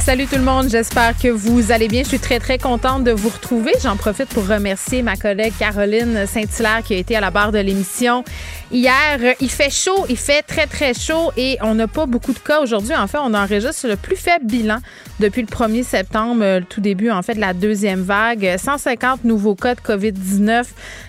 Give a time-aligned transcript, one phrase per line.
[0.00, 2.02] Salut tout le monde, j'espère que vous allez bien.
[2.02, 3.72] Je suis très très contente de vous retrouver.
[3.82, 7.58] J'en profite pour remercier ma collègue Caroline Saint-Hilaire qui a été à la barre de
[7.58, 8.24] l'émission
[8.72, 9.34] hier.
[9.40, 12.62] Il fait chaud, il fait très très chaud et on n'a pas beaucoup de cas
[12.62, 12.94] aujourd'hui.
[12.96, 14.78] En fait, on enregistre le plus faible bilan
[15.20, 18.56] depuis le 1er septembre, le tout début en fait de la deuxième vague.
[18.56, 20.64] 150 nouveaux cas de COVID-19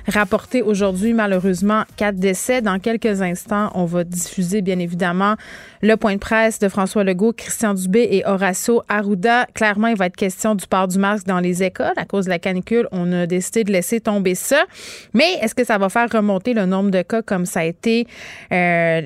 [0.10, 1.14] rapportés aujourd'hui.
[1.14, 2.62] Malheureusement, quatre décès.
[2.62, 5.36] Dans quelques instants, on va diffuser bien évidemment
[5.82, 9.46] le point de presse de François Legault, Christian Dubé et Horacio Arruda.
[9.54, 11.94] Clairement, il va être question du port du masque dans les écoles.
[11.98, 14.64] À cause de la canicule, on a décidé de laisser tomber ça.
[15.14, 18.08] Mais est-ce que ça va faire remonter le nombre de cas comme ça a été,
[18.52, 19.02] euh,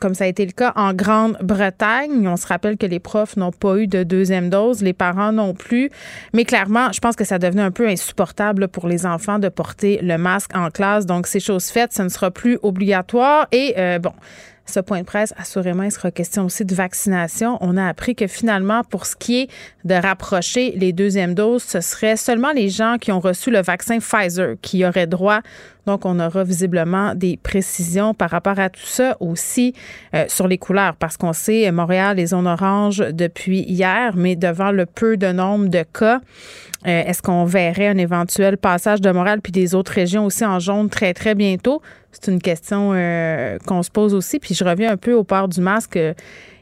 [0.00, 2.26] comme ça a été le cas en Grande-Bretagne?
[2.28, 5.54] On se rappelle que les profs n'ont pas eu de deuxième dose, les parents non
[5.54, 5.90] plus.
[6.32, 10.00] Mais clairement, je pense que ça devenait un peu insupportable pour les enfants de porter
[10.02, 11.06] le masque en classe.
[11.06, 13.46] Donc, c'est chose faite, ce ne sera plus obligatoire.
[13.52, 14.12] Et euh, bon,
[14.66, 17.58] ce point de presse, assurément, il sera question aussi de vaccination.
[17.60, 19.50] On a appris que finalement, pour ce qui est
[19.84, 23.98] de rapprocher les deuxièmes doses, ce serait seulement les gens qui ont reçu le vaccin
[23.98, 25.40] Pfizer qui auraient droit
[25.86, 29.74] donc, on aura visiblement des précisions par rapport à tout ça aussi
[30.14, 34.70] euh, sur les couleurs, parce qu'on sait Montréal, les zones oranges depuis hier, mais devant
[34.70, 36.20] le peu de nombre de cas,
[36.86, 40.58] euh, est-ce qu'on verrait un éventuel passage de Montréal puis des autres régions aussi en
[40.58, 41.82] jaune très, très bientôt?
[42.12, 44.38] C'est une question euh, qu'on se pose aussi.
[44.38, 45.98] Puis je reviens un peu au port du masque.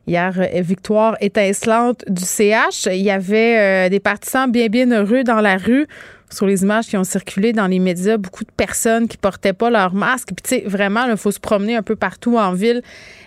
[0.08, 2.88] Hier, victoire étincelante du CH.
[2.90, 5.86] Il y avait des partisans bien, bien heureux dans la rue
[6.32, 9.70] sur les images qui ont circulé dans les médias, beaucoup de personnes qui portaient pas
[9.70, 10.28] leur masque.
[10.28, 12.82] Puis, tu sais, vraiment, il faut se promener un peu partout en ville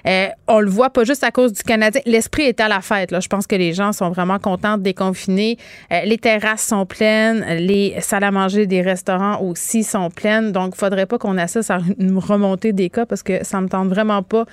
[0.08, 2.02] euh, on le voit pas juste à cause du Canadien.
[2.06, 3.12] L'esprit est à la fête.
[3.12, 3.20] Là.
[3.20, 5.58] Je pense que les gens sont vraiment contents de déconfiner.
[5.92, 7.44] Euh, les terrasses sont pleines.
[7.60, 10.52] Les salles à manger des restaurants aussi sont pleines.
[10.52, 13.68] Donc, il faudrait pas qu'on assiste à une remontée des cas parce que ça me
[13.68, 14.46] tente vraiment pas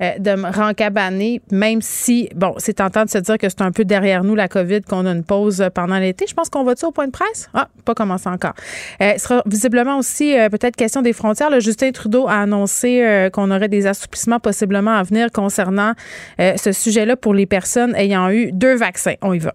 [0.00, 3.72] euh, de me rencabaner, même si, bon, c'est tentant de se dire que c'est un
[3.72, 6.26] peu derrière nous la COVID, qu'on a une pause pendant l'été.
[6.28, 7.48] Je pense qu'on va-tu au point de presse?
[7.54, 8.54] Ah, pas commencé encore.
[9.00, 11.48] il sera visiblement aussi peut-être question des frontières.
[11.60, 15.92] Justin Trudeau a annoncé qu'on aurait des assouplissements possiblement venir concernant
[16.40, 19.14] euh, ce sujet-là pour les personnes ayant eu deux vaccins.
[19.22, 19.54] On y va.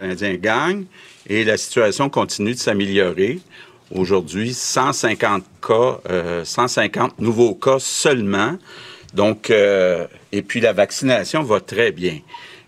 [0.00, 0.84] Canadien gagne
[1.26, 3.40] et la situation continue de s'améliorer.
[3.94, 5.98] Aujourd'hui, 150 cas,
[6.44, 8.56] 150 euh, nouveaux cas seulement.
[9.14, 12.18] Donc, euh, et puis la vaccination va très bien.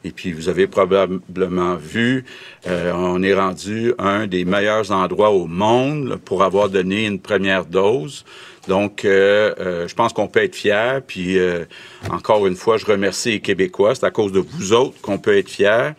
[0.04, 2.25] Et puis, vous avez probablement vu,
[2.65, 8.25] on est rendu un des meilleurs endroits au monde pour avoir donné une première dose.
[8.67, 11.01] Donc, euh, euh, je pense qu'on peut être fier.
[11.07, 11.65] Puis, euh,
[12.11, 13.95] encore une fois, je remercie les Québécois.
[13.95, 15.95] C'est à cause de vous autres qu'on peut être fier.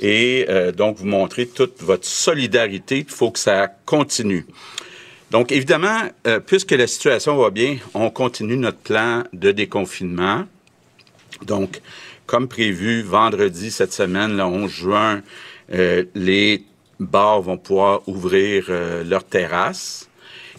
[0.00, 2.98] Et donc, vous montrer toute votre solidarité.
[2.98, 4.44] Il faut que ça continue.
[5.30, 6.00] Donc, évidemment,
[6.46, 10.46] puisque la situation va bien, on continue notre plan de déconfinement.
[11.42, 11.80] Donc,
[12.26, 15.22] comme prévu, vendredi cette semaine, le 11 juin,
[15.68, 16.64] les
[16.98, 18.64] bars vont pouvoir ouvrir
[19.04, 20.08] leurs terrasses.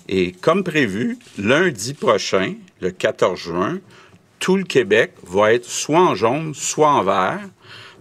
[0.07, 3.79] Et comme prévu, lundi prochain, le 14 juin,
[4.39, 7.39] tout le Québec va être soit en jaune, soit en vert.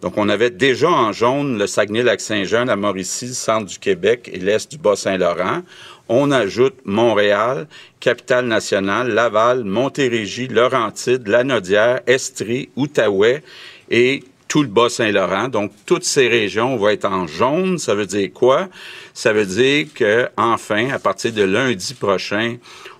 [0.03, 4.39] Donc, on avait déjà en jaune le Saguenay-Lac-Saint-Jean, la Mauricie, le centre du Québec et
[4.39, 5.63] l'est du Bas-Saint-Laurent.
[6.11, 7.67] On ajoute Montréal,
[8.01, 13.43] Capitale-Nationale, Laval, Montérégie, Laurentide, Lanaudière, Estrie, Outaouais
[13.91, 15.49] et tout le Bas-Saint-Laurent.
[15.49, 17.77] Donc, toutes ces régions vont être en jaune.
[17.77, 18.69] Ça veut dire quoi?
[19.13, 22.59] Ça veut dire que, enfin, à partir de lundi prochain,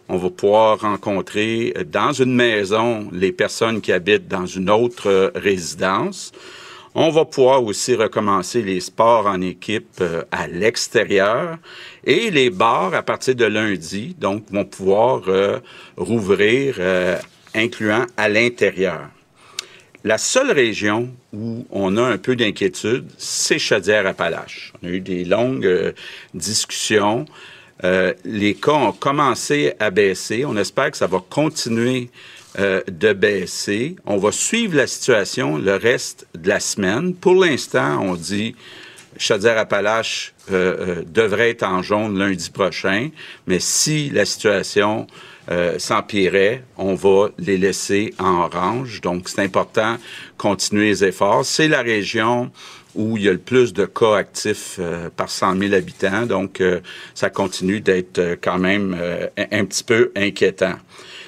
[0.09, 5.31] on va pouvoir rencontrer dans une maison les personnes qui habitent dans une autre euh,
[5.37, 6.33] résidence.
[6.97, 11.59] On va pouvoir aussi recommencer les sports en équipe euh, à l'extérieur
[12.03, 15.61] et les bars à partir de lundi, donc, vont pouvoir euh,
[15.97, 16.81] rouvrir,
[17.55, 19.03] incluant à l'intérieur.
[20.03, 24.73] La seule région où on a un peu d'inquiétude, c'est Chaudière-Appalaches.
[24.83, 25.93] On a eu des longues euh,
[26.33, 27.27] discussions.
[27.83, 30.45] Euh, les cas ont commencé à baisser.
[30.45, 32.11] On espère que ça va continuer
[32.59, 33.97] euh, de baisser.
[34.07, 37.15] On va suivre la situation le reste de la semaine.
[37.15, 38.55] Pour l'instant, on dit
[39.19, 43.09] Chaudière-Appalaches devrait être en jaune lundi prochain,
[43.47, 45.07] mais si la situation
[45.51, 45.79] euh,
[46.77, 49.01] on va les laisser en orange.
[49.01, 49.99] Donc, c'est important de
[50.39, 51.45] continuer les efforts.
[51.45, 52.51] C'est la région
[52.95, 56.27] où il y a le plus de cas actifs euh, par 100 000 habitants.
[56.27, 56.81] Donc, euh,
[57.15, 58.97] ça continue d'être quand même
[59.37, 60.75] un, petit peu inquiétant.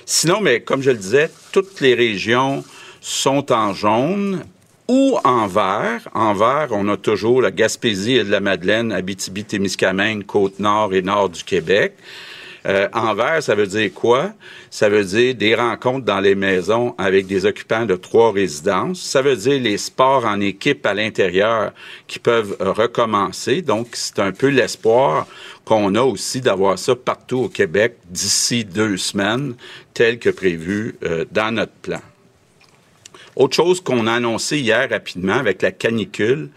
[0.05, 2.65] Sinon, mais comme je le disais, toutes les régions
[3.01, 4.45] sont en jaune
[4.89, 6.09] ou en vert.
[6.15, 11.31] En vert, on a toujours la Gaspésie et de la Madeleine, Abitibi-Témiscamingue, Côte-Nord et Nord
[11.31, 11.95] du Québec.
[12.67, 14.33] Euh, en vert, ça veut dire quoi?
[14.71, 19.01] Ça veut dire des rencontres dans les maisons avec des occupants de trois résidences.
[19.01, 21.73] Ça veut dire les sports en équipe à l'intérieur
[22.09, 23.63] qui peuvent recommencer.
[23.63, 25.29] Donc, c'est un peu l'espoir
[25.65, 29.55] qu'on a aussi d'avoir ça partout au Québec d'ici deux semaines,
[29.95, 32.01] tel que prévu euh, dans notre plan.
[33.37, 36.49] Autre chose qu'on a annoncé hier rapidement avec la canicule,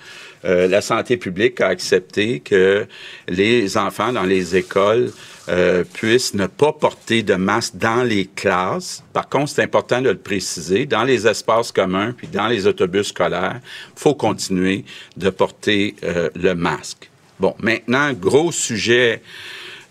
[0.46, 2.88] euh, la santé publique a accepté que
[3.28, 5.12] les enfants dans les écoles
[5.50, 9.04] euh, puissent ne pas porter de masque dans les classes.
[9.14, 13.08] Par contre, c'est important de le préciser, dans les espaces communs puis dans les autobus
[13.08, 13.60] scolaires,
[13.96, 14.86] faut continuer
[15.18, 17.10] de porter euh, le masque.
[17.40, 19.22] Bon, maintenant, gros sujet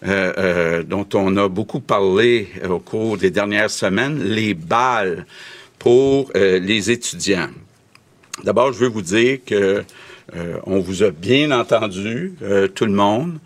[0.01, 5.27] dont on a beaucoup parlé au cours des dernières semaines, les balles
[5.79, 7.49] pour euh, les étudiants.
[8.45, 9.85] D'abord, je veux vous dire que
[10.37, 13.39] euh, on vous a bien entendu, euh, tout le monde.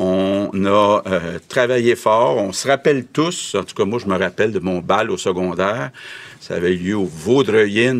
[0.00, 1.02] On a
[1.48, 2.36] travaillé fort.
[2.36, 5.16] On se rappelle tous, en tout cas moi je me rappelle de mon bal au
[5.16, 5.90] secondaire.
[6.40, 7.92] Ça avait eu lieu au Vaudreuil,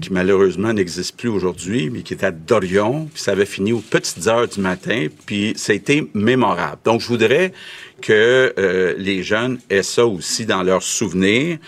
[0.00, 3.08] qui malheureusement n'existe plus aujourd'hui, mais qui était à Dorion.
[3.14, 5.06] Puis ça avait fini aux petites heures du matin.
[5.26, 6.78] Puis ça a été mémorable.
[6.84, 7.52] Donc je voudrais
[8.00, 11.58] que euh, les jeunes aient ça aussi dans leurs souvenirs.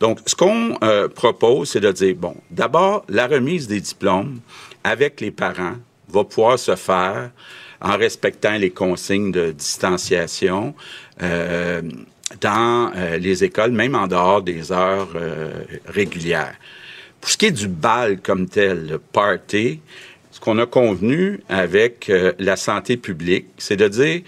[0.00, 4.40] Donc, ce qu'on euh, propose, c'est de dire, bon, d'abord, la remise des diplômes
[4.84, 5.76] avec les parents
[6.08, 7.30] va pouvoir se faire
[7.80, 10.74] en respectant les consignes de distanciation
[11.22, 11.82] euh,
[12.40, 15.08] dans les écoles, même en dehors des heures
[15.86, 16.54] régulières.
[17.22, 19.80] Pour ce qui est du bal comme tel, le party,
[20.30, 24.20] ce qu'on a convenu avec la santé publique, c'est de dire,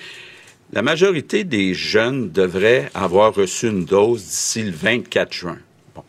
[0.73, 5.59] la majorité des jeunes devraient avoir reçu une dose d'ici le 24 juin.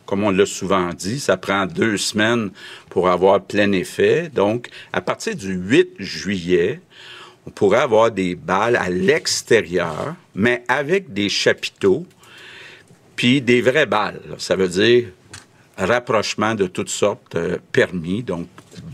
[0.06, 2.52] comme on l'a souvent dit, ça prend deux semaines
[2.90, 4.30] pour avoir plein effet.
[4.30, 6.80] Donc, à partir du 8 juillet,
[7.48, 12.06] on pourrait avoir des balles à l'extérieur, mais avec des chapiteaux,
[13.16, 14.22] puis des vraies balles.
[14.38, 15.08] Ça veut dire
[15.78, 18.24] rapprochement de toutes sortes euh, permis.
[18.24, 18.48] Donc,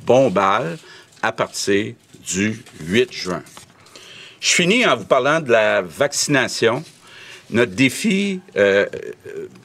[0.06, 0.78] bon balles
[1.22, 1.94] à partir
[2.26, 3.44] du 8 juin.
[4.40, 6.84] Je finis en vous parlant de la vaccination.
[7.50, 8.86] Notre défi euh,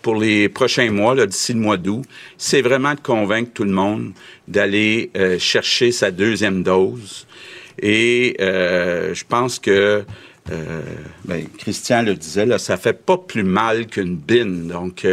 [0.02, 2.04] pour les prochains mois, d'ici le mois d'août,
[2.38, 4.12] c'est vraiment de convaincre tout le monde
[4.46, 7.26] d'aller euh, chercher sa deuxième dose.
[7.80, 10.04] Et euh, je pense que
[11.24, 14.66] ben, Christian le disait, là, ça fait pas plus mal qu'une bine.
[14.66, 15.06] Donc,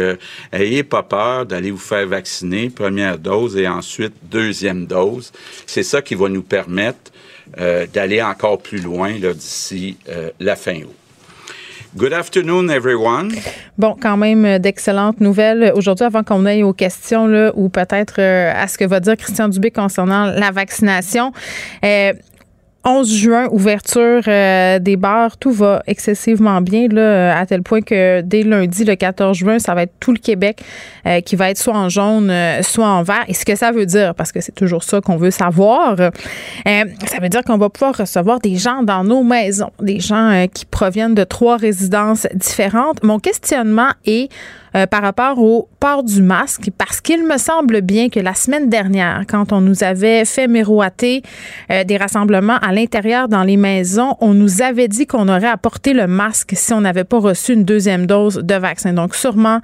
[0.52, 5.32] ayez pas peur d'aller vous faire vacciner, première dose et ensuite deuxième dose.
[5.66, 7.12] C'est ça qui va nous permettre
[7.58, 10.94] euh, d'aller encore plus loin d'ici euh, la fin août.
[11.96, 13.32] Good afternoon, everyone.
[13.76, 18.20] Bon, quand même euh, d'excellentes nouvelles aujourd'hui avant qu'on aille aux questions là, ou peut-être
[18.20, 21.32] à ce que va dire Christian Dubé concernant la vaccination.
[22.84, 28.22] 11 juin, ouverture euh, des bars, tout va excessivement bien, là, à tel point que
[28.22, 30.62] dès lundi, le 14 juin, ça va être tout le Québec
[31.06, 33.24] euh, qui va être soit en jaune, euh, soit en vert.
[33.28, 37.18] Et ce que ça veut dire, parce que c'est toujours ça qu'on veut savoir, ça
[37.20, 41.14] veut dire qu'on va pouvoir recevoir des gens dans nos maisons, des gens qui proviennent
[41.14, 43.02] de trois résidences différentes.
[43.02, 44.30] Mon questionnement est
[44.76, 48.68] euh, par rapport au port du masque parce qu'il me semble bien que la semaine
[48.68, 51.22] dernière, quand on nous avait fait miroiter
[51.70, 55.92] euh, des rassemblements à l'intérieur dans les maisons, on nous avait dit qu'on aurait apporté
[55.92, 58.92] le masque si on n'avait pas reçu une deuxième dose de vaccin.
[58.92, 59.60] Donc sûrement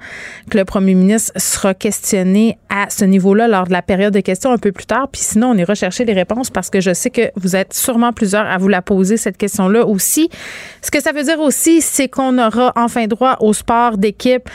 [0.49, 4.51] que le premier ministre sera questionné à ce niveau-là lors de la période de questions
[4.51, 5.07] un peu plus tard.
[5.11, 8.13] Puis sinon, on ira chercher les réponses parce que je sais que vous êtes sûrement
[8.13, 10.29] plusieurs à vous la poser, cette question-là aussi.
[10.81, 14.49] Ce que ça veut dire aussi, c'est qu'on aura enfin droit au sport d'équipe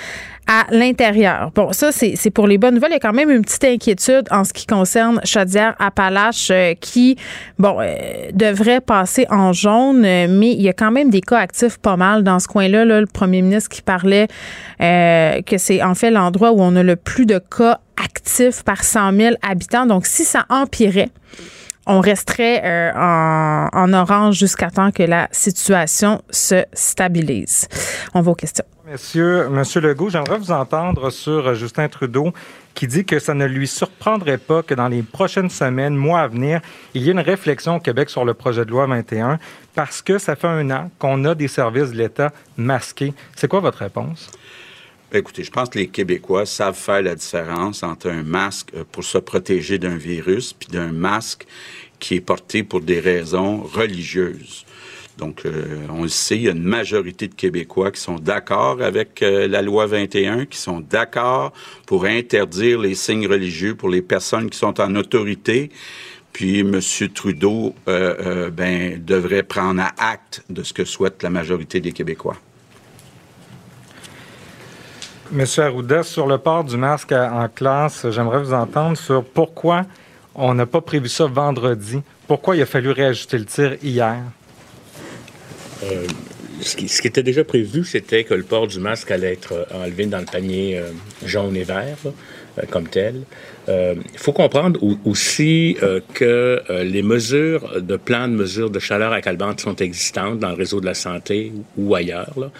[0.47, 1.51] à l'intérieur.
[1.55, 2.91] Bon, ça, c'est pour les bonnes nouvelles.
[2.91, 7.17] Il y a quand même une petite inquiétude en ce qui concerne Chaudière-Appalaches euh, qui,
[7.59, 11.39] bon, euh, devrait passer en jaune, euh, mais il y a quand même des cas
[11.39, 12.85] actifs pas mal dans ce coin-là.
[12.85, 14.29] Là, le premier ministre qui parlait
[14.79, 19.13] que c'est en fait l'endroit où on a le plus de cas actifs par 100
[19.13, 19.87] 000 habitants.
[19.87, 21.11] Donc, si ça empirait,
[21.87, 27.69] on resterait en, en, orange jusqu'à temps que la situation se stabilise.
[28.15, 28.65] On va aux questions.
[28.93, 32.35] Monsieur, Legault, j'aimerais vous entendre sur euh, Justin Trudeau
[32.75, 36.29] qui dit que ça ne lui surprendrait pas que dans les prochaines semaines, mois à
[36.29, 36.61] venir,
[36.93, 39.39] il y ait une réflexion au Québec sur le projet de loi 21
[39.75, 43.15] parce que ça fait un an qu'on a des services de l'État masqués.
[43.35, 44.31] C'est quoi votre réponse?
[45.11, 48.85] Ben, écoutez, je pense que les Québécois savent faire la différence entre un masque euh,
[48.93, 51.47] pour se protéger d'un virus puis d'un masque
[51.99, 54.67] qui est porté pour des raisons religieuses.
[55.19, 58.81] Donc, euh, on le sait, il y a une majorité de Québécois qui sont d'accord
[58.81, 61.52] avec euh, la loi 21, qui sont d'accord
[61.87, 65.71] pour interdire les signes religieux pour les personnes qui sont en autorité.
[66.33, 66.81] Puis, M.
[67.14, 72.37] Trudeau euh, ben, devrait prendre acte de ce que souhaite la majorité des Québécois.
[75.31, 79.85] Monsieur Arruda, sur le port du masque en classe, j'aimerais vous entendre sur pourquoi
[80.35, 82.00] on n'a pas prévu ça vendredi.
[82.26, 84.23] Pourquoi il a fallu réajuster le tir hier?
[85.83, 86.07] Euh,
[86.61, 90.07] ce, qui, était déjà prévu, c'était que le port du masque allait être euh, enlevé
[90.07, 90.91] dans le panier euh,
[91.25, 91.99] jaune et vert,
[92.71, 93.23] comme tel.
[93.69, 95.77] Il faut comprendre aussi
[96.12, 100.57] que les mesures de plan de mesures de chaleur à calbante sont existantes dans le
[100.57, 102.51] réseau de la santé ou ailleurs.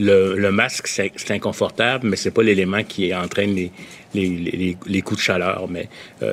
[0.00, 3.70] Le, masque, c'est inconfortable, mais c'est pas l'élément qui entraîne les,
[4.14, 5.68] les, les, coups de chaleur.
[5.70, 5.88] Mais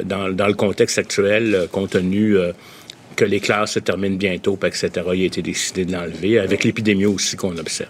[0.06, 2.38] dans, dans, le contexte actuel, compte tenu
[3.16, 4.90] que les classes se terminent bientôt, etc.
[5.14, 7.90] Il a été décidé de l'enlever, avec l'épidémie aussi qu'on observe.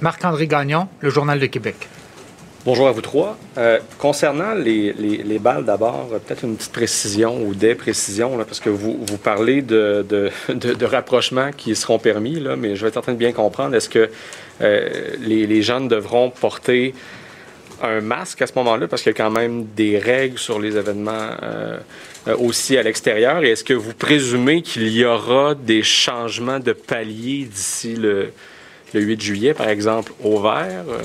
[0.00, 1.76] Marc-André Gagnon, le Journal de Québec.
[2.64, 3.38] Bonjour à vous trois.
[3.56, 8.68] Euh, concernant les, les, balles, d'abord, peut-être une petite précision ou des précisions, parce que
[8.68, 12.98] vous, vous parlez de, de, de, rapprochements qui seront permis, là, mais je vais être
[12.98, 13.74] en train de bien comprendre.
[13.74, 14.10] Est-ce que
[14.60, 14.88] euh,
[15.20, 16.94] les, les jeunes devront porter
[17.82, 20.76] un masque à ce moment-là, parce qu'il y a quand même des règles sur les
[20.76, 21.78] événements euh,
[22.28, 23.42] euh, aussi à l'extérieur.
[23.42, 28.32] Et est-ce que vous présumez qu'il y aura des changements de palier d'ici le,
[28.92, 30.84] 8 juillet, par exemple, au vert?
[30.88, 31.02] Euh,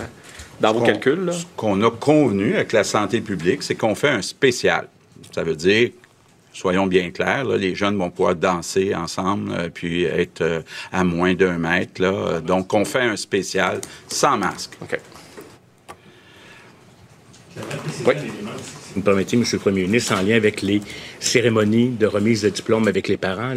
[0.60, 1.32] dans vos calculs?
[1.34, 4.88] Ce qu'on a convenu avec la santé publique, c'est qu'on fait un spécial.
[5.34, 5.89] Ça veut dire
[6.53, 10.63] soyons bien clairs, les jeunes vont pouvoir danser ensemble puis être
[10.94, 12.01] à moins d'un mètre.
[12.01, 12.39] Là.
[12.39, 14.77] Donc, on fait un spécial sans masque.
[18.05, 18.13] Oui.
[18.93, 19.43] Vous me permettez, M.
[19.51, 20.81] le Premier ministre, en lien avec les
[21.19, 23.53] cérémonies de remise de diplôme avec les parents,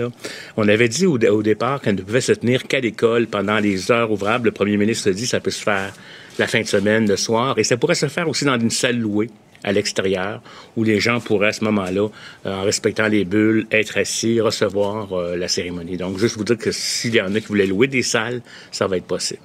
[0.56, 4.10] on avait dit au, départ qu'elle ne pouvait se tenir qu'à l'école pendant les heures
[4.10, 4.46] ouvrables.
[4.46, 5.92] Le premier ministre a dit que ça peut se faire
[6.38, 8.98] la fin de semaine, le soir, et ça pourrait se faire aussi dans une salle
[8.98, 9.30] louée
[9.64, 10.40] à l'extérieur,
[10.76, 12.08] où les gens pourraient à ce moment-là,
[12.46, 15.96] euh, en respectant les bulles, être assis, recevoir euh, la cérémonie.
[15.96, 18.40] Donc, juste vous dire que s'il y en a qui voulaient louer des salles,
[18.70, 19.40] ça va être possible.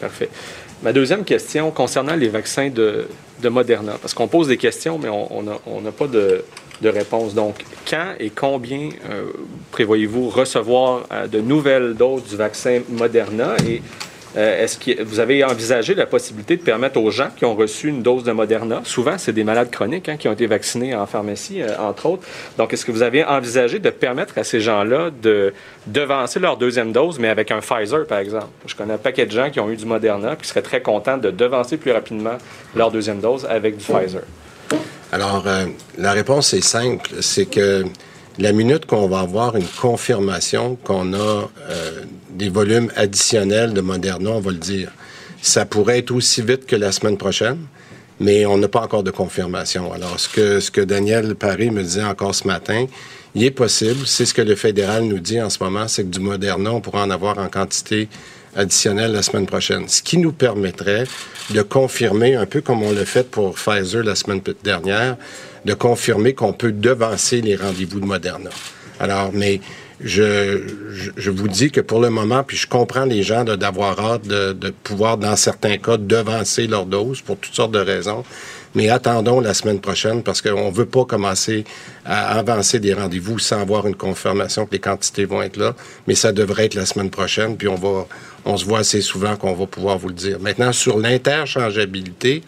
[0.00, 0.28] Parfait.
[0.84, 3.06] Ma deuxième question concernant les vaccins de,
[3.40, 6.44] de Moderna, parce qu'on pose des questions, mais on n'a pas de,
[6.82, 7.34] réponse.
[7.34, 7.56] Donc,
[7.88, 9.24] quand et combien euh,
[9.70, 13.54] prévoyez-vous recevoir euh, de nouvelles doses du vaccin Moderna?
[14.36, 17.88] Euh, est-ce que vous avez envisagé la possibilité de permettre aux gens qui ont reçu
[17.88, 21.06] une dose de Moderna, souvent c'est des malades chroniques hein, qui ont été vaccinés en
[21.06, 25.10] pharmacie, euh, entre autres, donc est-ce que vous avez envisagé de permettre à ces gens-là
[25.10, 25.52] de
[25.86, 28.48] devancer leur deuxième dose, mais avec un Pfizer, par exemple?
[28.66, 31.18] Je connais un paquet de gens qui ont eu du Moderna qui seraient très contents
[31.18, 32.38] de devancer plus rapidement
[32.76, 34.22] leur deuxième dose avec du Pfizer.
[35.12, 35.66] Alors, euh,
[35.98, 37.84] la réponse est simple, c'est que
[38.40, 44.30] la minute qu'on va avoir une confirmation qu'on a euh, des volumes additionnels de Moderna,
[44.30, 44.90] on va le dire.
[45.42, 47.58] Ça pourrait être aussi vite que la semaine prochaine,
[48.18, 49.92] mais on n'a pas encore de confirmation.
[49.92, 52.86] Alors, ce que, ce que Daniel Paris me disait encore ce matin,
[53.34, 56.08] il est possible, c'est ce que le fédéral nous dit en ce moment, c'est que
[56.08, 58.08] du Moderna, on pourra en avoir en quantité
[58.56, 59.86] additionnelle la semaine prochaine.
[59.86, 61.04] Ce qui nous permettrait
[61.50, 65.16] de confirmer, un peu comme on l'a fait pour Pfizer la semaine dernière,
[65.64, 68.50] de confirmer qu'on peut devancer les rendez-vous de Moderna.
[68.98, 69.60] Alors, mais
[70.02, 70.62] je,
[71.16, 74.52] je, vous dis que pour le moment, puis je comprends les gens d'avoir hâte de,
[74.52, 78.24] de, pouvoir, dans certains cas, devancer leur dose pour toutes sortes de raisons.
[78.74, 81.64] Mais attendons la semaine prochaine parce qu'on ne veut pas commencer
[82.04, 85.74] à avancer des rendez-vous sans avoir une confirmation que les quantités vont être là.
[86.06, 88.06] Mais ça devrait être la semaine prochaine, puis on va,
[88.44, 90.38] on se voit assez souvent qu'on va pouvoir vous le dire.
[90.40, 92.42] Maintenant, sur l'interchangeabilité,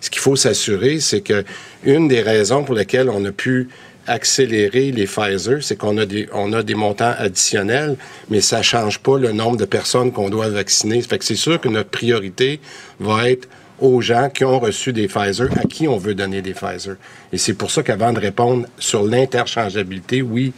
[0.00, 1.44] ce qu'il faut s'assurer, c'est que
[1.84, 3.68] une des raisons pour lesquelles on a pu
[4.06, 7.96] accélérer les Pfizer, c'est qu'on a des, on a des montants additionnels,
[8.30, 11.02] mais ça change pas le nombre de personnes qu'on doit vacciner.
[11.02, 12.60] Que c'est sûr que notre priorité
[13.00, 13.48] va être
[13.80, 16.96] aux gens qui ont reçu des Pfizer, à qui on veut donner des Pfizer.
[17.32, 20.52] Et c'est pour ça qu'avant de répondre sur l'interchangeabilité, oui,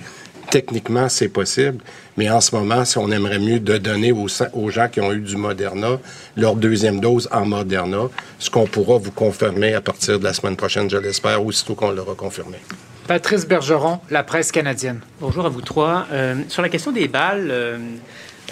[0.50, 1.78] techniquement, c'est possible.
[2.16, 5.12] Mais en ce moment, si on aimerait mieux de donner aux, aux, gens qui ont
[5.12, 5.98] eu du Moderna
[6.36, 10.56] leur deuxième dose en Moderna, ce qu'on pourra vous confirmer à partir de la semaine
[10.56, 12.58] prochaine, je l'espère, aussitôt qu'on l'aura confirmé.
[13.06, 15.00] Patrice Bergeron, La Presse canadienne.
[15.18, 16.06] Bonjour à vous trois.
[16.12, 17.78] Euh, sur la question des balles, euh,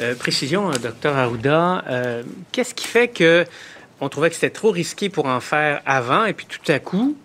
[0.00, 1.84] euh, précision, docteur Arruda,
[2.52, 3.44] qu'est-ce qui fait que
[4.00, 7.16] on trouvait que c'était trop risqué pour en faire avant, et puis tout à coup,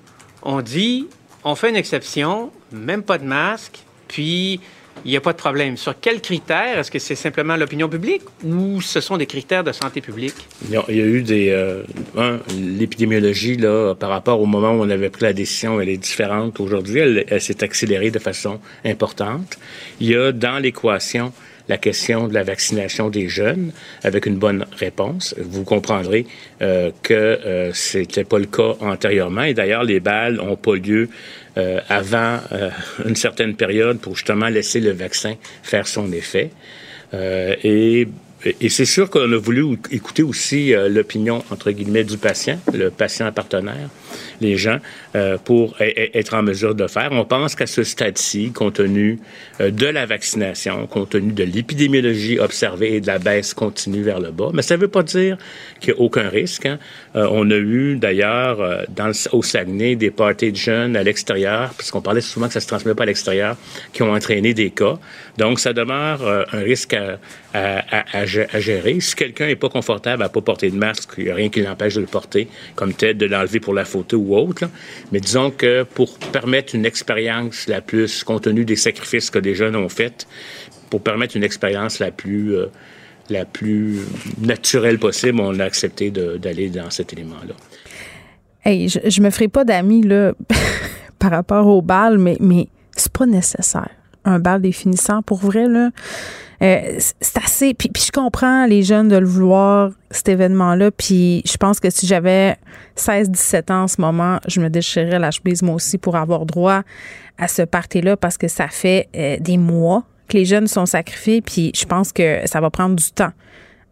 [0.42, 1.08] on dit,
[1.44, 3.80] on fait une exception, même pas de masque,
[4.12, 4.60] puis
[5.06, 5.77] il n'y a pas de problème.
[5.77, 6.77] Sur quels critères?
[6.77, 10.36] Est-ce que c'est simplement l'opinion publique ou ce sont des critères de santé publique?
[10.65, 11.50] Il y a, eu des...
[11.50, 11.84] Euh,
[12.18, 15.98] un, l'épidémiologie, là, par rapport au moment où on avait pris la décision, elle est
[15.98, 17.00] différente aujourd'hui.
[17.00, 19.58] Elle, elle s'est accélérée de façon importante.
[20.00, 21.32] Il y a dans l'équation
[21.72, 23.72] la question de la vaccination des jeunes
[24.03, 25.34] avec une bonne réponse.
[25.39, 26.25] Vous comprendrez
[26.62, 29.44] euh, que euh, c'était pas le cas antérieurement.
[29.44, 31.08] Et d'ailleurs, les balles n'ont pas lieu
[31.58, 32.70] euh, avant euh,
[33.05, 36.51] une certaine période pour justement laisser le vaccin faire son effet.
[37.13, 38.08] Euh, et
[38.43, 42.89] et c'est sûr qu'on a voulu écouter aussi euh, l'opinion, entre guillemets, du patient, le
[42.89, 43.89] patient partenaire,
[44.39, 44.77] les gens,
[45.15, 47.10] euh, pour être en mesure de faire.
[47.12, 49.19] On pense qu'à ce stade-ci, compte tenu
[49.60, 54.19] euh, de la vaccination, compte tenu de l'épidémiologie observée et de la baisse continue vers
[54.19, 55.38] le bas, mais ça ne veut pas dire
[55.79, 56.65] qu'il n'y a aucun risque.
[56.65, 56.79] Hein.
[57.13, 58.86] on a eu d'ailleurs
[59.31, 62.95] au Saguenay des parties de jeunes à l'extérieur, puisqu'on parlait souvent que ça se transmet
[62.95, 63.55] pas à l'extérieur,
[63.93, 64.98] qui ont entraîné des cas.
[65.41, 66.21] Donc ça demeure
[66.53, 66.95] un risque
[67.55, 69.00] à, gérer.
[69.00, 71.50] Si quelqu'un n'est pas confortable à ne pas porter de masque, il n'y a rien
[71.50, 74.65] qui l'empêche de le porter, comme peut-être de l'enlever pour la photo ou autre.
[75.12, 79.55] Mais disons que pour permettre une expérience la plus, compte tenu des sacrifices que des
[79.55, 80.27] jeunes ont faits,
[80.91, 82.67] pour permettre une expérience la plus, euh,
[83.31, 83.98] la plus
[84.39, 87.55] naturelle possible, on a accepté d'aller dans cet élément-là.
[88.63, 90.07] Hey, je, je me ferai pas d'amis
[91.17, 93.89] par rapport au bal, mais, mais c'est pas nécessaire.
[94.25, 95.90] Un bal définissant, pour vrai, là.
[96.62, 97.74] Euh, c'est assez.
[97.74, 100.92] Puis, je comprends les jeunes de le vouloir, cet événement-là.
[100.92, 102.56] Puis je pense que si j'avais
[102.98, 106.84] 16-17 ans en ce moment, je me déchirerais la chemise moi aussi pour avoir droit
[107.38, 111.42] à ce party-là parce que ça fait euh, des mois que les jeunes sont sacrifiés.
[111.42, 113.32] Puis je pense que ça va prendre du temps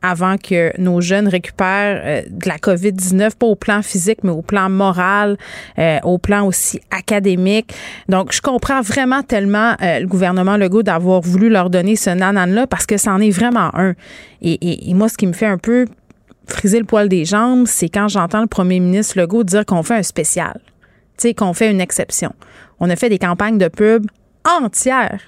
[0.01, 4.41] avant que nos jeunes récupèrent euh, de la COVID-19, pas au plan physique, mais au
[4.41, 5.37] plan moral,
[5.77, 7.73] euh, au plan aussi académique.
[8.07, 12.67] Donc, je comprends vraiment tellement euh, le gouvernement Legault d'avoir voulu leur donner ce nanan-là
[12.67, 13.93] parce que c'en est vraiment un.
[14.41, 15.85] Et, et, moi, ce qui me fait un peu
[16.47, 19.95] friser le poil des jambes, c'est quand j'entends le premier ministre Legault dire qu'on fait
[19.95, 20.59] un spécial,
[21.17, 22.33] tu sais, qu'on fait une exception.
[22.79, 24.07] On a fait des campagnes de pub
[24.45, 25.19] entières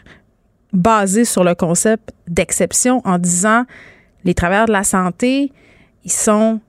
[0.73, 3.65] basées sur le concept d'exception en disant
[4.23, 5.51] les travailleurs de la santé,
[6.03, 6.59] ils sont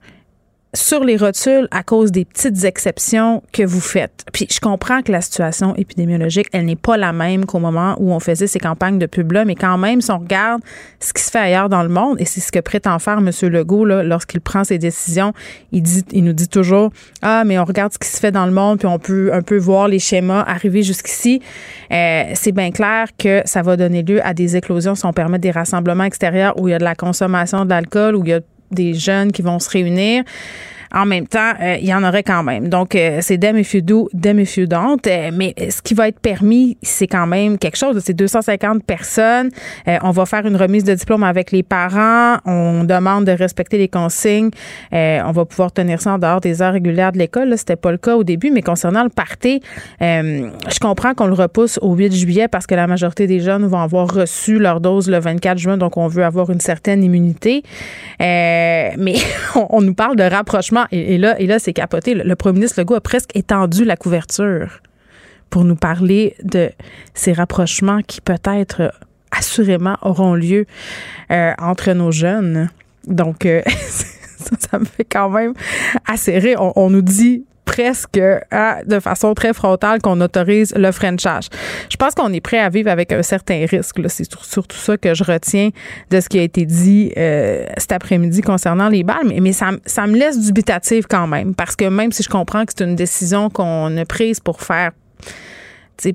[0.75, 4.25] sur les rotules à cause des petites exceptions que vous faites.
[4.33, 8.11] Puis je comprends que la situation épidémiologique, elle n'est pas la même qu'au moment où
[8.11, 10.63] on faisait ces campagnes de pub-là, mais quand même, si on regarde
[10.99, 13.30] ce qui se fait ailleurs dans le monde, et c'est ce que prétend faire M.
[13.50, 15.35] Legault lorsqu'il prend ses décisions,
[15.73, 18.47] il, dit, il nous dit toujours, ah, mais on regarde ce qui se fait dans
[18.47, 21.43] le monde, puis on peut un peu voir les schémas arriver jusqu'ici.
[21.93, 25.39] Euh, c'est bien clair que ça va donner lieu à des éclosions si on permet
[25.39, 28.41] des rassemblements extérieurs où il y a de la consommation d'alcool, où il y a
[28.73, 30.25] des jeunes qui vont se réunir.
[30.95, 32.69] En même temps, euh, il y en aurait quand même.
[32.69, 34.09] Donc, euh, c'est dem if you do.
[34.15, 38.00] Euh, mais ce qui va être permis, c'est quand même quelque chose.
[38.05, 39.50] C'est 250 personnes.
[40.02, 42.37] on va faire une remise de diplôme avec les parents.
[42.45, 44.50] On demande de respecter les consignes.
[44.93, 47.57] on va pouvoir tenir ça en dehors des heures régulières de l'école.
[47.57, 49.61] C'était pas le cas au début, mais concernant le party,
[50.00, 53.81] je comprends qu'on le repousse au 8 juillet parce que la majorité des jeunes vont
[53.81, 57.63] avoir reçu leur dose le 24 juin, donc on veut avoir une certaine immunité.
[58.21, 59.17] mais
[59.71, 62.14] on nous parle de rapprochement et, là, et là c'est capoté.
[62.14, 64.80] Le, premier ministre Legault a presque étendu la couverture
[65.50, 66.71] pour nous parler de
[67.14, 68.92] ces rapprochements qui peut-être
[69.30, 70.66] assurément auront lieu
[71.30, 72.71] euh, entre nos jeunes.
[73.06, 73.62] Donc, euh,
[74.58, 75.54] ça, me fait quand même
[76.06, 76.58] assez rire.
[76.76, 81.49] on nous dit presque de façon très frontale qu'on autorise le Frenchage.
[81.91, 83.99] Je pense qu'on est prêt à vivre avec un certain risque.
[84.08, 85.71] C'est surtout ça que je retiens
[86.11, 89.71] de ce qui a été dit euh, cet après-midi concernant les balles, mais, mais ça,
[89.87, 92.97] ça me laisse dubitative quand même, parce que même si je comprends que c'est une
[92.97, 94.93] décision qu'on a prise pour faire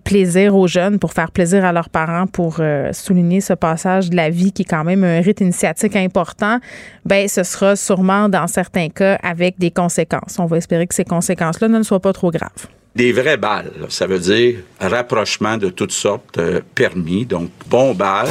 [0.04, 4.16] plaisir aux jeunes, pour faire plaisir à leurs parents, pour euh, souligner ce passage de
[4.16, 6.60] la vie qui est quand même un rite initiatique important,
[7.06, 10.40] ben ce sera sûrement dans certains cas avec des conséquences.
[10.40, 12.68] On va espérer que ces conséquences-là ne soient pas trop graves.
[12.96, 18.28] Des vraies balles, ça veut dire rapprochement de toutes sortes euh, permis, donc bon balles.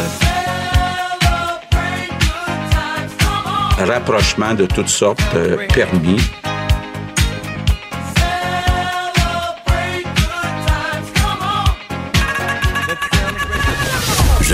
[3.79, 6.19] Rapprochement de toutes sortes euh, permis.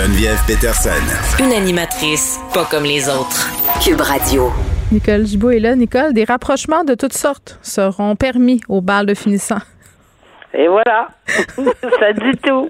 [0.02, 0.90] Geneviève Peterson.
[1.38, 3.48] Une animatrice pas comme les autres.
[3.80, 4.50] Cube Radio.
[4.90, 5.76] Nicole Gibault est là.
[5.76, 9.60] Nicole, des rapprochements de toutes sortes seront permis au bal de finissant.
[10.54, 11.06] Et voilà,
[12.00, 12.68] ça dit tout.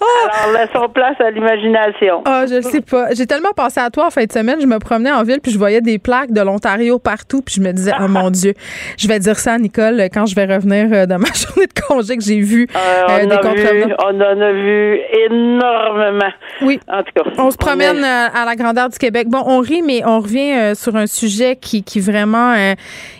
[0.00, 2.22] Alors, laissons place à l'imagination.
[2.24, 3.12] Ah, je sais pas.
[3.14, 4.60] J'ai tellement pensé à toi en fin de semaine.
[4.60, 7.60] Je me promenais en ville puis je voyais des plaques de l'Ontario partout puis je
[7.60, 8.54] me disais, oh mon Dieu,
[8.98, 11.80] je vais dire ça à Nicole quand je vais revenir euh, dans ma journée de
[11.86, 13.86] congé que j'ai vu Euh, euh, on, des a contrevenants.
[13.86, 16.32] vu, on en a vu énormément.
[16.62, 16.80] Oui.
[16.88, 17.30] En tout cas.
[17.38, 19.28] On se promène est- euh, à la grandeur du Québec.
[19.28, 22.74] Bon, on rit, mais on revient euh, sur un sujet qui, qui vraiment euh,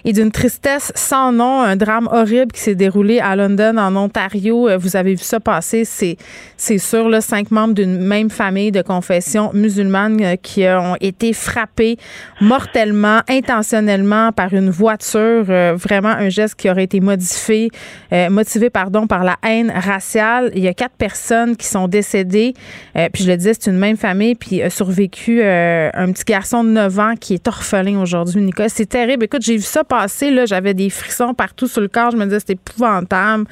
[0.05, 4.69] est d'une tristesse sans nom, un drame horrible qui s'est déroulé à London, en Ontario.
[4.81, 6.17] Vous avez vu ça passer, c'est
[6.57, 11.33] c'est sûr, là, cinq membres d'une même famille de confession musulmane euh, qui ont été
[11.33, 11.97] frappés
[12.41, 15.47] mortellement, intentionnellement par une voiture.
[15.49, 17.71] Euh, vraiment un geste qui aurait été modifié,
[18.13, 20.51] euh, motivé pardon, par la haine raciale.
[20.55, 22.55] Il y a quatre personnes qui sont décédées.
[23.13, 24.35] Puis je le disais, c'est une même famille.
[24.35, 28.69] Puis a survécu un petit garçon de 9 ans qui est orphelin aujourd'hui, Nicolas.
[28.69, 29.25] C'est terrible.
[29.25, 30.31] Écoute, j'ai vu ça passer.
[30.31, 32.11] Là, j'avais des frissons partout sur le corps.
[32.11, 33.45] Je me disais, c'est épouvantable.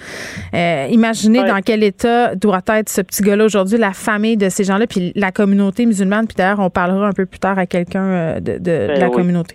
[0.55, 4.65] Euh, imaginez dans quel état doit être ce petit gars-là aujourd'hui, la famille de ces
[4.65, 6.27] gens-là, puis la communauté musulmane.
[6.27, 9.13] Puis d'ailleurs, on parlera un peu plus tard à quelqu'un euh, de, Ben la oui.
[9.13, 9.55] communauté.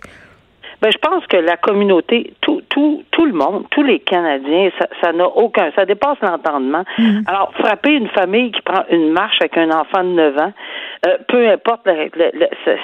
[0.82, 4.68] Ben, je pense que la communauté, tout, tout, tout le monde, tous les Canadiens,
[5.00, 6.84] ça, n'a aucun, ça dépasse l'entendement.
[7.26, 10.52] Alors, frapper une famille qui prend une marche avec un enfant de 9 ans,
[11.06, 12.76] euh, peu importe la- la- la-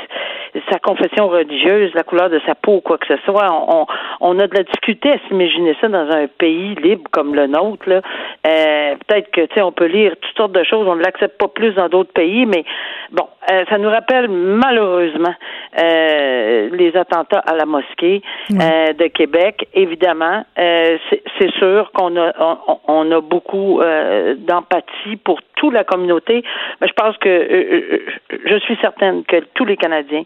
[0.71, 3.87] sa, confession religieuse, la couleur de sa peau ou quoi que ce soit, on, on,
[4.21, 7.89] on a de la difficulté à s'imaginer ça dans un pays libre comme le nôtre.
[7.89, 8.01] Là.
[8.47, 11.39] Euh, Peut-être que, tu sais, on peut lire toutes sortes de choses, on ne l'accepte
[11.39, 12.65] pas plus dans d'autres pays, mais
[13.13, 15.35] bon, euh, ça nous rappelle malheureusement
[15.79, 19.69] euh, les attentats à la mosquée euh, de Québec.
[19.75, 25.73] Évidemment, euh, c'est- c'est sûr qu'on a on, on a beaucoup euh, d'empathie pour toute
[25.75, 26.43] la communauté,
[26.81, 28.01] mais je pense que
[28.47, 30.23] je suis certaine que tous les Canadiens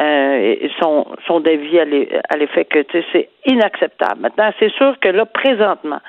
[0.00, 4.20] euh, sont sont d'avis à l'e- à l'effet que c'est inacceptable.
[4.20, 6.00] Maintenant, c'est sûr que là présentement,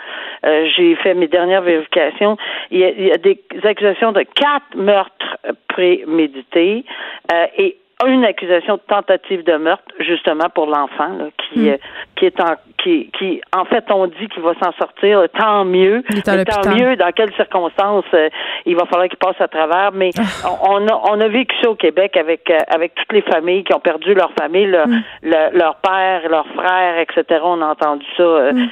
[0.45, 2.37] euh, j'ai fait mes dernières vérifications.
[2.71, 6.83] Il y a, il y a des accusations de quatre meurtres prémédités
[7.31, 11.67] euh, et une accusation de tentative de meurtre, justement pour l'enfant, là, qui, Mm.
[11.69, 11.77] euh,
[12.15, 16.03] qui est en qui, qui en fait on dit qu'il va s'en sortir, tant mieux.
[16.13, 18.29] Mais tant mieux dans quelles circonstances euh,
[18.67, 19.91] il va falloir qu'il passe à travers.
[19.93, 20.49] Mais Ah.
[20.61, 23.63] on, on a on a vécu ça au Québec avec euh, avec toutes les familles
[23.63, 25.01] qui ont perdu leur famille, leur, Mm.
[25.23, 27.41] le- leur père, leurs frères, etc.
[27.43, 28.67] On a entendu ça euh, Mm.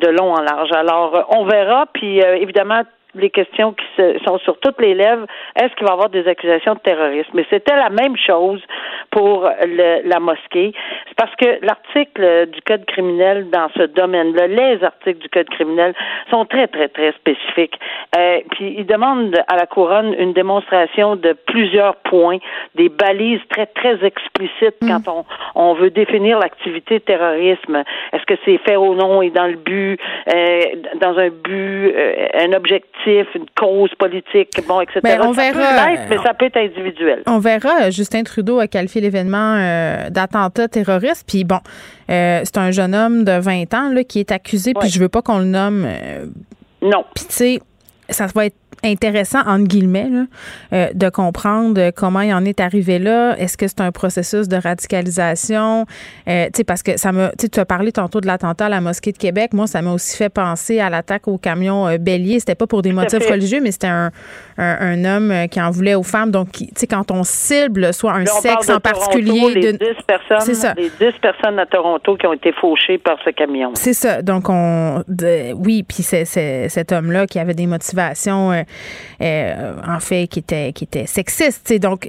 [0.00, 0.72] de long en large.
[0.72, 1.86] Alors on verra.
[1.94, 2.82] Puis euh, évidemment
[3.18, 5.26] les questions qui se- sont sur toutes les lèvres,
[5.60, 7.30] est-ce qu'il va y avoir des accusations de terrorisme?
[7.34, 8.62] Mais c'était la même chose
[9.10, 10.72] pour le- la mosquée.
[11.08, 15.94] C'est parce que l'article du Code criminel dans ce domaine-là, les articles du Code criminel
[16.30, 17.78] sont très, très, très spécifiques.
[18.16, 22.38] Euh, puis ils demandent à la couronne une démonstration de plusieurs points,
[22.74, 27.82] des balises très, très explicites quand on, on veut définir l'activité terrorisme.
[28.12, 29.98] Est-ce que c'est fait au nom et dans le but,
[30.34, 30.60] euh,
[31.00, 35.00] dans un but, euh, un objectif, une cause politique, bon, etc.
[35.02, 35.52] Ben, on ça verra.
[35.52, 37.22] peut l'être, mais ça peut être individuel.
[37.26, 37.90] On verra.
[37.90, 41.24] Justin Trudeau a qualifié l'événement euh, d'attentat terroriste.
[41.26, 41.60] Puis bon,
[42.10, 44.72] euh, c'est un jeune homme de 20 ans là, qui est accusé.
[44.78, 45.84] Puis je veux pas qu'on le nomme.
[45.86, 46.26] euh,
[46.82, 47.04] non.
[47.14, 47.60] Puis tu sais,
[48.08, 50.24] ça va être intéressant, entre guillemets, là,
[50.72, 53.36] euh, de comprendre comment il en est arrivé là.
[53.38, 55.86] Est-ce que c'est un processus de radicalisation?
[56.28, 57.30] Euh, tu sais, parce que ça m'a.
[57.38, 59.52] Tu as parlé tantôt de l'attentat à la mosquée de Québec.
[59.52, 62.40] Moi, ça m'a aussi fait penser à l'attaque au camion euh, bélier.
[62.40, 63.32] C'était pas pour des motifs fait.
[63.32, 64.10] religieux, mais c'était un,
[64.58, 66.30] un, un homme euh, qui en voulait aux femmes.
[66.30, 69.54] Donc, tu sais, quand on cible soit un on sexe en de Toronto, particulier.
[69.54, 70.74] les d'une- 10 personnes, C'est ça.
[70.76, 73.72] les 10 personnes à Toronto qui ont été fauchées par ce camion.
[73.74, 74.22] C'est ça.
[74.22, 75.02] Donc, on.
[75.08, 78.52] de- oui, puis c'est, c'est- cet homme-là qui avait des motivations,
[79.20, 81.78] euh, euh, en fait, qui étaient, qui tu sais.
[81.78, 82.08] Donc,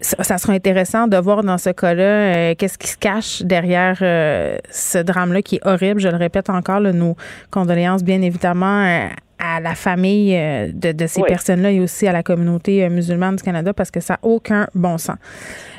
[0.00, 3.96] Ça, ça sera intéressant de voir dans ce cas-là euh, qu'est-ce qui se cache derrière
[3.98, 6.00] ce drame-là qui est horrible.
[6.00, 7.16] Je le répète encore, là, nos
[7.50, 9.08] condoléances, bien évidemment.
[9.38, 10.32] à la famille
[10.72, 11.28] de, de ces Oui.
[11.28, 14.96] personnes-là et aussi à la communauté musulmane du Canada parce que ça n'a aucun bon
[14.96, 15.16] sens.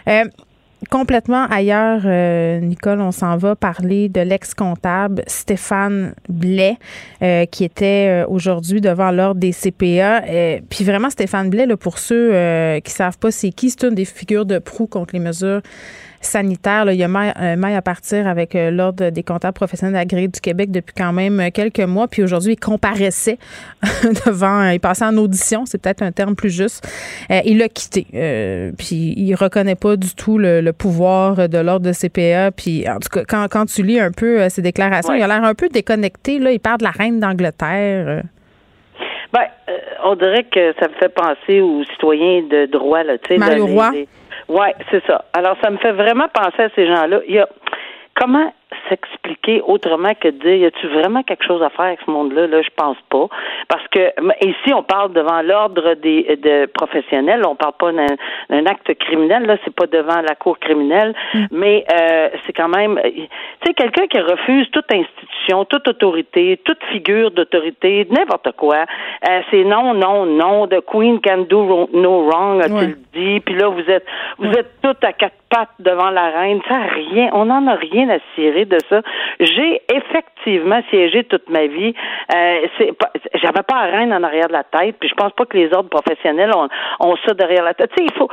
[0.08, 0.24] Euh,
[0.90, 6.78] Complètement ailleurs, euh, Nicole, on s'en va parler de l'ex-comptable Stéphane Blais,
[7.22, 10.24] euh, qui était euh, aujourd'hui devant l'ordre des CPA.
[10.28, 12.32] Euh, puis vraiment, Stéphane Blais, là, pour ceux
[12.84, 15.62] qui savent pas c'est qui, c'est une des figures de proue contre les mesures
[16.26, 16.86] sanitaires.
[16.86, 16.94] Là.
[16.94, 20.28] Il y a maille, euh, maille à partir avec euh, l'Ordre des comptables professionnels agréés
[20.28, 22.08] du Québec depuis quand même euh, quelques mois.
[22.08, 23.38] Puis aujourd'hui, il comparaissait
[24.26, 26.88] devant, il passait en audition, c'est peut-être un terme plus juste.
[27.32, 28.08] Euh, il l'a quitté.
[28.14, 32.52] Euh, puis il reconnaît pas du tout le, le pouvoir de l'Ordre de CPA.
[32.52, 35.20] Puis en tout cas, quand, quand tu lis un peu ses déclarations, Ouais.
[35.20, 36.40] il a l'air un peu déconnecté.
[36.40, 36.52] Là.
[36.52, 38.24] Il parle de la reine d'Angleterre.
[39.34, 39.42] Ben,
[40.06, 43.38] on dirait que ça me fait penser aux citoyens de droit, là, tu sais.
[43.38, 43.92] Mario là, les- Roy.
[43.92, 44.08] les-
[44.48, 45.26] Ouais, c'est ça.
[45.34, 47.20] Alors, ça me fait vraiment penser à ces gens-là.
[47.28, 47.48] Il y a
[48.16, 48.54] comment
[48.90, 52.48] s'expliquer autrement que de dire y a-tu vraiment quelque chose à faire avec ce monde-là?
[52.48, 53.28] Là, je pense pas,
[53.68, 54.12] parce que
[54.46, 59.46] ici on parle devant l'ordre des de professionnels, on parle pas d'un acte criminel.
[59.46, 61.46] Là, c'est pas devant la cour criminelle, mm.
[61.52, 63.28] mais euh, c'est quand même, tu
[63.66, 68.86] sais, quelqu'un qui refuse toute institution, toute autorité, toute figure d'autorité, n'importe quoi.
[69.30, 70.68] Euh, c'est non, non, non.
[70.68, 73.40] The Queen can do no wrong, a-t-il dit.
[73.40, 74.06] Puis là, vous êtes,
[74.38, 76.62] vous êtes toutes à quatre pattes devant la reine.
[76.68, 79.02] Ça rien, on n'en a rien à cirer de ça.
[79.40, 81.94] J'ai effectivement siégé toute ma vie.
[82.34, 82.68] Euh,
[83.36, 84.96] j'avais pas la reine en arrière de la tête.
[85.00, 86.68] Puis je pense pas que les ordres professionnels ont,
[87.00, 87.92] ont ça derrière la tête.
[87.96, 88.30] Tu sais, il faut,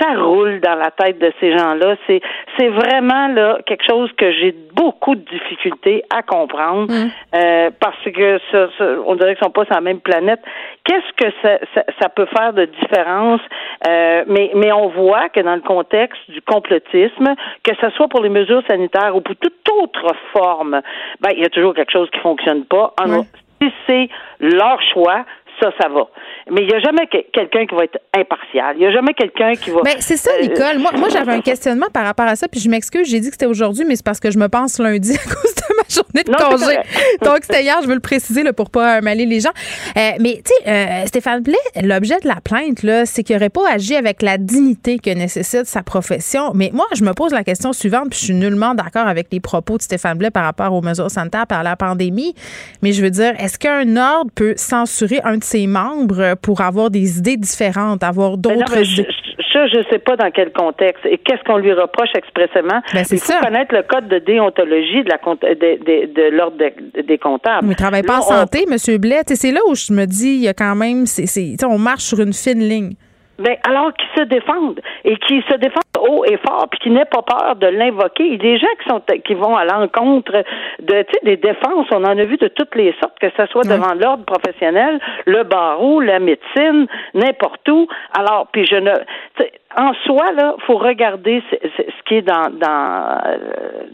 [0.00, 1.96] ça, roule dans la tête de ces gens-là.
[2.06, 2.20] C'est,
[2.58, 7.10] c'est vraiment là quelque chose que j'ai beaucoup de difficultés à comprendre mm.
[7.34, 8.68] euh, parce que ça,
[9.06, 10.40] on dirait qu'ils sont pas sur la même planète.
[10.84, 11.58] Qu'est-ce que ça,
[12.00, 13.40] ça, peut faire de différence?
[13.86, 18.22] Euh, Mais mais on voit que dans le contexte du complotisme, que ce soit pour
[18.22, 20.80] les mesures sanitaires ou pour toute autre forme,
[21.20, 22.94] ben il y a toujours quelque chose qui fonctionne pas.
[23.60, 24.08] Si c'est
[24.40, 25.24] leur choix,
[25.60, 26.08] ça, ça va.
[26.50, 28.76] Mais il n'y a jamais quelqu'un qui va être impartial.
[28.76, 29.80] Il n'y a jamais quelqu'un qui va.
[29.84, 30.78] Mais ben, c'est ça, euh, Nicole.
[30.78, 33.34] moi, moi j'avais un questionnement par rapport à ça, puis je m'excuse, j'ai dit que
[33.34, 36.32] c'était aujourd'hui, mais c'est parce que je me pense lundi à cause de journée de
[36.32, 36.78] congé.
[37.22, 39.52] Donc, c'était hier, je veux le préciser là, pour pas mêler les gens.
[39.96, 43.50] Euh, mais, tu sais, euh, Stéphane Blais, l'objet de la plainte, là, c'est qu'il n'aurait
[43.50, 46.52] pas agi avec la dignité que nécessite sa profession.
[46.54, 49.40] Mais moi, je me pose la question suivante, puis je suis nullement d'accord avec les
[49.40, 52.34] propos de Stéphane Blais par rapport aux mesures sanitaires par la pandémie.
[52.82, 56.90] Mais je veux dire, est-ce qu'un ordre peut censurer un de ses membres pour avoir
[56.90, 59.06] des idées différentes, avoir ben d'autres idées?
[59.52, 62.80] Ça, je ne sais pas dans quel contexte et qu'est-ce qu'on lui reproche expressément.
[62.94, 66.56] Ben, il faut connaître le code de déontologie de la de, de, l'ordre
[67.02, 67.66] des comptables.
[67.66, 68.98] Mais il travaille pas en santé, M.
[68.98, 69.22] Blais.
[69.26, 72.20] C'est là où je me dis, il y a quand même, c'est, on marche sur
[72.20, 72.94] une fine ligne.
[73.38, 77.04] Ben, alors qu'ils se défendent et qu'ils se défendent haut et fort, puis qu'ils n'aient
[77.04, 78.24] pas peur de l'invoquer.
[78.24, 80.44] Il y a des gens qui sont qui vont à l'encontre
[80.80, 81.86] de des défenses.
[81.92, 85.44] On en a vu de toutes les sortes, que ce soit devant l'ordre professionnel, le
[85.44, 87.88] barreau, la médecine, n'importe où.
[88.12, 88.92] Alors, puis je ne
[89.76, 93.36] en soi, là, faut regarder ce, qui est dans, dans, euh,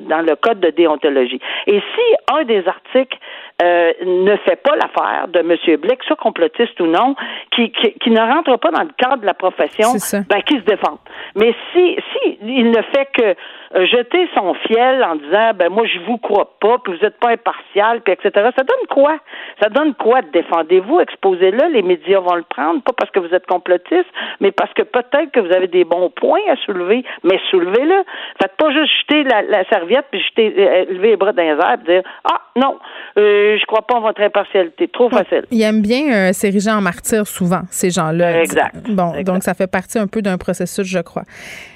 [0.09, 1.41] dans le code de déontologie.
[1.67, 3.17] Et si un des articles
[3.61, 5.81] euh, ne fait pas l'affaire de M.
[5.81, 7.17] Blick, soit complotiste ou non,
[7.51, 9.93] qui, qui, qui, ne rentre pas dans le cadre de la profession,
[10.29, 10.99] ben, qui se défend.
[11.35, 13.35] Mais si, si il ne fait que
[13.75, 17.31] jeter son fiel en disant, ben, moi, je vous crois pas, puis vous n'êtes pas
[17.31, 19.19] impartial, puis etc., ça donne quoi?
[19.61, 20.21] Ça donne quoi?
[20.33, 24.09] Défendez-vous, exposez-le, les médias vont le prendre, pas parce que vous êtes complotiste,
[24.41, 28.05] mais parce que peut-être que vous avez des bons points à soulever, mais soulevez-le.
[28.41, 31.79] Faites pas juste jeter la, serviette, puis jeter, euh, lever les bras dans les airs,
[31.87, 32.79] dire, ah, non,
[33.19, 34.89] euh, je crois pas en votre impartialité.
[34.89, 35.45] Trop facile.
[35.51, 38.41] Ils aiment bien euh, s'ériger en martyr souvent, ces gens-là.
[38.41, 38.89] Exact.
[38.89, 41.25] Bon, donc ça fait partie un peu d'un processus, je crois.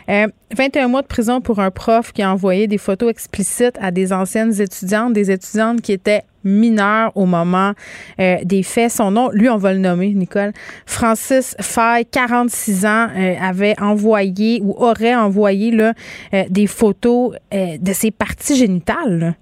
[0.09, 4.13] 21 mois de prison pour un prof qui a envoyé des photos explicites à des
[4.13, 7.73] anciennes étudiantes, des étudiantes qui étaient mineures au moment
[8.19, 8.91] des faits.
[8.91, 10.53] Son nom, lui, on va le nommer, Nicole.
[10.87, 13.09] Francis Fay, 46 ans,
[13.41, 15.93] avait envoyé ou aurait envoyé là,
[16.49, 19.37] des photos de ses parties génitales.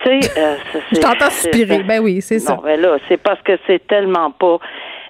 [0.00, 0.56] Tu sais, euh,
[0.92, 1.82] Je t'entends suspirer.
[1.82, 2.54] Ben oui, c'est ça.
[2.54, 4.58] Non, ben là, c'est parce que c'est tellement pas.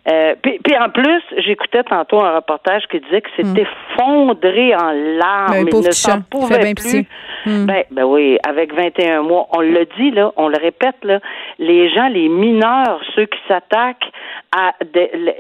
[0.09, 3.67] Euh, puis, puis, en plus, j'écoutais tantôt un reportage qui disait que c'était hmm.
[3.93, 5.65] effondré en larmes.
[5.65, 7.05] Ben, il ne s'en pouvait plus.
[7.45, 7.67] Hmm.
[7.67, 9.47] Ben, ben oui, avec 21 mois.
[9.53, 11.21] On le dit, là, on le répète, là,
[11.59, 14.11] les gens, les mineurs, ceux qui s'attaquent
[14.57, 14.73] à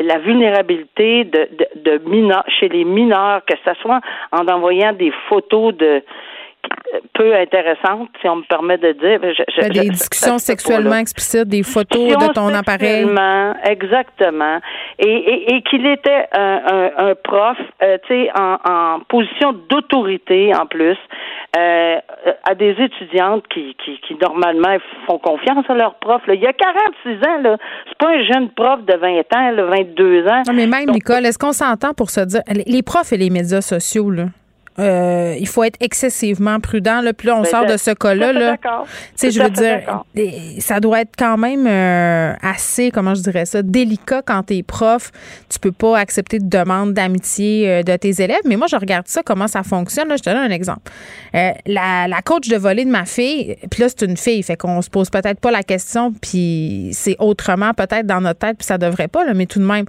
[0.01, 4.01] la vulnérabilité de, de, de mineurs, chez les mineurs, que ce soit
[4.33, 6.03] en envoyant des photos de
[7.15, 9.21] peu intéressante, si on me permet de dire.
[9.21, 13.07] Ben, des discussions sexuellement explicites, des photos de ton appareil.
[13.65, 14.59] Exactement.
[14.99, 20.67] Et, et, qu'il était un, un, prof, euh, tu sais, en, en, position d'autorité en
[20.67, 20.97] plus,
[21.57, 21.97] euh,
[22.49, 26.23] à des étudiantes qui, qui, qui, normalement font confiance à leurs profs.
[26.29, 27.57] Il y a 46 ans, là.
[27.89, 30.43] C'est pas un jeune prof de 20 ans, là, 22 ans.
[30.47, 32.43] Non, mais même, Nicole, est-ce qu'on s'entend pour se dire.
[32.67, 34.25] Les profs et les médias sociaux, là.
[34.79, 37.01] Euh, il faut être excessivement prudent.
[37.01, 37.13] Là.
[37.13, 38.33] Puis là, on ben, sort de ce cas-là.
[38.33, 38.57] Là.
[39.21, 40.05] Je veux dire,
[40.61, 44.63] ça doit être quand même euh, assez, comment je dirais ça, délicat quand tu es
[44.63, 45.11] prof.
[45.49, 48.43] Tu peux pas accepter de demande d'amitié euh, de tes élèves.
[48.45, 50.09] Mais moi, je regarde ça, comment ça fonctionne.
[50.09, 50.17] Là.
[50.17, 50.91] Je te donne un exemple.
[51.33, 54.83] la, la coach de volley de ma fille, puis là, c'est une fille, fait qu'on
[54.83, 58.79] se pose peut-être pas la question, puis c'est autrement peut-être dans notre tête, puis ça
[58.79, 59.87] devrait pas, là, mais tout de même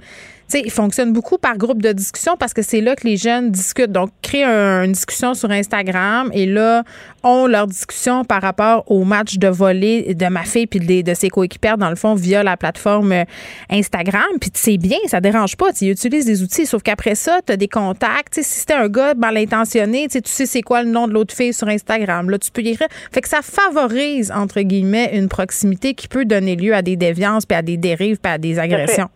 [0.50, 3.50] sais, il fonctionne beaucoup par groupe de discussion parce que c'est là que les jeunes
[3.50, 3.92] discutent.
[3.92, 6.84] Donc, créer une discussion sur Instagram et là,
[7.22, 11.14] ont leur discussion par rapport au match de volley de ma fille puis de, de
[11.14, 13.24] ses coéquipières, dans le fond, via la plateforme euh,
[13.70, 14.22] Instagram.
[14.40, 15.68] Puis c'est bien, ça dérange pas.
[15.80, 16.66] Ils utilisent des outils.
[16.66, 18.34] Sauf qu'après ça, tu as des contacts.
[18.34, 21.52] si c'était un gars mal intentionné, tu sais c'est quoi le nom de l'autre fille
[21.52, 22.30] sur Instagram.
[22.30, 22.88] Là, tu peux y écrire.
[23.12, 27.46] Fait que ça favorise, entre guillemets, une proximité qui peut donner lieu à des déviances,
[27.46, 29.08] puis à des dérives, puis à des agressions.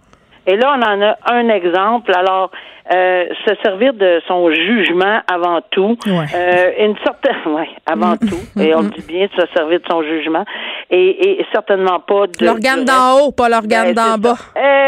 [0.46, 2.12] Et là, on en a un exemple.
[2.14, 2.50] Alors,
[2.92, 5.96] euh, se servir de son jugement avant tout.
[6.06, 8.40] Euh, une sorte, ouais, avant tout.
[8.60, 10.44] Et on dit bien de se servir de son jugement.
[10.90, 12.44] Et, et certainement pas de.
[12.44, 14.36] L'organe d'en haut, pas l'organe ben, d'en bas.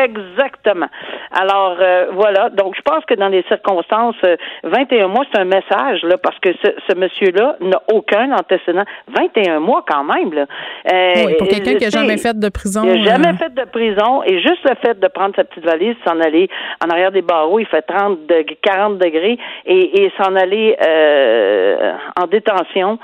[0.04, 0.88] Exactement.
[1.32, 2.50] Alors, euh, voilà.
[2.50, 4.16] Donc, je pense que dans les circonstances,
[4.64, 8.84] 21 euh, mois, c'est un message, là, parce que ce, ce monsieur-là n'a aucun antécédent.
[9.08, 10.46] 21 mois, quand même, là.
[10.84, 12.82] oui, pour quelqu'un qui n'a jamais fait de prison.
[12.84, 14.22] Il n'a jamais fait de prison.
[14.24, 16.48] Et juste le fait de prendre sa petite valise, s'en aller
[16.84, 21.92] en arrière des barreaux, il fait 30 degrés, 40 degrés et, et s'en aller euh,
[22.20, 22.98] en détention.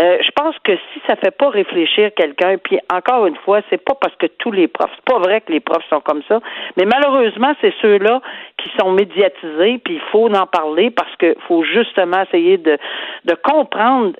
[0.00, 3.82] Euh, je pense que si ça fait pas réfléchir quelqu'un, puis encore une fois, c'est
[3.82, 6.40] pas parce que tous les profs, c'est pas vrai que les profs sont comme ça,
[6.76, 8.20] mais malheureusement, c'est ceux-là
[8.58, 12.76] qui sont médiatisés, puis il faut en parler parce que faut justement essayer de,
[13.24, 14.12] de comprendre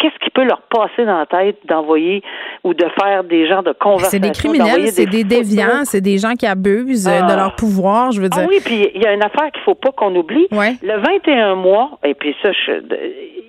[0.00, 2.22] qu'est-ce qui peut leur passer dans la tête d'envoyer
[2.64, 4.10] ou de faire des gens de conversation.
[4.10, 7.36] C'est des criminels, c'est des, déviants, c'est des gens qui abusent euh, de ah.
[7.36, 8.46] leur pouvoir, je veux ah dire.
[8.46, 10.46] Ah oui, puis il y a une affaire qu'il faut pas qu'on oublie.
[10.50, 12.72] Le 21 mois, et puis ça, je,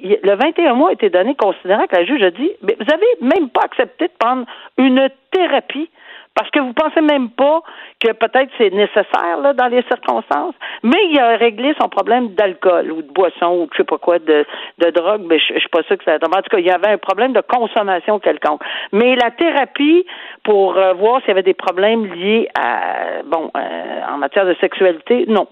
[0.04, 3.08] le 21 mois a été donné considérant que la juge a dit, mais vous avez
[3.36, 4.46] même pas accepté de prendre
[4.78, 5.90] une thérapie
[6.36, 7.62] parce que vous pensez même pas
[8.00, 12.92] que peut-être c'est nécessaire là, dans les circonstances, mais il a réglé son problème d'alcool
[12.92, 14.46] ou de boisson ou je sais pas quoi de,
[14.78, 16.16] de drogue, mais je, je suis pas sûr que ça.
[16.16, 18.62] En tout cas, il y avait un problème de consommation quelconque.
[18.94, 20.06] Mais la thérapie
[20.44, 24.56] pour euh, voir s'il y avait des problèmes liés à bon euh, en matière de
[24.62, 25.48] sexualité, non.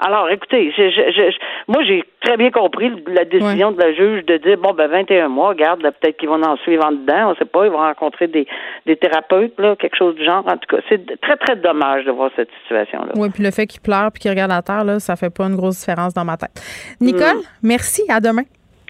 [0.00, 1.36] Alors, écoutez, je, je,
[1.68, 5.28] moi, j'ai très bien compris la décision de la juge de dire, bon, ben, 21
[5.28, 8.26] mois, regarde, peut-être qu'ils vont en suivre en dedans, on sait pas, ils vont rencontrer
[8.26, 8.46] des,
[8.86, 10.44] des thérapeutes, là, quelque chose du genre.
[10.46, 13.12] En tout cas, c'est très, très dommage de voir cette situation-là.
[13.16, 15.44] Oui, puis le fait qu'il pleure puis qu'il regarde la terre, là, ça fait pas
[15.44, 16.62] une grosse différence dans ma tête.
[17.00, 17.42] Nicole, mm.
[17.62, 18.02] merci.
[18.08, 18.44] À demain.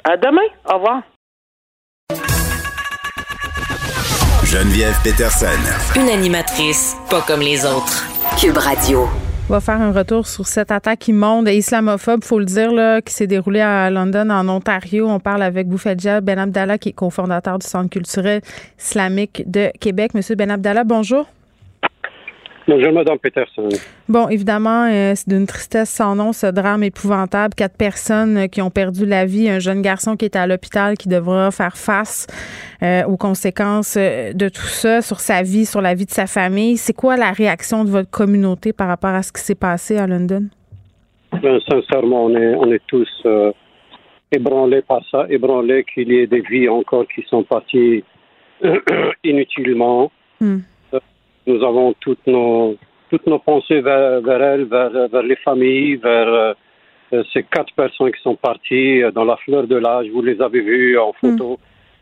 [0.05, 0.49] À demain.
[0.71, 1.03] Au revoir.
[4.45, 5.47] Geneviève Peterson.
[5.97, 8.05] Une animatrice pas comme les autres.
[8.39, 9.09] Cube Radio.
[9.47, 12.71] On va faire un retour sur cette attaque immonde et islamophobe, faut le dire,
[13.05, 15.07] qui s'est déroulée à London, en Ontario.
[15.07, 18.41] On parle avec Boufedja Ben Abdallah, qui est cofondateur du Centre culturel
[18.79, 20.15] islamique de Québec.
[20.15, 21.27] Monsieur Ben Abdallah, bonjour.
[22.67, 23.69] Bonjour, Madame Peterson.
[24.09, 27.53] Bon, évidemment, euh, c'est d'une tristesse sans nom, ce drame épouvantable.
[27.55, 30.97] Quatre personnes euh, qui ont perdu la vie, un jeune garçon qui est à l'hôpital
[30.97, 32.27] qui devra faire face
[32.83, 36.79] euh, aux conséquences de tout ça sur sa vie, sur la vie de sa famille.
[36.79, 40.07] C'est quoi la réaction de votre communauté par rapport à ce qui s'est passé à
[40.07, 40.45] London?
[41.43, 43.27] Ben, sincèrement, on est, on est tous
[44.33, 48.05] ébranlés par ça, ébranlés qu'il y ait des vies encore qui sont parties
[49.25, 50.11] inutilement.
[50.41, 50.61] Hmm.
[51.47, 52.77] Nous avons toutes nos,
[53.11, 56.55] toutes nos pensées vers, vers elles, vers, vers, les familles, vers
[57.13, 60.07] euh, ces quatre personnes qui sont parties euh, dans la fleur de l'âge.
[60.13, 61.59] Vous les avez vues en photo.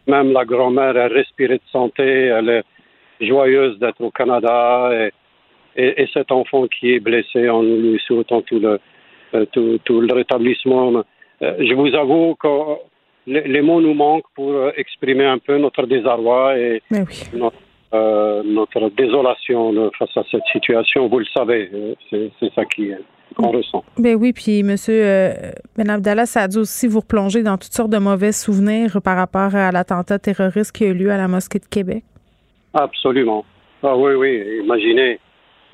[0.06, 0.10] Mm.
[0.10, 2.04] Même la grand-mère, elle respirait de santé.
[2.04, 2.64] Elle est
[3.20, 4.90] joyeuse d'être au Canada.
[4.92, 5.12] Et,
[5.76, 8.78] et, et, cet enfant qui est blessé, en lui souhaitant tout le,
[9.34, 11.02] euh, tout, tout, le rétablissement.
[11.40, 12.48] je vous avoue que
[13.26, 16.82] les, les, mots nous manquent pour exprimer un peu notre désarroi et
[17.32, 17.56] notre
[17.94, 21.08] euh, notre désolation face à cette situation.
[21.08, 21.94] Vous le savez, euh,
[22.40, 22.90] c'est ça qui
[23.36, 23.84] qu'on ressent.
[23.98, 25.32] Ben oui, puis Monsieur euh,
[25.76, 29.16] Ben Abdallah, ça a dû aussi vous replonger dans toutes sortes de mauvais souvenirs par
[29.16, 32.02] rapport à l'attentat terroriste qui a eu lieu à la mosquée de Québec.
[32.72, 33.44] Absolument.
[33.82, 34.60] Ah oui, oui.
[34.64, 35.18] Imaginez,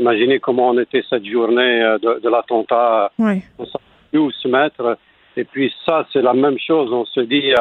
[0.00, 3.12] imaginez comment on était cette journée de, l'attentat.
[3.20, 3.42] Oui.
[3.60, 4.98] On s'est où se mettre.
[5.36, 6.92] Et puis ça, c'est la même chose.
[6.92, 7.52] On se dit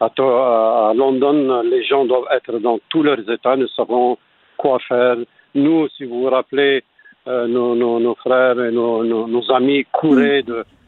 [0.00, 4.18] à, London, les gens doivent être dans tous leurs états, nous savons
[4.56, 5.16] quoi faire.
[5.54, 6.82] Nous, si vous vous rappelez,
[7.26, 10.44] euh, nos, frères et nos, amis couraient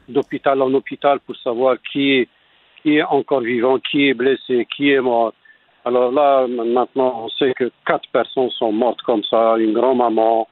[0.09, 2.29] d'hôpital en hôpital pour savoir qui,
[2.83, 5.33] qui est encore vivant, qui est blessé, qui est mort.
[5.85, 10.49] Alors là, maintenant, on sait que quatre personnes sont mortes comme ça, une grand-maman,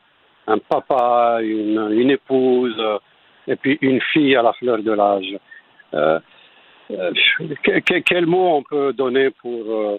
[0.47, 2.99] un papa, une, épouse, euh,
[3.47, 5.37] et puis une fille à la fleur de l'âge.
[5.93, 6.19] Euh,
[6.91, 7.13] euh,
[8.07, 9.99] quel mot on peut donner pour, euh,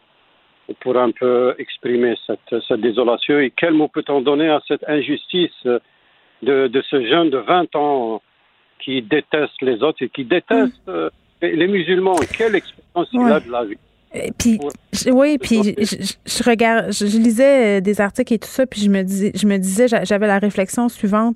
[0.82, 5.66] pour un peu exprimer cette, cette désolation et quel mot peut-on donner à cette injustice
[5.66, 8.22] de, de ce jeune de 20 ans
[8.80, 10.90] qui déteste les autres et qui déteste mm.
[10.90, 11.10] euh,
[11.42, 12.16] les musulmans?
[12.38, 13.78] Quelle expérience il a de la vie?
[14.40, 14.60] Puis,
[15.12, 19.32] oui, puis je, regarde, je, lisais des articles et tout ça, puis je me, dis,
[19.36, 21.36] je me disais, j'avais la réflexion suivante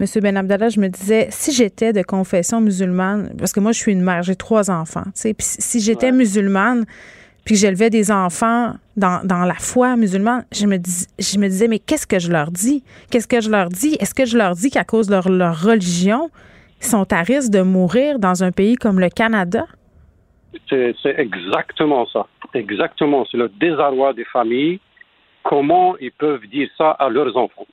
[0.00, 3.78] Monsieur Ben Abdallah, je me disais, si j'étais de confession musulmane, parce que moi, je
[3.78, 6.84] suis une mère, j'ai trois enfants, tu sais, puis si j'étais musulmane,
[7.44, 11.48] puis que j'élevais des enfants dans, dans, la foi musulmane, je me, dis, je me
[11.48, 12.84] disais, mais qu'est-ce que je leur dis?
[13.10, 13.96] Qu'est-ce que je leur dis?
[13.98, 16.30] Est-ce que je leur dis qu'à cause de leur, leur, religion,
[16.80, 19.64] ils sont à risque de mourir dans un pays comme le Canada?
[20.68, 22.26] C'est exactement ça.
[22.54, 23.24] Exactement.
[23.30, 24.78] C'est le désarroi des familles.
[25.42, 27.66] Comment ils peuvent dire ça à leurs enfants?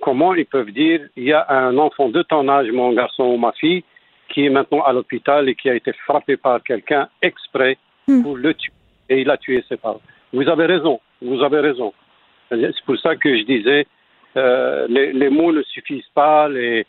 [0.00, 3.36] Comment ils peuvent dire, il y a un enfant de ton âge, mon garçon ou
[3.36, 3.84] ma fille,
[4.28, 7.76] qui est maintenant à l'hôpital et qui a été frappé par quelqu'un exprès
[8.08, 8.22] hmm.
[8.22, 8.72] pour le tuer
[9.10, 10.00] et il a tué ses parents.
[10.32, 11.92] Vous avez raison, vous avez raison.
[12.50, 13.86] C'est pour ça que je disais,
[14.36, 16.86] euh, les, les, mots ne suffisent pas, les,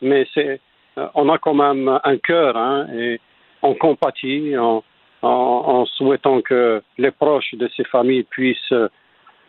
[0.00, 0.60] mais c'est,
[0.98, 3.20] euh, on a quand même un cœur, hein, et
[3.62, 4.82] on compatit en,
[5.22, 8.88] en, en, souhaitant que les proches de ces familles puissent euh,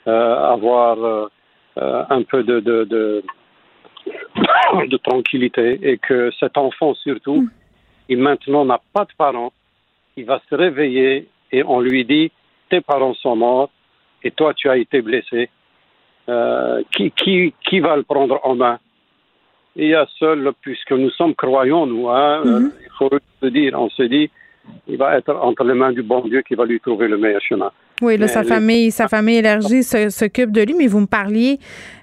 [0.08, 1.30] avoir
[1.78, 3.24] euh, un peu de, de, de,
[4.88, 7.50] de, tranquillité et que cet enfant surtout, mm.
[8.10, 9.54] il maintenant n'a pas de parents,
[10.18, 12.32] il va se réveiller et on lui dit
[12.70, 13.70] tes parents sont morts
[14.24, 15.50] et toi tu as été blessé.
[16.28, 18.80] Euh, qui, qui, qui va le prendre en main?
[19.76, 22.72] Il y a seul, puisque nous sommes croyants, nous, hein, mm -hmm.
[22.86, 23.12] il faut
[23.42, 24.28] se dire, on se dit,
[24.88, 27.42] il va être entre les mains du bon Dieu qui va lui trouver le meilleur
[27.42, 27.72] chemin.
[28.02, 31.60] Oui, là, sa famille, sa famille élargie s'occupe de lui, mais vous me parliez,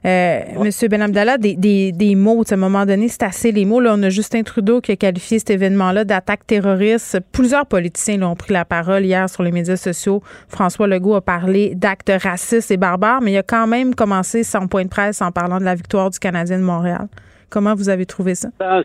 [0.07, 0.70] euh, M.
[0.88, 2.43] Benamdallah, des, des, des mots.
[2.51, 3.78] À un moment donné, c'est assez les mots.
[3.78, 7.20] Là, on a Justin Trudeau qui a qualifié cet événement-là d'attaque terroriste.
[7.32, 10.22] Plusieurs politiciens là, ont pris la parole hier sur les médias sociaux.
[10.49, 14.68] François Legault a parlé d'actes racistes et barbares, mais il a quand même commencé son
[14.68, 17.07] point de presse en parlant de la victoire du Canadien de Montréal.
[17.51, 18.49] Comment vous avez trouvé ça?
[18.59, 18.82] Ben,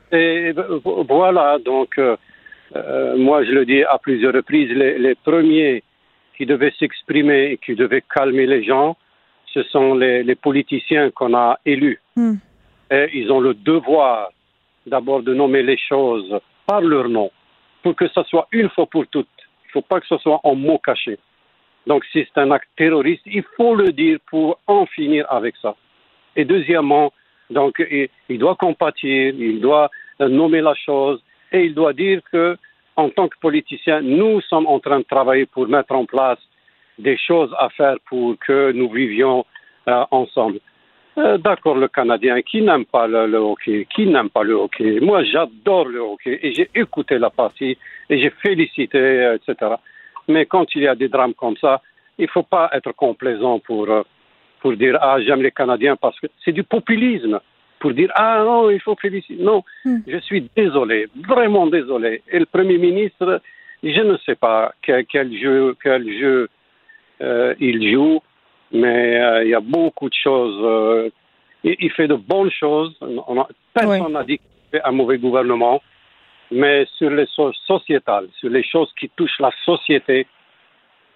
[1.07, 2.17] voilà, donc, euh,
[2.75, 5.83] euh, moi, je le dis à plusieurs reprises, les, les premiers
[6.37, 8.95] qui devaient s'exprimer et qui devaient calmer les gens,
[9.53, 11.99] ce sont les, les politiciens qu'on a élus.
[12.15, 12.35] Mm.
[12.91, 14.29] Et ils ont le devoir
[14.85, 17.31] d'abord de nommer les choses par leur nom,
[17.81, 19.27] pour que ce soit une fois pour toutes.
[19.65, 21.19] Il ne faut pas que ce soit en mots cachés.
[21.87, 25.75] Donc, si c'est un acte terroriste, il faut le dire pour en finir avec ça.
[26.35, 27.11] Et deuxièmement,
[27.49, 31.21] donc, il, il doit compatir, il doit nommer la chose,
[31.51, 32.57] et il doit dire que
[32.97, 36.39] en tant que politicien, nous sommes en train de travailler pour mettre en place
[36.97, 39.45] des choses à faire pour que nous vivions
[39.87, 40.59] euh, ensemble.
[41.19, 44.99] Euh, D'accord, le Canadien qui n'aime pas le, hockey, qui n'aime pas le hockey?
[44.99, 47.77] Moi, j'adore le hockey et j'ai écouté la partie
[48.09, 49.75] et j'ai félicité, etc.
[50.27, 51.81] Mais quand il y a des drames comme ça,
[52.17, 54.03] il ne faut pas être complaisant pour, euh,
[54.59, 57.39] pour dire ah j'aime les Canadiens parce que c'est du populisme
[57.79, 59.41] pour dire ah non, il faut féliciter.
[59.41, 59.99] Non, Hmm.
[60.07, 62.21] je suis désolé, vraiment désolé.
[62.31, 63.41] Et le Premier ministre,
[63.83, 66.49] je ne sais pas quel, quel jeu, quel jeu
[67.21, 68.21] euh, il joue,
[68.71, 70.59] mais euh, il y a beaucoup de choses.
[70.63, 71.09] Euh,
[71.63, 72.95] il, il, fait de bonnes choses.
[73.01, 75.81] On a, personne n'a dit qu'il fait un mauvais gouvernement,
[76.51, 80.27] mais sur les choses sociétales, sur les choses qui touchent la société,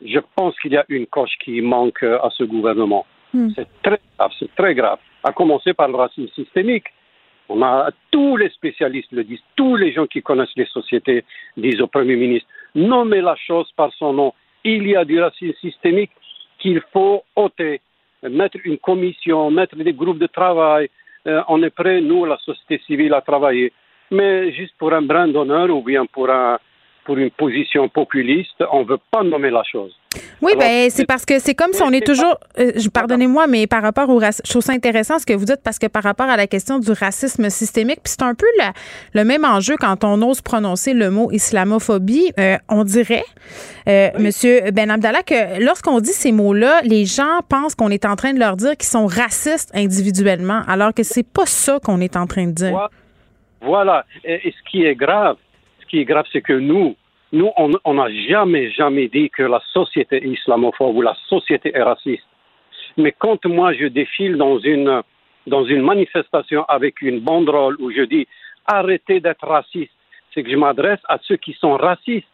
[0.03, 3.05] je pense qu'il y a une coche qui manque à ce gouvernement.
[3.33, 3.49] Hmm.
[3.55, 4.99] C'est très grave, c'est très grave.
[5.23, 6.85] À commencer par le racisme systémique.
[7.49, 11.25] On a tous les spécialistes le disent, tous les gens qui connaissent les sociétés
[11.57, 14.33] disent au Premier ministre nommez la chose par son nom.
[14.63, 16.11] Il y a du racisme systémique
[16.59, 17.81] qu'il faut ôter,
[18.23, 20.89] mettre une commission, mettre des groupes de travail.
[21.27, 23.73] Euh, on est prêt, nous, la société civile, à travailler.
[24.11, 26.59] Mais juste pour un brin d'honneur ou bien pour, un,
[27.05, 29.91] pour une position populiste, on ne veut pas nommer la chose.
[30.41, 32.37] Oui, ben c'est parce que c'est comme si on est toujours.
[32.59, 35.61] Euh, Pardonnez-moi, mais par rapport au racisme, je trouve ça intéressant ce que vous dites
[35.63, 38.73] parce que par rapport à la question du racisme systémique, puis c'est un peu la,
[39.13, 42.33] le même enjeu quand on ose prononcer le mot islamophobie.
[42.39, 43.23] Euh, on dirait,
[43.87, 44.23] euh, oui.
[44.23, 48.33] Monsieur Ben Abdallah, que lorsqu'on dit ces mots-là, les gens pensent qu'on est en train
[48.33, 52.27] de leur dire qu'ils sont racistes individuellement, alors que c'est pas ça qu'on est en
[52.27, 52.89] train de dire.
[53.61, 54.05] Voilà.
[54.23, 55.37] Et, et ce qui est grave,
[55.91, 56.95] qui est grave, c'est que nous,
[57.33, 61.83] nous, on n'a jamais, jamais dit que la société est islamophobe ou la société est
[61.83, 62.23] raciste.
[62.97, 65.01] Mais quand moi je défile dans une,
[65.47, 68.25] dans une manifestation avec une banderole où je dis
[68.65, 69.91] arrêtez d'être raciste,
[70.33, 72.27] c'est que je m'adresse à ceux qui sont racistes.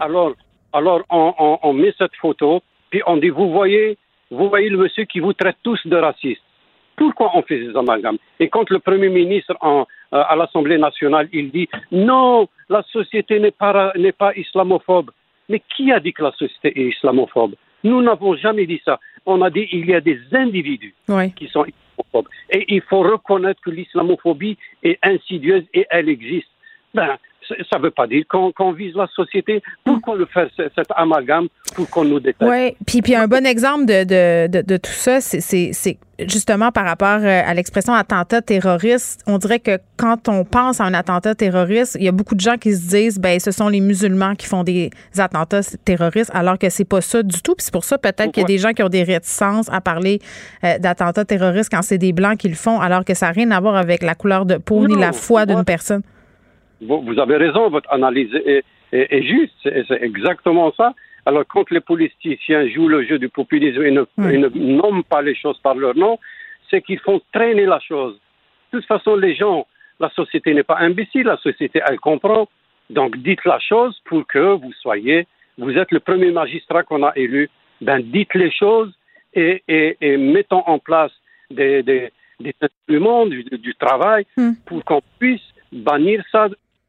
[0.00, 0.32] Alors,
[0.72, 3.96] alors on, on, on, met cette photo, puis on dit vous voyez,
[4.30, 6.42] vous voyez le monsieur qui vous traite tous de racistes.
[6.96, 8.18] Pourquoi on fait ces amalgames?
[8.40, 13.50] Et quand le Premier ministre en, à l'Assemblée nationale, il dit non, la société n'est
[13.50, 15.10] pas, n'est pas islamophobe.
[15.48, 17.54] Mais qui a dit que la société est islamophobe?
[17.84, 18.98] Nous n'avons jamais dit ça.
[19.24, 21.32] On a dit qu'il y a des individus oui.
[21.32, 22.28] qui sont islamophobes.
[22.50, 26.48] Et il faut reconnaître que l'islamophobie est insidieuse et elle existe.
[26.94, 27.16] Ben,
[27.70, 29.62] ça ne veut pas dire qu'on vise la société.
[29.84, 32.50] Pourquoi le faire cet amalgame pour qu'on nous déteste?
[32.50, 37.20] Oui, puis, puis un bon exemple de, de, de, tout ça, c'est justement par rapport
[37.22, 39.22] euh, à l'expression attentat terroriste.
[39.26, 42.40] On dirait que quand on pense à un attentat terroriste, il y a beaucoup de
[42.40, 46.58] gens qui se disent, ben ce sont les musulmans qui font des attentats terroristes, alors
[46.58, 47.54] que c'est pas ça du tout.
[47.54, 49.80] Puis c'est pour ça peut-être qu'il y a des gens qui ont des réticences à
[49.80, 50.20] parler
[50.64, 53.50] euh, d'attentats terroristes quand c'est des blancs qui le font, alors que ça n'a rien
[53.50, 56.02] à voir avec la couleur de peau ni la foi d'une personne
[56.80, 60.94] vous, avez raison, votre analyse est, juste, c'est exactement ça.
[61.26, 65.58] Alors, quand les politiciens jouent le jeu du populisme et ne, nomment pas les choses
[65.58, 66.18] par leur nom,
[66.70, 68.18] c'est qu'ils font traîner la chose.
[68.72, 69.66] De toute façon, les gens,
[70.00, 72.48] la société n'est pas imbécile, la société, elle comprend.
[72.90, 75.26] Donc, dites la chose pour que vous soyez,
[75.58, 77.50] vous êtes le premier magistrat qu'on a élu.
[77.80, 78.92] Ben, dites les choses
[79.34, 79.62] et,
[80.16, 81.12] mettons en place
[81.50, 82.10] des, des,
[82.60, 84.52] instruments du, travail hmm.
[84.64, 86.48] pour qu'on puisse bannir ça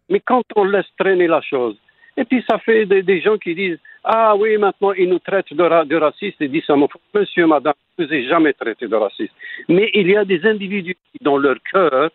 [0.09, 1.75] mais quand on laisse traîner la chose,
[2.17, 5.85] et puis ça fait des, gens qui disent Ah oui, maintenant ils nous traitent de,
[5.85, 6.67] de racistes et disent
[7.13, 9.33] Monsieur, madame, je ne vous ai jamais traité de raciste.
[9.69, 12.09] Mais il y a des individus qui, dans leur cœur,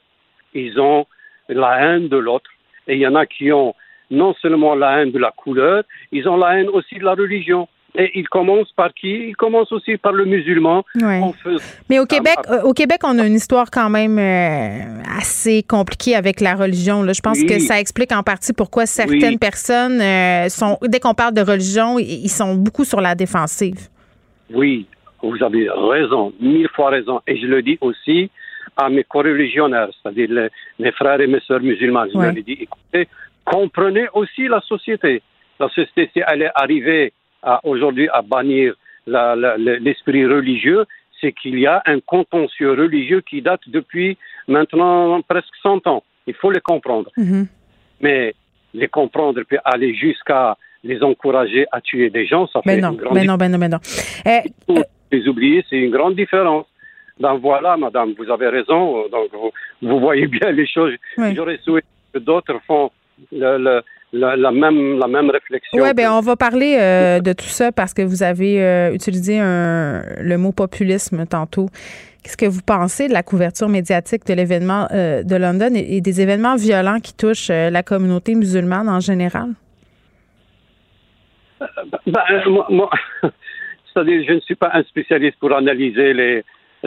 [0.53, 1.07] ils ont
[1.49, 2.51] la haine de l'autre.
[2.87, 3.75] Et il y en a qui ont
[4.11, 7.67] non seulement la haine de la couleur, ils ont la haine aussi de la religion.
[7.97, 9.29] Et il commence par qui?
[9.29, 10.85] Il commence aussi par le musulman.
[11.89, 16.17] Mais au Québec, euh, au Québec, on a une histoire quand même euh, assez compliquée
[16.17, 17.03] avec la religion.
[17.05, 17.13] Là.
[17.13, 21.35] Je pense que ça explique en partie pourquoi certaines personnes euh, sont, dès qu'on parle
[21.35, 23.89] de religion, ils sont beaucoup sur la défensive.
[24.53, 24.87] Oui,
[25.23, 27.21] vous avez raison, mille fois raison.
[27.29, 28.29] Et je le dis aussi
[28.77, 30.49] à mes co-religionnaires, c'est-à-dire
[30.81, 32.07] mes frères et mes sœurs musulmans.
[32.13, 33.09] Je leur dis, écoutez,
[33.45, 35.23] comprenez aussi la société.
[35.61, 37.13] La société, si elle est arrivée
[37.63, 38.75] aujourd'hui à bannir
[39.07, 40.85] l'esprit religieux,
[41.21, 44.17] c'est qu'il y a un contentieux religieux qui date depuis
[44.49, 46.03] maintenant presque 100 ans.
[46.27, 47.11] Il faut les comprendre.
[47.17, 47.47] Mm-hmm.
[48.01, 48.35] Mais
[48.73, 53.15] les comprendre puis aller jusqu'à les encourager à tuer des gens, ça fait une grande
[53.15, 53.79] mais non, mais non, mais non.
[54.27, 54.43] Eh,
[55.11, 56.67] les oublier, c'est une grande différence.
[57.19, 59.09] Donc voilà, madame, vous avez raison.
[59.09, 59.29] Donc
[59.81, 60.93] vous, voyez bien les choses.
[61.17, 62.91] J'aurais souhaité que d'autres font
[63.33, 63.81] le,
[64.15, 65.83] la, même, la même réflexion.
[65.83, 69.39] Oui, bien, on va parler euh, de tout ça parce que vous avez euh, utilisé
[69.39, 71.69] le mot populisme tantôt.
[72.23, 76.21] Qu'est-ce que vous pensez de la couverture médiatique de l'événement euh, de London et, des
[76.23, 79.51] événements violents qui touchent la communauté musulmane en général?
[82.07, 82.23] Ben,
[82.71, 82.91] moi,
[83.23, 86.45] c'est-à-dire, je ne suis pas un spécialiste pour analyser les,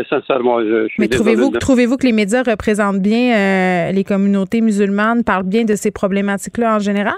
[0.09, 5.65] sincèrement, je, Mais trouvez-vous que les médias représentent bien euh, les communautés musulmanes, parlent bien
[5.65, 7.17] de ces problématiques-là en général?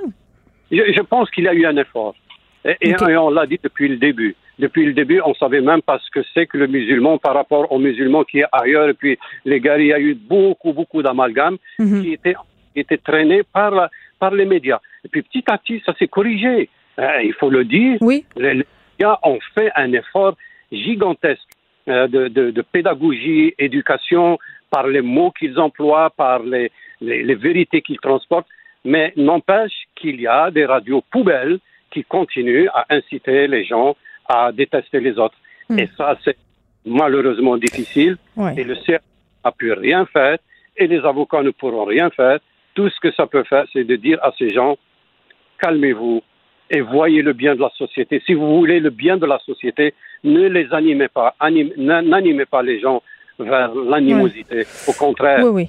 [0.72, 2.16] Je, pense qu'il y a eu un effort.
[2.82, 4.36] Et, on l'a dit depuis le début.
[4.60, 7.72] Depuis le début, on savait même pas ce que c'est que le musulman par rapport
[7.72, 8.90] au musulman qui est ailleurs.
[8.90, 12.02] Et puis, les gars, il y a eu beaucoup, beaucoup d'amalgames mhm.
[12.02, 12.36] qui étaient
[12.76, 14.80] était traînés par, par les médias.
[15.04, 16.70] Et puis, petit à petit, ça s'est corrigé.
[17.00, 17.98] Euh, il faut le dire.
[18.02, 18.26] Oui.
[18.36, 20.36] Les médias ont fait un effort
[20.72, 21.50] gigantesque.
[21.90, 24.38] Euh, de, pédagogie, éducation,
[24.70, 26.72] par les mots qu'ils emploient, par les,
[27.02, 28.48] vérités qu'ils transportent,
[28.86, 31.58] mais n'empêche qu'il y a des radios poubelles
[31.92, 33.96] qui continuent à inciter les gens
[34.28, 35.38] à détester les autres.
[35.70, 35.80] Hmm.
[35.80, 36.38] Et ça, c'est
[36.86, 38.18] malheureusement difficile.
[38.56, 39.02] Et le CRS
[39.44, 40.38] n'a pu rien faire
[40.78, 42.40] et les avocats ne pourront rien faire.
[42.76, 44.78] Tout ce que ça peut faire, c'est de dire à ces gens,
[45.58, 46.22] calmez-vous,
[46.70, 48.22] et voyez le bien de la société.
[48.26, 49.94] Si vous voulez le bien de la société,
[50.24, 53.02] ne les animez pas, n'animez pas les gens
[53.40, 54.66] vers l'animosité.
[54.88, 55.68] Au contraire, oui,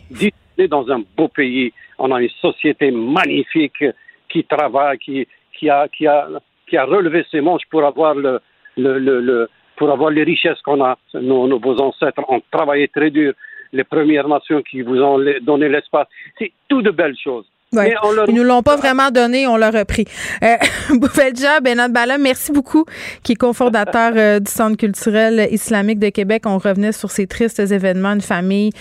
[0.59, 0.69] oui.
[0.69, 3.85] dans un beau pays, on a une société magnifique
[4.29, 5.27] qui travaille, qui,
[5.59, 6.29] qui, a, qui, a,
[6.67, 8.41] qui a relevé ses manches pour avoir le,
[8.77, 10.99] le, le, pour avoir les richesses qu'on a.
[11.15, 13.33] Nos, nos, vos ancêtres ont travaillé très dur.
[13.73, 16.09] Les Premières Nations qui vous ont donné l'espace.
[16.39, 17.47] C'est tout de belles choses.
[17.73, 17.95] Ouais.
[18.27, 20.05] Ils nous l'ont pas vraiment donné, on l'a repris.
[20.43, 20.57] Euh,
[20.91, 22.85] Boufelja Benat Bala, merci beaucoup,
[23.23, 26.43] qui est cofondateur euh, du Centre culturel islamique de Québec.
[26.47, 28.73] On revenait sur ces tristes événements, une famille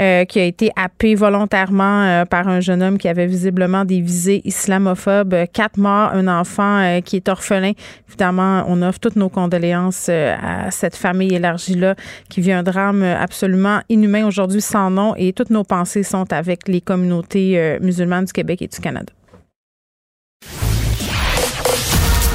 [0.00, 4.00] euh, qui a été happée volontairement euh, par un jeune homme qui avait visiblement des
[4.00, 5.36] visées islamophobes.
[5.52, 7.74] Quatre morts, un enfant qui est orphelin.
[8.08, 11.94] Évidemment, on offre toutes nos condoléances à cette famille élargie-là
[12.28, 16.66] qui vit un drame absolument inhumain aujourd'hui sans nom et toutes nos pensées sont avec
[16.66, 19.12] les communautés musulmanes Québec et du Canada.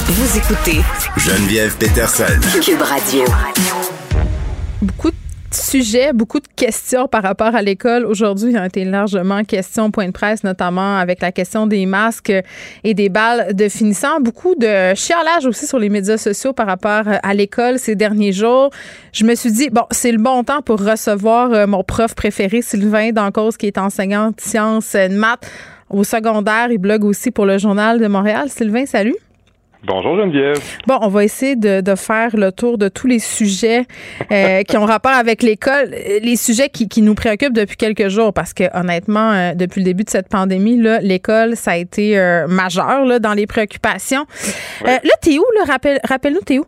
[0.09, 0.81] Vous écoutez
[1.17, 2.23] Geneviève Peterson.
[2.63, 3.25] Cube Radio.
[4.81, 5.15] Beaucoup de
[5.51, 8.05] sujets, beaucoup de questions par rapport à l'école.
[8.05, 12.33] Aujourd'hui, ont été largement question point de presse, notamment avec la question des masques
[12.83, 14.19] et des balles de finissant.
[14.21, 18.69] Beaucoup de chialage aussi sur les médias sociaux par rapport à l'école ces derniers jours.
[19.13, 22.61] Je me suis dit, bon, c'est le bon temps pour recevoir euh, mon prof préféré,
[22.61, 25.49] Sylvain Dancause, qui est enseignant de sciences de maths
[25.89, 26.67] au secondaire.
[26.71, 28.49] Il blogue aussi pour le Journal de Montréal.
[28.49, 29.15] Sylvain, salut.
[29.83, 30.57] Bonjour Geneviève.
[30.87, 33.85] Bon, on va essayer de, de faire le tour de tous les sujets
[34.31, 38.33] euh, qui ont rapport avec l'école, les sujets qui, qui, nous préoccupent depuis quelques jours,
[38.33, 42.17] parce que honnêtement, euh, depuis le début de cette pandémie, là, l'école, ça a été
[42.17, 44.25] euh, majeur là, dans les préoccupations.
[44.83, 45.45] Euh, là, t'es où?
[45.57, 45.65] Là?
[45.65, 46.65] Rappelle, rappelle-nous, t'es où?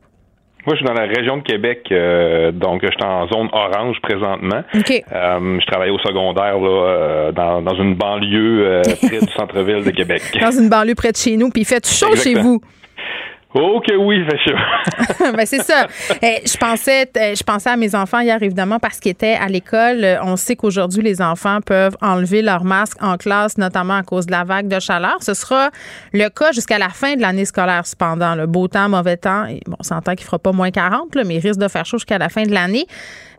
[0.65, 3.97] Moi, je suis dans la région de Québec, euh, donc je suis en zone orange
[4.01, 4.61] présentement.
[4.75, 4.91] OK.
[4.91, 9.83] Euh, je travaille au secondaire là, euh, dans, dans une banlieue euh, près du centre-ville
[9.83, 10.21] de Québec.
[10.41, 12.61] Dans une banlieue près de chez nous, puis il fait chaud chez vous.
[13.55, 15.87] Oh que oui, fait ben c'est ça.
[16.21, 19.47] Eh, je pensais, eh, je pensais à mes enfants hier évidemment parce qu'ils étaient à
[19.47, 20.03] l'école.
[20.03, 24.27] Euh, On sait qu'aujourd'hui les enfants peuvent enlever leur masque en classe, notamment à cause
[24.27, 25.17] de la vague de chaleur.
[25.21, 25.71] Ce sera
[26.13, 27.87] le cas jusqu'à la fin de l'année scolaire.
[27.87, 29.47] Cependant, le beau temps, mauvais temps.
[29.47, 31.87] Et bon, on s'entend qu'il fera pas moins 40, là, mais il risque de faire
[31.87, 32.85] chaud jusqu'à la fin de l'année.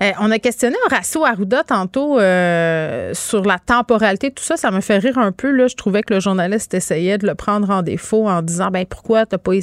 [0.03, 4.57] Eh, on a questionné Horacio Arruda tantôt euh, sur la temporalité, tout ça.
[4.57, 5.51] Ça me fait rire un peu.
[5.51, 5.69] Là.
[5.69, 9.27] Je trouvais que le journaliste essayait de le prendre en défaut en disant ben pourquoi
[9.27, 9.55] t'as pas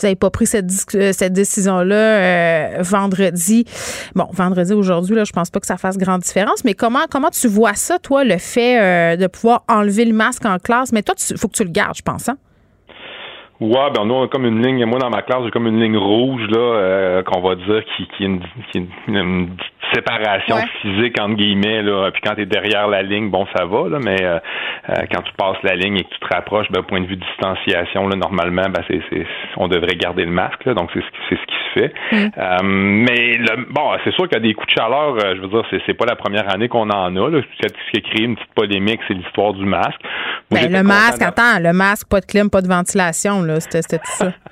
[0.00, 3.64] vous n'avez pas pris cette, euh, décision-là euh, vendredi.
[4.14, 7.30] Bon, vendredi aujourd'hui, là, je pense pas que ça fasse grande différence, mais comment comment
[7.30, 10.92] tu vois ça, toi, le fait euh, de pouvoir enlever le masque en classe?
[10.92, 12.38] Mais toi, il faut que tu le gardes, je pense, hein?
[13.60, 15.80] Ouais, ben nous on a comme une ligne, moi dans ma classe j'ai comme une
[15.80, 18.40] ligne rouge là euh, qu'on va dire qui, qui est une,
[18.72, 19.48] qui est une- une
[19.92, 20.62] séparation Ouais.
[20.80, 22.10] physique entre guillemets là.
[22.12, 24.38] Puis quand t'es derrière la ligne, bon ça va là, mais euh,
[24.88, 27.16] euh, quand tu passes la ligne et que tu te rapproches, ben point de vue
[27.16, 29.26] distanciation là, normalement, ben c'est, c'est
[29.58, 31.94] on devrait garder le masque là, donc c'est ce qui c'est ce qui se fait.
[32.38, 35.14] Euh, mais le, bon, c'est sûr qu'il y a des coups de chaleur.
[35.22, 37.28] euh, je veux dire, c'est, c'est pas la première année qu'on en a.
[37.30, 37.40] Là.
[37.42, 40.00] Ce qui a- ce qui a créé une petite polémique, c'est l'histoire du masque.
[40.50, 43.49] Moi, Ben, le masque, de- attends, le masque, pas de clim, pas de ventilation, là,
[43.58, 44.32] c'était c'était tout ça.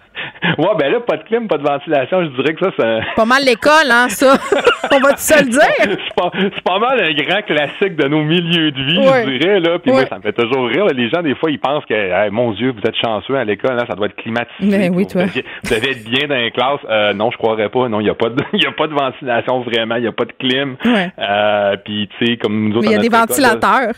[0.58, 3.24] Ouais, ben là, pas de clim, pas de ventilation, je dirais que ça, c'est Pas
[3.24, 4.34] mal l'école, hein, ça.
[4.92, 5.60] On va tout se le dire?
[5.78, 9.24] c'est pas, c'est pas mal un grand classique de nos milieux de vie, Ouais.
[9.26, 9.60] je dirais.
[9.60, 9.78] Là.
[9.78, 9.98] Puis Ouais.
[9.98, 10.86] moi, ça me fait toujours rire.
[10.86, 10.92] là.
[10.92, 13.76] Les gens, des fois, ils pensent que, Hey, mon Dieu, vous êtes chanceux à l'école,
[13.76, 14.76] là, ça doit être climatisé.
[14.78, 15.26] Mais oui, Vous toi.
[15.26, 16.80] Vous devez être bien dans les classes.
[16.88, 17.88] Euh, non, je croirais pas.
[17.88, 19.96] Non, il n'y a, pas de- y a pas de ventilation vraiment.
[19.96, 20.76] Il n'y a pas de clim.
[20.84, 21.10] Ouais.
[21.18, 22.86] Euh, puis, tu sais, comme nous autres.
[22.88, 23.92] Mais il y a des là, ventilateurs.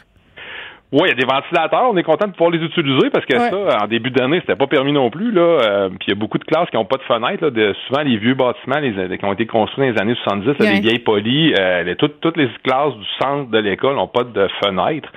[0.93, 1.89] Oui, il y a des ventilateurs.
[1.93, 3.51] On est content de pouvoir les utiliser parce que Ouais.
[3.51, 5.31] ça, en début d'année, c'était pas permis non plus.
[5.31, 5.41] Là.
[5.43, 7.45] Euh, puis il y a beaucoup de classes qui n'ont pas de fenêtres.
[7.45, 10.47] Là, de, souvent, les vieux bâtiments les, qui ont été construits dans les années 70,
[10.47, 10.81] là, Ouais.
[10.81, 14.49] vieilles polies, euh, les- toutes, toutes les classes du centre de l'école n'ont pas de
[14.65, 15.09] fenêtres.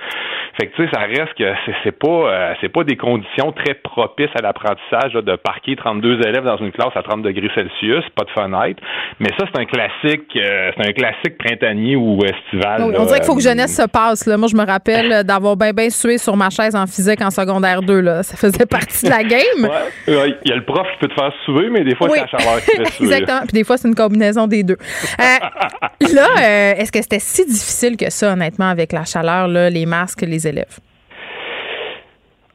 [0.60, 3.50] Fait que tu sais, ça reste que c'est, c'est pas euh, c'est pas des conditions
[3.50, 7.50] très propices à l'apprentissage là, de parquer 32 élèves dans une classe à 30 degrés
[7.56, 8.80] Celsius, pas de fenêtre.
[9.18, 12.82] Mais ça, c'est un classique, euh, c'est un classique printanier ou estival.
[12.84, 14.26] Oui, on dirait qu'il faut que Euh, jeunesse se passe.
[14.28, 14.36] Là.
[14.36, 17.80] Moi, je me rappelle d'avoir bien, bien sué sur ma chaise en physique en secondaire
[17.82, 18.00] 2.
[18.00, 18.22] Là.
[18.22, 19.40] Ça faisait partie de la game.
[19.62, 22.08] Ouais, ouais, il y a le prof qui peut te faire suer, mais des fois,
[22.10, 22.18] Oui.
[22.30, 23.04] c'est la chaleur qui fait suer.
[23.06, 23.40] Exactement.
[23.40, 24.76] Puis des fois, c'est une combinaison des deux.
[25.20, 25.24] Euh,
[26.14, 29.86] là, euh, est-ce que c'était si difficile que ça, honnêtement, avec la chaleur, là, les
[29.86, 30.78] masques, les élèves?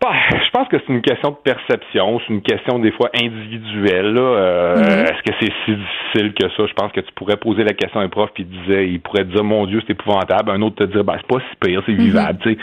[0.01, 4.15] Bah, je pense que c'est une question de perception, c'est une question des fois individuelle.
[4.17, 5.05] Euh, Mhm.
[5.05, 6.65] Est-ce que c'est si difficile que ça?
[6.67, 9.01] Je pense que tu pourrais poser la question à un prof puis il disait, il
[9.01, 10.51] pourrait te dire mon Dieu, c'est épouvantable.
[10.51, 12.39] Un autre te dire ben c'est pas si pire, c'est vivable.
[12.41, 12.57] tu sais.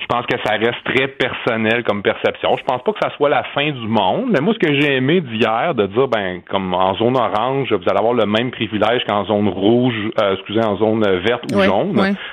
[0.00, 2.56] Je pense que ça reste très personnel comme perception.
[2.58, 4.30] Je pense pas que ça soit la fin du monde.
[4.32, 7.88] Mais moi, ce que j'ai aimé d'hier, de dire ben comme en zone orange, vous
[7.88, 11.92] allez avoir le même privilège qu'en zone rouge, euh, excusez, en zone verte ou jaune.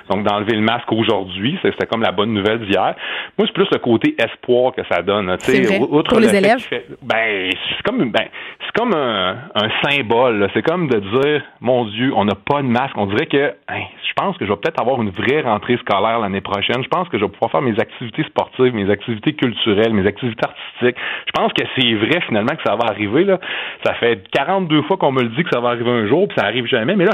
[0.09, 2.95] Donc d'enlever le masque aujourd'hui, c'était comme la bonne nouvelle d'hier.
[3.37, 5.35] Moi, c'est plus le côté espoir que ça donne.
[5.39, 5.79] C'est vrai.
[5.79, 6.59] Outre Pour le les élèves?
[6.59, 8.25] fait- ben, c'est comme, ben,
[8.65, 10.49] c'est comme un, un symbole.
[10.53, 12.97] C'est comme de dire, mon Dieu, on n'a pas de masque.
[12.97, 16.19] On dirait que, hein, je pense que je vais peut-être avoir une vraie rentrée scolaire
[16.19, 16.83] l'année prochaine.
[16.83, 20.43] Je pense que je vais pouvoir faire mes activités sportives, mes activités culturelles, mes activités
[20.45, 21.01] artistiques.
[21.27, 23.23] Je pense que c'est vrai finalement que ça va arriver.
[23.23, 23.39] Là.
[23.85, 26.37] Ça fait 42 fois qu'on me le dit que ça va arriver un jour, puis
[26.37, 26.95] ça arrive jamais.
[26.95, 27.13] Mais là,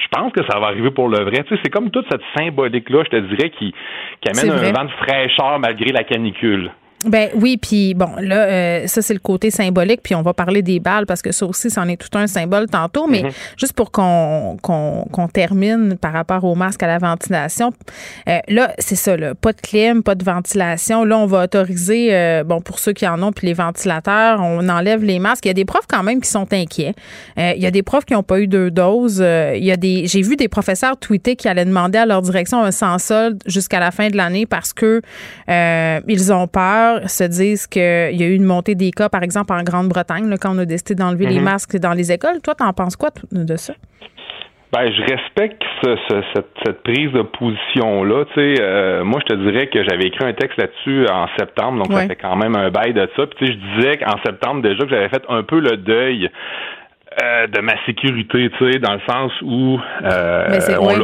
[0.00, 1.42] je pense que ça va arriver pour le vrai.
[1.44, 3.74] Tu sais, c'est comme toute cette symbolique-là, je te dirais, qui,
[4.20, 6.70] qui amène un vent de fraîcheur malgré la canicule.
[7.04, 10.62] Ben oui, puis bon, là, euh, ça, c'est le côté symbolique, puis on va parler
[10.62, 13.30] des balles parce que ça aussi, c'en est tout un symbole tantôt, mais Mhm.
[13.56, 17.72] juste pour qu'on qu'on qu'on termine par rapport au masque à la ventilation,
[18.28, 21.04] euh, là, c'est ça, là, pas de clim, pas de ventilation.
[21.04, 24.68] Là, on va autoriser, euh, bon, pour ceux qui en ont, puis les ventilateurs, on
[24.68, 25.44] enlève les masques.
[25.44, 26.94] Il y a des profs quand même qui sont inquiets.
[27.38, 29.20] Euh, il y a des profs qui n'ont pas eu deux doses.
[29.22, 32.22] Euh, il y a des, j'ai vu des professeurs tweeter qui allaient demander à leur
[32.22, 35.00] direction un sans solde jusqu'à la fin de l'année parce que
[35.48, 39.22] euh, ils ont peur, se disent qu'il y a eu une montée des cas, par
[39.22, 41.44] exemple en Grande-Bretagne, quand on a décidé d'enlever les Mhm.
[41.44, 42.40] masques dans les écoles.
[42.42, 43.74] Toi, t'en penses quoi de ça?
[44.70, 48.24] Ben, je respecte ce- ce- cette, cette prise de position-là.
[48.36, 52.02] Euh, moi, je te dirais que j'avais écrit un texte là-dessus en septembre, donc Ouais.
[52.02, 53.26] ça fait quand même un bail de ça.
[53.34, 56.28] Puis, je disais qu'en septembre déjà que j'avais fait un peu le deuil
[57.22, 60.94] euh, de ma sécurité, tu sais, dans le sens où euh, Mais c'est- on ouais.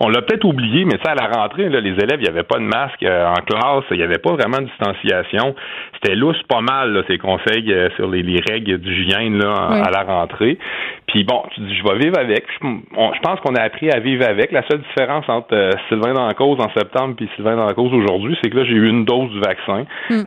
[0.00, 2.28] L'a- on l'a peut-être oublié, mais ça, à la rentrée, là, les élèves, il n'y
[2.28, 5.54] avait pas de masque euh, en classe, il n'y avait pas vraiment de distanciation.
[5.94, 10.02] C'était lousse pas mal, là, ces conseils euh, sur les, règles d'hygiène là, à la
[10.02, 10.58] rentrée.
[11.06, 12.44] Puis bon, tu dis, je vais vivre avec.
[12.60, 14.52] Je, pense qu'on a appris à vivre avec.
[14.52, 18.56] La seule différence entre euh, Sylvain cause en septembre puis Sylvain cause aujourd'hui, c'est que
[18.56, 19.86] là, j'ai eu une dose du vaccin.
[20.10, 20.24] Mm.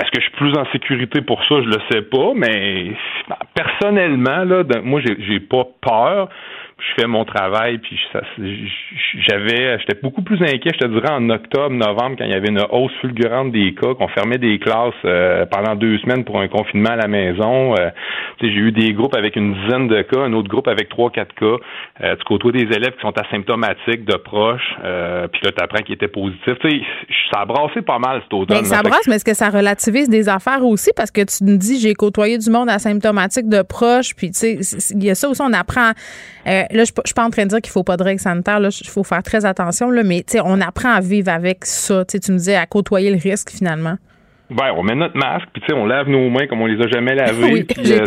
[0.00, 1.56] Est-ce que je suis plus en sécurité pour ça?
[1.62, 2.92] Je le sais pas, mais
[3.54, 6.28] personnellement, là, moi, j'ai pas peur
[6.80, 7.98] je fais mon travail, puis
[9.28, 12.48] j'avais, j'étais beaucoup plus inquiet, je te dirais, en octobre, novembre, quand il y avait
[12.48, 16.48] une hausse fulgurante des cas, qu'on fermait des classes euh, pendant deux semaines pour un
[16.48, 17.74] confinement à la maison.
[17.76, 17.90] Euh,
[18.40, 21.34] j'ai eu des groupes avec une dizaine de cas, un autre groupe avec trois, quatre
[21.34, 21.56] cas.
[22.02, 25.82] Euh, tu côtoies des élèves qui sont asymptomatiques, de proches, euh, puis là, tu apprends
[25.82, 26.56] qu'ils étaient positifs.
[27.32, 28.58] ça a brassé pas mal cet automne.
[28.58, 30.90] Ben, ça brasse, mais est-ce que ça relativise des affaires aussi?
[30.96, 34.94] Parce que tu me dis, j'ai côtoyé du monde asymptomatique de proches, puis tu sais,
[34.94, 35.92] il y a ça aussi, on apprend
[36.72, 38.60] là, je ne suis pas en train de dire qu'il faut pas de règles sanitaires.
[38.60, 39.90] Il faut faire très attention.
[39.90, 42.04] Là, mais on apprend à vivre avec ça.
[42.04, 43.96] Tu me disais à côtoyer le risque finalement.
[44.50, 47.14] Ben, on met notre masque, puis on lave nos mains comme on les a jamais
[47.14, 47.52] lavées.
[47.52, 48.04] Oui, euh,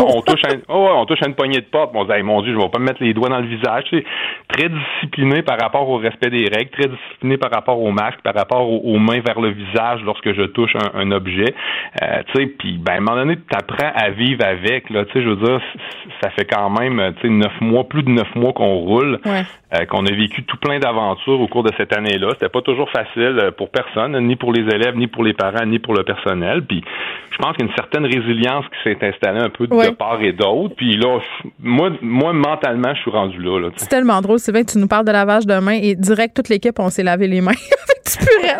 [0.00, 1.92] on, touche à, oh, on touche à une poignée de porte.
[1.94, 3.84] On dit, mon Dieu, je vais pas me mettre les doigts dans le visage.
[4.48, 8.34] très discipliné par rapport au respect des règles, très discipliné par rapport au masque, par
[8.34, 11.54] rapport aux, mains vers le visage lorsque je touche un, objet.
[12.02, 12.22] Euh,
[12.58, 14.90] puis ben, à un moment donné, tu apprends à vivre avec.
[14.90, 15.60] Là, je veux dire,
[16.22, 19.20] ça fait quand même neuf mois, plus de neuf mois qu'on roule.
[19.74, 22.28] Euh, qu'on a vécu tout plein d'aventures au cours de cette année-là.
[22.32, 25.64] C'était pas toujours facile euh, pour personne, ni pour les élèves, ni pour les parents,
[25.66, 26.62] ni pour le personnel.
[26.62, 26.84] Puis
[27.34, 30.22] je pense qu'il y a une certaine résilience qui s'est installée un peu de part
[30.22, 30.74] et d'autre.
[30.76, 31.18] Puis là,
[31.58, 33.70] moi, moi, mentalement, je suis rendu là.
[33.76, 36.48] c'est tellement drôle, Sylvain, que tu nous parles de lavage de mains et direct, toute
[36.48, 38.56] l'équipe, on s'est lavé les mains avec du purel.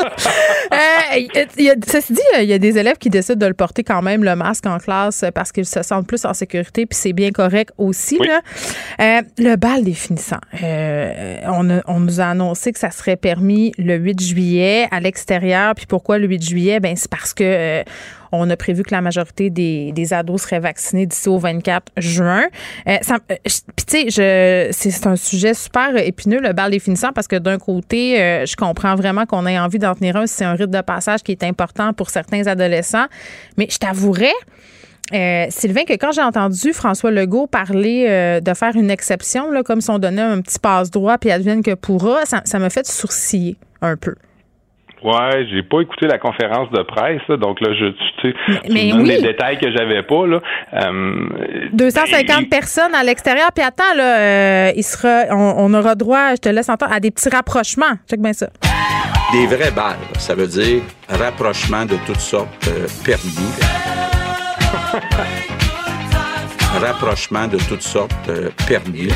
[0.72, 4.24] euh, ceci dit, il y a des élèves qui décident de le porter quand même,
[4.24, 7.72] le masque en classe, parce qu'ils se sentent plus en sécurité, puis c'est bien correct
[7.78, 8.18] aussi.
[8.18, 8.40] Là.
[9.00, 10.40] Euh, le bal des finissants.
[10.62, 15.74] Euh, on, nous a annoncé que ça serait permis le 8 juillet à l'extérieur.
[15.74, 16.80] Puis pourquoi le 8 juillet?
[16.80, 17.82] Ben, c'est parce que euh,
[18.32, 22.44] on a prévu que la majorité des, ados seraient vaccinés d'ici au 24 juin.
[22.88, 22.96] Euh,
[23.86, 28.94] sais, c'est un sujet super épineux, le bal définissant, parce que d'un côté, je comprends
[28.94, 30.26] vraiment qu'on ait envie d'en tenir un.
[30.26, 33.06] C'est un rite de passage qui est important pour certains adolescents.
[33.56, 34.32] Mais je t'avouerais
[35.12, 39.80] euh, Sylvain, que quand j'ai entendu François Legault parler euh, de faire une exception, comme
[39.80, 43.96] si on donnait un petit passe-droit puis advienne que pourra, ça m'a fait sourciller un
[43.96, 44.14] peu.
[45.04, 47.86] Ouais, j'ai pas écouté la conférence de presse, donc là, je,
[48.22, 48.34] tu sais,
[48.70, 50.40] mais, les détails que j'avais pas, là.
[51.72, 56.48] 250 euh, personnes à l'extérieur, puis attends, là, il sera, on, aura droit, je te
[56.48, 57.98] laisse entendre, à des petits rapprochements.
[58.08, 58.48] Check bien ça.
[59.32, 62.70] Des vrais balles, ça veut dire rapprochement de toutes sortes
[63.04, 63.52] permis.
[66.80, 69.08] Rapprochement de toutes sortes euh, permis.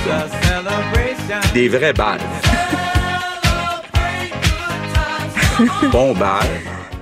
[1.55, 2.20] Des vrais balles.
[5.93, 6.47] bon bal.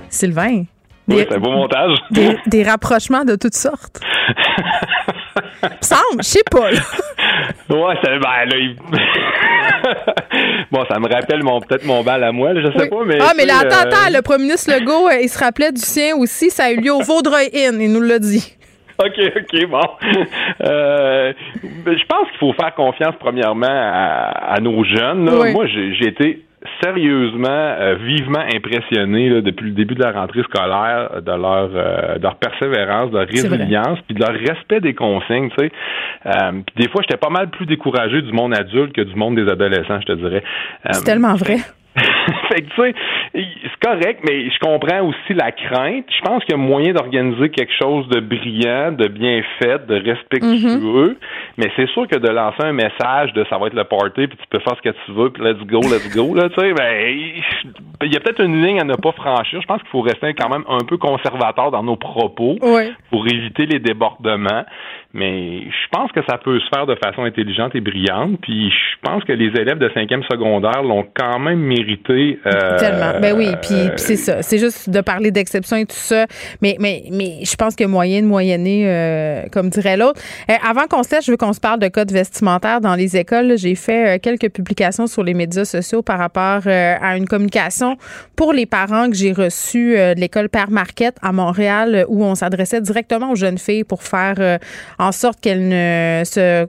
[0.09, 0.63] Sylvain.
[1.07, 1.97] oui, c'est un beau montage.
[2.45, 3.99] Des, rapprochements de toutes sortes.
[5.81, 6.69] semble, je sais pas.
[7.69, 8.55] Ouais, ça, ben, là,
[10.71, 13.17] bon, ça me rappelle mon peut-être mon bal à moi, je sais pas, mais.
[13.21, 15.81] Ah, mais là, attends, euh, attends, le premier ministre Legault, euh, il se rappelait du
[15.81, 18.55] sien aussi, ça a eu lieu au Vaudreuil Inn, il nous l'a dit.
[18.99, 19.87] OK, OK, bon.
[20.63, 21.33] Euh,
[21.63, 25.29] je pense qu'il faut faire confiance premièrement à, nos jeunes.
[25.53, 26.46] Moi, j'ai été
[26.83, 32.23] sérieusement, euh, vivement impressionné depuis le début de la rentrée scolaire de leur, euh, de
[32.23, 35.49] leur persévérance, de leur résilience, puis de leur respect des consignes.
[35.57, 35.71] Tu sais.
[36.75, 39.99] des fois, j'étais pas mal plus découragé du monde adulte que du monde des adolescents,
[40.01, 40.43] je te dirais.
[40.91, 41.57] C'est tellement vrai.
[42.49, 42.95] fait que, tu sais,
[43.33, 46.05] c'est correct, mais je comprends aussi la crainte.
[46.09, 49.95] Je pense qu'il y a moyen d'organiser quelque chose de brillant, de bien fait, de
[49.95, 51.11] respectueux.
[51.11, 51.15] Mm-hmm.
[51.57, 54.37] Mais c'est sûr que de lancer un message de ça va être le party, puis
[54.37, 56.73] tu peux faire ce que tu veux, puis let's go, let's go, là, tu sais,
[56.73, 57.17] ben,
[58.03, 59.61] il y a peut-être une ligne à ne pas franchir.
[59.61, 62.57] Je pense qu'il faut rester quand même un peu conservateur dans nos propos
[63.09, 64.65] pour éviter les débordements.
[65.17, 68.39] Mais je pense que ça peut se faire de façon intelligente et brillante.
[68.41, 72.37] Puis je pense que les élèves de cinquième secondaire l'ont quand même mérité.
[72.45, 73.19] Euh, Tellement.
[73.19, 74.43] Ben oui, puis, c'est ça.
[74.43, 76.27] C'est juste de parler d'exception et tout ça.
[76.61, 80.21] Mais, mais, mais je pense a moyen de moyenner, euh, comme dirait l'autre.
[80.51, 83.17] Euh, avant qu'on se laisse, je veux qu'on se parle de code vestimentaire dans les
[83.17, 83.57] écoles.
[83.57, 87.97] J'ai fait quelques publications sur les médias sociaux par rapport à une communication
[88.35, 92.81] pour les parents que j'ai reçue de l'école Père Marquette à Montréal où on s'adressait
[92.81, 94.59] directement aux jeunes filles pour faire
[94.99, 96.67] en sorte qu'elles ne se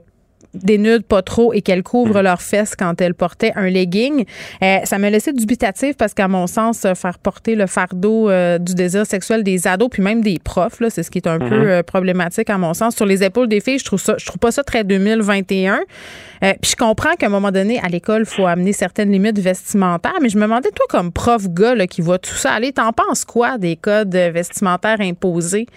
[0.53, 4.25] dénudent pas trop et qu'elles couvrent leurs fesses quand elles portaient un legging.
[4.63, 8.57] Euh, ça me laissait dubitatif parce qu'à mon sens, euh, faire porter le fardeau euh,
[8.57, 11.37] du désir sexuel des ados puis même des profs, là, c'est ce qui est un
[11.39, 11.49] Mhm.
[11.49, 13.79] peu euh, problématique à mon sens sur les épaules des filles.
[13.79, 15.79] Je trouve ça, je trouve pas ça très 2021.
[16.43, 19.39] Euh, puis je comprends qu'à un moment donné, à l'école, il faut amener certaines limites
[19.39, 22.71] vestimentaires, mais je me demandais, toi, comme prof gars là, qui voit tout ça aller,
[22.71, 25.67] t'en penses quoi des codes vestimentaires imposés?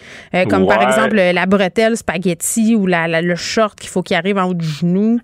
[0.48, 4.38] Comme par exemple la bretelle spaghetti ou la, la- le short qu'il faut qu'il arrive
[4.38, 5.20] en haut du genou.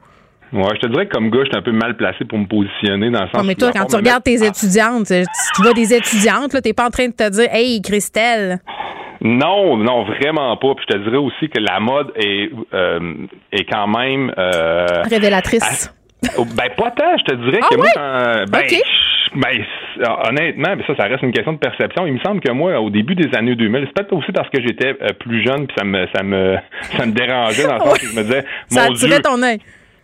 [0.52, 2.46] Ouais, je te dirais que comme gars, je suis un peu mal placé pour me
[2.46, 5.24] positionner dans le sens Ouais, mais toi, quand tu regardes tes étudiantes, euh,
[5.54, 8.58] tu, vois des étudiantes, là, t'es pas en train de te dire, hey, Christelle.
[9.20, 10.74] Non, non, vraiment pas.
[10.76, 13.14] Puis je te dirais aussi que la mode est, euh,
[13.52, 14.32] est quand même...
[14.38, 15.92] euh, Révélatrice.
[16.38, 18.74] Oh, Ben, pas tant, je te dirais Ah que moi, quand- ben, je-
[19.34, 22.06] ben, c- honnêtement, ça, ça reste une question de perception.
[22.06, 24.60] Il me semble que moi, au début des années 2000, c'est peut-être aussi parce que
[24.60, 26.56] j'étais euh, plus jeune, puis ça me, ça me,
[26.96, 27.98] ça me dérangeait dans le sens Ouais.
[27.98, 29.58] que je me disais, Ça mon Dieu, attirait ton œil.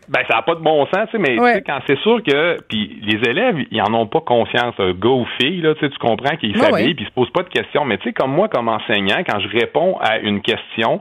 [0.08, 2.22] Ben, ça n'a pas de bon sens, tu sais, mais tu sais, quand c'est sûr
[2.22, 2.56] que.
[2.68, 6.36] Puis les élèves, ils en ont pas conscience, euh, gars ou filles, là, tu comprends
[6.36, 6.94] qu'ils Ouais, s'habillent, ouais.
[6.94, 7.84] puis ils se posent pas de questions.
[7.84, 11.00] Mais tu sais, comme moi, comme enseignant, quand je réponds à une question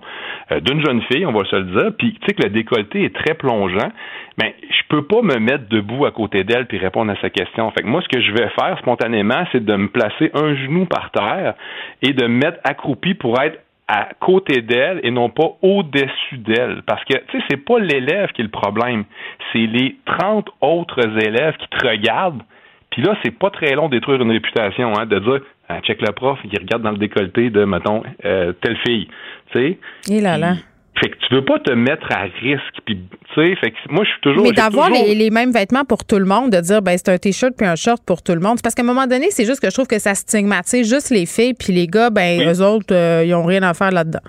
[0.52, 3.04] euh, d'une jeune fille, on va se le dire, puis tu sais que le décolleté
[3.04, 3.90] est très plongeant,
[4.38, 7.70] ben, je peux pas me mettre debout à côté d'elle puis répondre à sa question.
[7.72, 10.86] Fait que moi, ce que je vais faire spontanément, c'est de me placer un genou
[10.86, 11.54] par terre
[12.02, 16.82] et de me mettre accroupi pour être à côté d'elle et non pas au-dessus d'elle.
[16.86, 19.04] Parce que, tu sais, c'est pas l'élève qui est le problème.
[19.52, 22.44] C'est les 30 autres élèves qui te regardent.
[22.92, 26.02] Puis là, c'est pas très long de détruire une réputation, hein, de dire, ah, check
[26.02, 29.08] le prof, il regarde dans le décolleté de, mettons, euh, telle fille.
[29.52, 29.80] Tu sais?
[30.12, 30.54] Et là là.
[31.02, 32.62] Fait que tu veux pas te mettre à risque.
[32.86, 34.44] Puis, tu sais, fait que moi, je suis toujours.
[34.44, 37.10] Mais d'avoir toujours- les, les mêmes vêtements pour tout le monde, de dire ben c'est
[37.10, 39.46] un t-shirt puis un short pour tout le monde, parce qu'à un moment donné, c'est
[39.46, 42.46] juste que je trouve que ça stigmatise juste les filles puis les gars, ben Oui.
[42.46, 44.20] eux autres, euh, ils ont rien à faire là-dedans.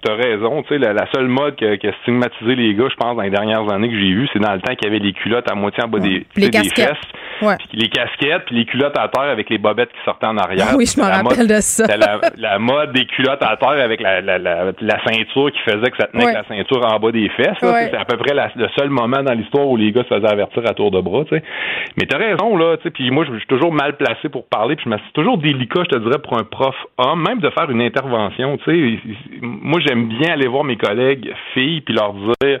[0.00, 2.86] T'as raison, tu sais, la, la seule mode qui a, qui a stigmatisé les gars,
[2.88, 4.90] je pense, dans les dernières années que j'ai vues, c'est dans le temps qu'il y
[4.94, 6.92] avait les culottes à moitié en bas des, les des fesses.
[7.42, 7.54] Ouais.
[7.58, 10.66] Puis les casquettes, puis les culottes à terre avec les bobettes qui sortaient en arrière.
[10.70, 11.84] Ah oui, je me rappelle mode- de ça.
[11.86, 15.58] c'était La, la mode des culottes à terre avec la, la, la, la ceinture qui
[15.68, 16.34] faisait que ça tenait Ouais.
[16.36, 17.56] avec la ceinture en bas des fesses.
[17.60, 20.62] C'est à peu près le seul moment dans l'histoire où les gars se faisaient avertir
[20.68, 21.24] à tour de bras.
[21.24, 21.42] tu sais.
[21.96, 22.76] Mais t'as raison, là.
[22.76, 24.74] tu sais, Puis moi, je suis toujours mal placé pour parler.
[24.76, 27.50] Puis je me c'est toujours délicat, je te dirais, pour un prof homme, même de
[27.50, 28.58] faire une intervention.
[28.58, 28.64] tu
[28.98, 28.98] sais.
[29.42, 32.60] Moi, j'aime bien aller voir mes collègues filles puis leur dire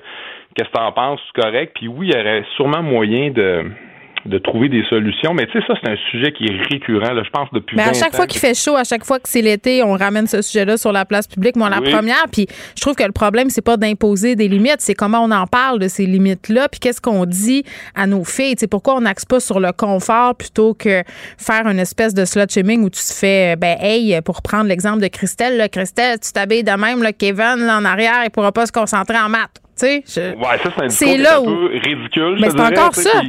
[0.54, 1.72] qu'est-ce que t'en penses, correct.
[1.74, 3.70] Puis oui, il y aurait sûrement moyen de
[4.26, 5.32] de trouver des solutions.
[5.34, 7.82] Mais tu sais, ça, c'est un sujet qui est récurrent, là, je pense, depuis Mais
[7.84, 10.26] à 20 chaque fois qu'il fait chaud, à chaque fois que c'est l'été, on ramène
[10.26, 11.56] ce sujet-là sur la place publique.
[11.56, 11.90] Moi, la Oui.
[11.90, 12.46] première, puis
[12.76, 15.78] je trouve que le problème, c'est pas d'imposer des limites, c'est comment on en parle
[15.78, 17.64] de ces limites-là, puis qu'est-ce qu'on dit
[17.94, 18.56] à nos filles.
[18.56, 21.02] Tu sais, pourquoi on n'axe pas sur le confort plutôt que
[21.38, 25.00] faire une espèce de slut shaming où tu te fais, ben, hey, pour prendre l'exemple
[25.00, 28.52] de Christelle, là, Christelle, tu t'habilles de même, là, Kevin, là, en arrière, il pourra
[28.52, 29.50] pas se concentrer en maths.
[29.80, 32.38] Tu sais, je- Ouais, ça, c'est là un où- peu ridicule.
[32.40, 33.22] Mais c'est encore ça.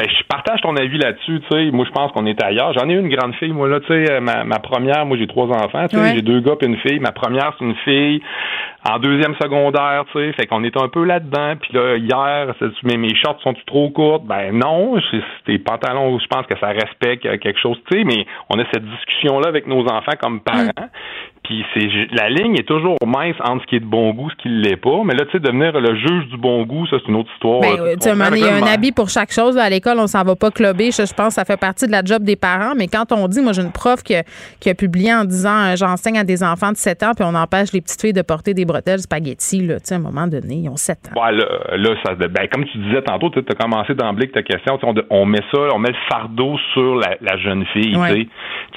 [0.00, 1.70] Ben, je partage ton avis là-dessus, tu sais.
[1.72, 2.72] Moi, je pense qu'on est ailleurs.
[2.74, 4.10] J'en ai une grande fille, moi, là, tu sais.
[4.12, 6.02] euh, Ma, ma première, moi, j'ai trois enfants, tu sais.
[6.02, 6.12] Ouais.
[6.14, 7.00] J'ai deux gars puis une fille.
[7.00, 8.22] Ma première, c'est une fille
[8.88, 10.32] en deuxième secondaire, tu sais.
[10.34, 11.54] Fait qu'on est un peu là-dedans.
[11.60, 14.24] Puis là, hier, mais mes shorts sont-tu trop courtes?
[14.24, 14.96] Ben non.
[15.46, 18.04] Des pantalons, je pense que ça respecte euh, quelque chose, tu sais.
[18.04, 20.88] Mais on a cette discussion-là avec nos enfants comme parents.
[21.48, 24.36] Puis c'est la ligne est toujours mince entre ce qui est de bon goût, ce
[24.42, 25.00] qui ne l'est pas.
[25.04, 27.60] Mais là, tu sais, devenir le juge du bon goût, ça, c'est une autre histoire.
[27.60, 29.56] Ben, tu il y a un habit pour chaque chose.
[29.56, 29.62] là.
[29.64, 30.90] À l'école, on s'en va pas clubber.
[30.90, 32.74] Je, je pense que ça fait partie de la job des parents.
[32.76, 34.24] Mais quand on dit, moi, j'ai une prof qui, a-
[34.60, 37.34] qui a publié en disant euh, j'enseigne à des enfants de 7 ans, puis on
[37.34, 39.66] empêche les petites filles de porter des bretelles spaghetti.
[39.66, 39.76] Là.
[39.80, 41.20] Tu sais, À un moment donné, ils ont 7 ans.
[41.22, 41.46] Ouais, là,
[41.78, 44.78] là, ça, ben, comme tu disais tantôt, tu as commencé d'emblée avec ta question.
[44.82, 47.96] On, on met ça, on met le fardeau sur la, la jeune fille.
[47.96, 48.14] Ouais.
[48.14, 48.28] tu sais.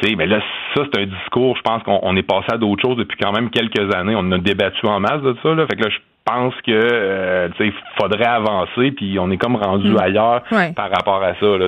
[0.02, 0.40] Tu sais, ben là,
[0.76, 1.58] ça, c'est un discours.
[1.58, 4.16] Je pense qu'on on est passé à d'autres choses depuis quand même quelques années.
[4.16, 5.50] On en a débattu en masse de ça.
[5.54, 5.66] Là.
[5.70, 9.38] Fait que là, je pense que euh, tu sais, il faudrait avancer, puis on est
[9.38, 9.98] comme rendu Mm.
[10.00, 10.72] ailleurs Ouais.
[10.74, 11.46] par rapport à ça.
[11.58, 11.68] Là.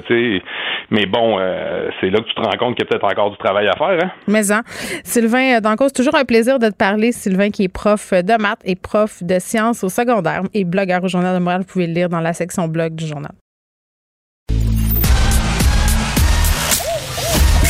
[0.91, 3.31] Mais bon, euh, c'est là que tu te rends compte qu'il y a peut-être encore
[3.31, 3.97] du travail à faire.
[4.03, 4.11] Hein?
[4.27, 4.61] Mais hein.
[5.03, 7.11] Sylvain Dancos, c'est toujours un plaisir de te parler.
[7.11, 11.07] Sylvain qui est prof de maths et prof de sciences au secondaire et blogueur au
[11.07, 11.61] Journal de Montréal.
[11.61, 13.31] Vous pouvez le lire dans la section blog du journal.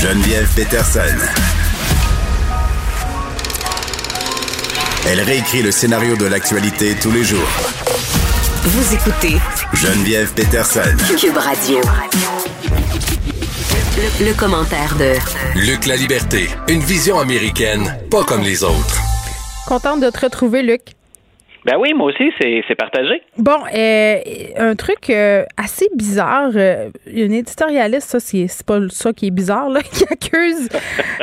[0.01, 1.52] Geneviève Peterson.
[5.09, 7.47] Elle réécrit le scénario de l'actualité tous les jours.
[8.63, 9.37] Vous écoutez
[9.73, 10.81] Geneviève Peterson.
[11.19, 11.79] Cube Radio.
[13.97, 15.13] Le, le commentaire de
[15.59, 19.01] Luc La Liberté, une vision américaine, pas comme les autres.
[19.67, 20.81] Contente de te retrouver, Luc.
[21.65, 23.21] Ben oui, moi aussi, c'est partagé.
[23.37, 24.17] Bon, euh,
[24.57, 26.51] un truc euh, assez bizarre.
[26.55, 30.67] euh, une éditorialiste, ça, c'est pas ça qui est bizarre, là, qui accuse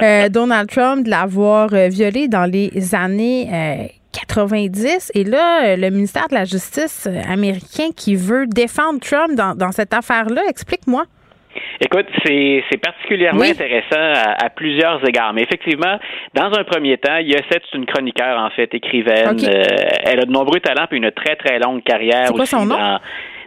[0.03, 3.85] euh, Donald Trump de l'avoir violé dans les années euh,
[4.27, 5.13] 90.
[5.15, 9.93] Et là, le ministère de la Justice américain qui veut défendre Trump dans, dans cette
[9.93, 11.05] affaire-là, explique-moi.
[11.81, 15.33] Écoute, c'est particulièrement intéressant à, plusieurs égards.
[15.33, 15.99] Mais effectivement,
[16.35, 19.39] dans un premier temps, Yossette, c'est une chroniqueur, en fait, écrivaine.
[19.43, 19.65] Euh,
[20.05, 23.01] elle a de nombreux talents puis une très, très longue carrière aussi dans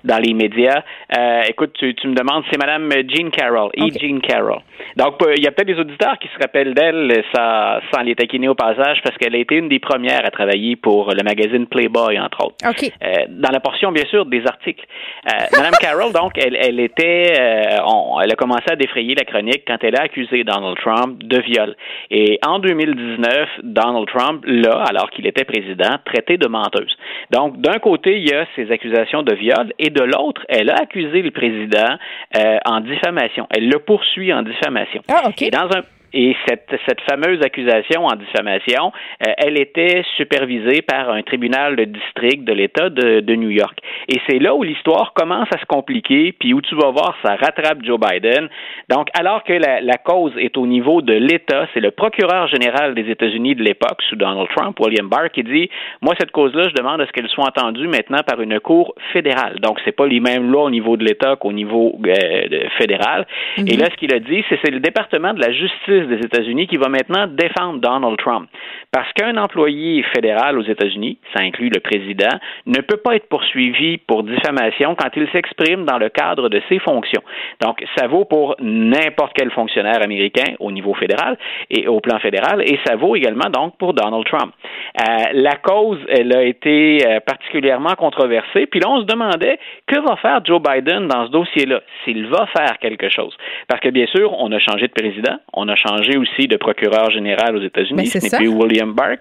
[0.03, 0.83] dans les médias.
[1.17, 3.87] Euh, écoute, tu, tu, me demandes, c'est Madame Jean Carroll, E.
[3.99, 4.61] Jean Carroll.
[4.97, 8.15] Donc, euh, il y a peut-être des auditeurs qui se rappellent d'elle sans, sans les
[8.15, 11.67] taquiner au passage parce qu'elle a été une des premières à travailler pour le magazine
[11.67, 12.55] Playboy, entre autres.
[12.65, 14.85] Euh, dans la portion, bien sûr, des articles.
[15.27, 19.25] Euh, Madame Carroll, donc, elle, elle était, euh, on, elle a commencé à défrayer la
[19.25, 21.75] chronique quand elle a accusé Donald Trump de viol.
[22.11, 26.95] Et en 2019, Donald Trump l'a, alors qu'il était président, traité de menteuse.
[27.31, 30.75] Donc, d'un côté, il y a ces accusations de viol et de l'autre, elle a
[30.75, 31.97] accusé le président
[32.37, 33.47] euh, en diffamation.
[33.55, 35.01] Elle le poursuit en diffamation.
[35.09, 35.41] Ah, OK.
[35.41, 35.83] Et dans un
[36.13, 38.91] et cette, cette fameuse accusation en diffamation,
[39.25, 43.77] euh, elle était supervisée par un tribunal de district de l'État de, de, New York.
[44.09, 47.35] Et c'est là où l'histoire commence à se compliquer, puis où tu vas voir, ça
[47.35, 48.47] rattrape Joe Biden.
[48.89, 52.93] Donc, alors que la, la cause est au niveau de l'État, c'est le procureur général
[52.95, 55.69] des États-Unis de l'époque, sous Donald Trump, William Barr, qui dit,
[56.01, 59.59] moi, cette cause-là, je demande à ce qu'elle soit entendue maintenant par une cour fédérale.
[59.61, 63.25] Donc, c'est pas les mêmes lois au niveau de l'État qu'au niveau euh, fédéral.
[63.57, 63.79] Et Mhm.
[63.79, 66.77] là, ce qu'il a dit, c'est c'est le département de la justice des États-Unis qui
[66.77, 68.49] va maintenant défendre Donald Trump.
[68.91, 73.97] Parce qu'un employé fédéral aux États-Unis, ça inclut le président, ne peut pas être poursuivi
[73.97, 77.23] pour diffamation quand il s'exprime dans le cadre de ses fonctions.
[77.61, 81.37] Donc, ça vaut pour n'importe quel fonctionnaire américain au niveau fédéral
[81.69, 84.53] et au plan fédéral, et ça vaut également donc pour Donald Trump.
[85.01, 89.99] Euh, la cause, elle a été euh, particulièrement controversée, puis là, on se demandait que
[89.99, 93.35] va faire Joe Biden dans ce dossier-là, s'il va faire quelque chose.
[93.67, 97.09] Parce que, bien sûr, on a changé de président, on a changé aussi de procureur
[97.11, 98.03] général aux États-Unis.
[98.03, 99.15] Ben, Ce n'est plus William Barr.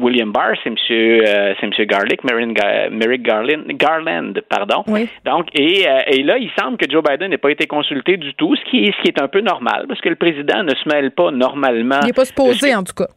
[0.00, 4.84] William Barr, c'est Monsieur, euh, c'est Monsieur Garlick, Merrick, Ga- Merrick Garland, Garland, pardon.
[5.24, 8.34] Donc, et, euh, et là, il semble que Joe Biden n'ait pas été consulté du
[8.34, 10.74] tout, ce qui, est, ce qui est un peu normal, parce que le président ne
[10.74, 12.00] se mêle pas normalement.
[12.02, 13.08] Il n'est pas de ce supposé, en tout cas.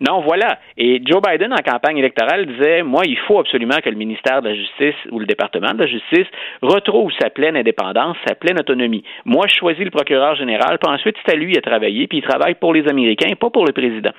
[0.00, 0.58] Non, voilà.
[0.76, 4.48] Et Joe Biden, en campagne électorale, disait, moi, il faut absolument que le ministère de
[4.48, 6.26] la Justice ou le département de la Justice
[6.62, 9.04] retrouve sa pleine indépendance, sa pleine autonomie.
[9.24, 12.22] Moi, je choisis le procureur général, puis ensuite, c'est à lui à travailler, puis il
[12.24, 14.10] travaille pour les Américains, pas pour le président.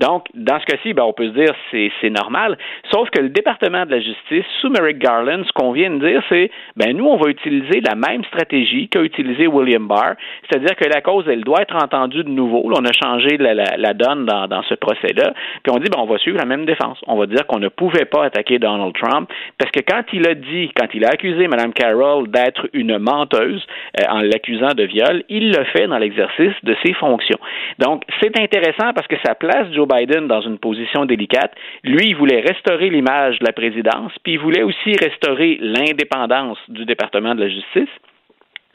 [0.00, 2.56] Donc, dans ce cas-ci, ben, on peut se dire, c'est, c'est normal.
[2.90, 6.22] Sauf que le département de la Justice, sous Merrick Garland, ce qu'on vient de dire,
[6.28, 10.14] c'est, ben, nous, on va utiliser la même stratégie qu'a utilisé William Barr,
[10.48, 12.68] c'est-à-dire que la cause, elle doit être entendue de nouveau.
[12.70, 15.25] Là, on a changé la, la, la donne dans, dans ce procès-là.
[15.62, 16.98] Puis on dit, ben, on va suivre la même défense.
[17.06, 20.34] On va dire qu'on ne pouvait pas attaquer Donald Trump parce que quand il a
[20.34, 23.66] dit, quand il a accusé Mme Carroll d'être une menteuse
[24.00, 27.38] euh, en l'accusant de viol, il le fait dans l'exercice de ses fonctions.
[27.78, 31.52] Donc, c'est intéressant parce que ça place Joe Biden dans une position délicate.
[31.84, 36.84] Lui, il voulait restaurer l'image de la présidence, puis il voulait aussi restaurer l'indépendance du
[36.84, 37.88] département de la justice.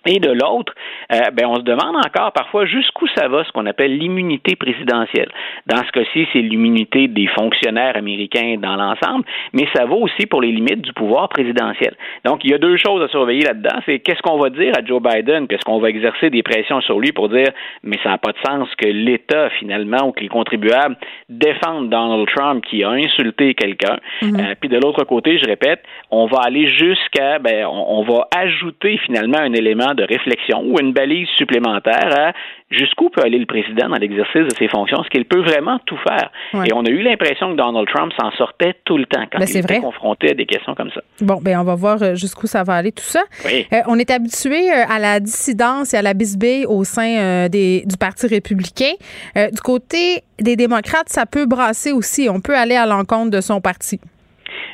[0.08, 0.74] Et de l'autre,
[1.14, 5.30] euh, ben on se demande encore parfois jusqu'où ça va ce qu'on appelle l'immunité présidentielle.
[5.68, 10.42] Dans ce cas-ci, c'est l'immunité des fonctionnaires américains dans l'ensemble, mais ça vaut aussi pour
[10.42, 11.94] les limites du pouvoir présidentiel.
[12.26, 13.80] Donc, il y a deux choses à surveiller là-dedans.
[13.86, 17.00] C'est qu'est-ce qu'on va dire à Joe Biden, qu'est-ce qu'on va exercer des pressions sur
[17.00, 17.50] lui pour dire,
[17.84, 20.98] mais ça n'a pas de sens que l'État finalement ou que les contribuables
[21.30, 23.98] défendent Donald Trump qui a insulté quelqu'un.
[24.24, 28.28] Euh, puis de l'autre côté, je répète, on va aller jusqu'à, ben, on, on va
[28.36, 32.34] ajouter finalement un élément de réflexion ou une balise supplémentaire à
[32.70, 35.98] jusqu'où peut aller le président dans l'exercice de ses fonctions, est-ce qu'il peut vraiment tout
[36.08, 36.30] faire.
[36.54, 36.68] Ouais.
[36.70, 39.46] Et on a eu l'impression que Donald Trump s'en sortait tout le temps quand Ben,
[39.50, 39.82] il était vrai.
[39.82, 41.02] confronté à des questions comme ça.
[41.22, 43.24] Bon, ben on va voir euh, jusqu'où ça va aller tout ça.
[43.46, 43.68] Oui.
[43.74, 47.50] Euh, on est habitué euh, à la dissidence et à la bisbille au sein euh,
[47.50, 48.94] des, du Parti républicain.
[49.38, 52.30] Euh, du côté des démocrates, ça peut brasser aussi.
[52.30, 54.00] On peut aller à l'encontre de son parti.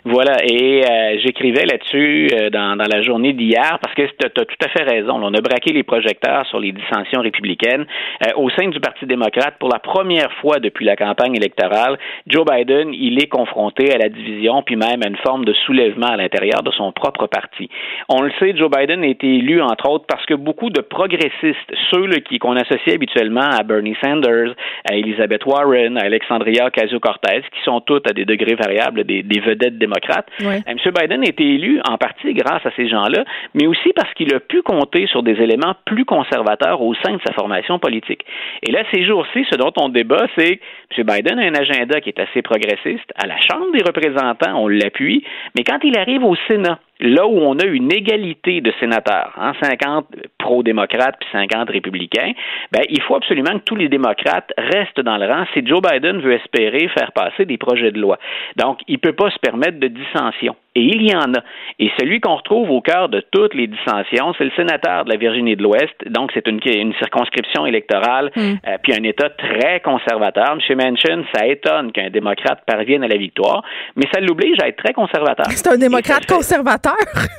[0.05, 4.29] Voilà, et euh, j'écrivais là-dessus euh, dans, dans la journée d'hier parce que tu as
[4.29, 5.19] tout à fait raison.
[5.21, 7.85] On a braqué les projecteurs sur les dissensions républicaines.
[8.25, 12.45] Euh, au sein du Parti démocrate, pour la première fois depuis la campagne électorale, Joe
[12.45, 16.17] Biden, il est confronté à la division, puis même à une forme de soulèvement à
[16.17, 17.69] l'intérieur de son propre parti.
[18.09, 21.73] On le sait, Joe Biden a été élu, entre autres, parce que beaucoup de progressistes,
[21.91, 22.07] ceux
[22.39, 24.53] qu'on associe habituellement à Bernie Sanders,
[24.89, 29.77] à Elizabeth Warren, à Alexandria Ocasio-Cortez, qui sont toutes à des degrés variables des, vedettes
[30.41, 30.77] Euh, M.
[30.77, 33.23] Biden a été élu en partie grâce à ces gens-là,
[33.53, 37.21] mais aussi parce qu'il a pu compter sur des éléments plus conservateurs au sein de
[37.25, 38.25] sa formation politique.
[38.63, 41.05] Et là, ces jours-ci, ce dont on débat, c'est que M.
[41.07, 43.11] Biden a un agenda qui est assez progressiste.
[43.15, 45.23] À la Chambre des représentants, on l'appuie,
[45.55, 49.53] mais quand il arrive au Sénat, là où on a une égalité de sénateurs, hein,
[49.61, 52.33] 50 pro-démocrates puis 50 républicains,
[52.71, 56.21] ben, il faut absolument que tous les démocrates restent dans le rang si Joe Biden
[56.21, 58.17] veut espérer faire passer des projets de loi.
[58.55, 60.55] Donc, il ne peut pas se permettre de dissension.
[60.75, 61.41] Et il y en a.
[61.79, 65.17] Et celui qu'on retrouve au cœur de toutes les dissensions, c'est le sénateur de la
[65.17, 65.95] Virginie de l'Ouest.
[66.05, 68.39] Donc, c'est une, une, circonscription électorale, mm.
[68.39, 70.55] euh, puis un État très conservateur.
[70.69, 70.77] M.
[70.77, 73.63] Manchin, ça étonne qu'un démocrate parvienne à la victoire,
[73.95, 75.47] mais ça l'oblige à être très conservateur.
[75.49, 77.29] C'est un démocrate conservateur animateur.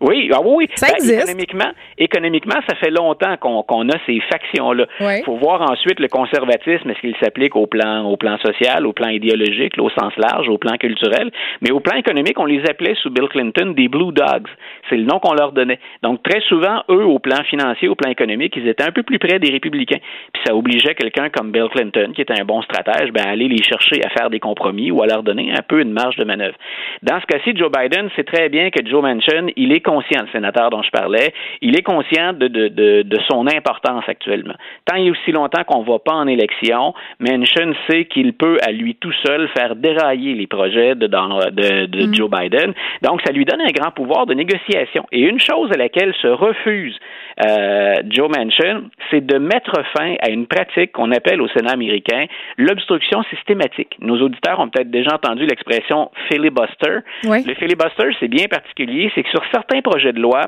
[0.00, 1.22] Oui, ah oui, Ça ben, existe.
[1.22, 4.86] Économiquement, économiquement, ça fait longtemps qu'on a ces factions-là.
[5.00, 8.92] Il faut voir ensuite le conservatisme, est-ce qu'il s'applique au plan, au plan social, au
[8.92, 11.30] plan idéologique, au sens large, au plan culturel.
[11.62, 14.48] Mais au plan économique, on les appelait sous Bill Clinton des Blue Dogs.
[14.88, 15.80] C'est le nom qu'on leur donnait.
[16.02, 19.18] Donc, très souvent, eux, au plan financier, au plan économique, ils étaient un peu plus
[19.18, 19.98] près des républicains.
[20.32, 23.48] Puis ça obligeait quelqu'un comme Bill Clinton, qui était un bon stratège, ben, à aller
[23.48, 26.24] les chercher à faire des compromis ou à leur donner un peu une marge de
[26.24, 26.56] manœuvre.
[27.02, 30.28] Dans ce cas-ci, Joe Biden, c'est très bien que Joe Manchin, il est conscient, le
[30.32, 31.32] sénateur dont je parlais,
[31.62, 34.54] il est conscient de, de, de, de son importance actuellement.
[34.84, 38.34] Tant il y a aussi longtemps qu'on ne va pas en élection, Manchin sait qu'il
[38.34, 42.14] peut à lui tout seul faire dérailler les projets de, de, de mm.
[42.14, 42.74] Joe Biden.
[43.02, 45.06] Donc, ça lui donne un grand pouvoir de négociation.
[45.10, 46.98] Et une chose à laquelle se refuse
[47.46, 52.26] euh, Joe Manchin, c'est de mettre fin à une pratique qu'on appelle au Sénat américain
[52.56, 53.96] l'obstruction systématique.
[54.00, 56.98] Nos auditeurs ont peut-être déjà entendu l'expression filibuster.
[57.22, 60.42] Le filibuster, c'est bien particulier, c'est que sur certains projets de loi,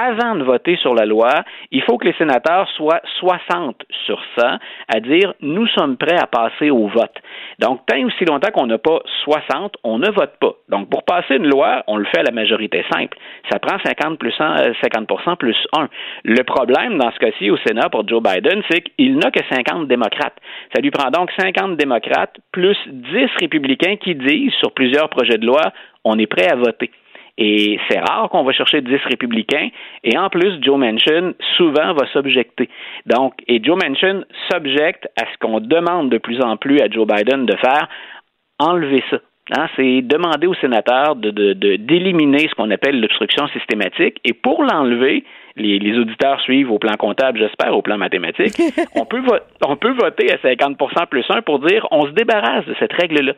[0.00, 1.30] avant de voter sur la loi,
[1.70, 3.76] il faut que les sénateurs soient 60
[4.06, 4.58] sur 100
[4.92, 7.14] à dire nous sommes prêts à passer au vote.
[7.60, 10.54] Donc, tant et aussi longtemps qu'on n'a pas 60, on ne vote pas.
[10.68, 13.16] Donc, pour passer une loi, on le fait à la majorité simple.
[13.52, 15.88] Ça prend 50 plus 1, 50 euh, plus 1.
[16.24, 19.86] Le problème dans ce cas-ci au Sénat pour Joe Biden, c'est qu'il n'a que 50
[19.86, 20.36] démocrates.
[20.74, 25.46] Ça lui prend donc 50 démocrates plus 10 républicains qui disent sur plusieurs projets de
[25.46, 25.72] loi
[26.04, 26.90] on est prêt à voter.
[27.36, 29.68] Et c'est rare qu'on va chercher 10 républicains.
[30.04, 32.68] Et en plus, Joe Manchin, souvent, va s'objecter.
[33.06, 37.06] Donc, et Joe Manchin s'objecte à ce qu'on demande de plus en plus à Joe
[37.06, 37.88] Biden de faire,
[38.58, 39.18] enlever ça.
[39.56, 44.18] Hein, c'est demander aux sénateurs d'éliminer de, ce qu'on appelle l'obstruction systématique.
[44.24, 45.24] Et pour l'enlever,
[45.56, 48.54] les, auditeurs suivent au plan comptable, j'espère, au plan mathématique,
[48.96, 49.22] on, peut
[49.66, 50.76] on peut voter à 50
[51.08, 53.34] plus 1 pour dire on se débarrasse de cette règle-là.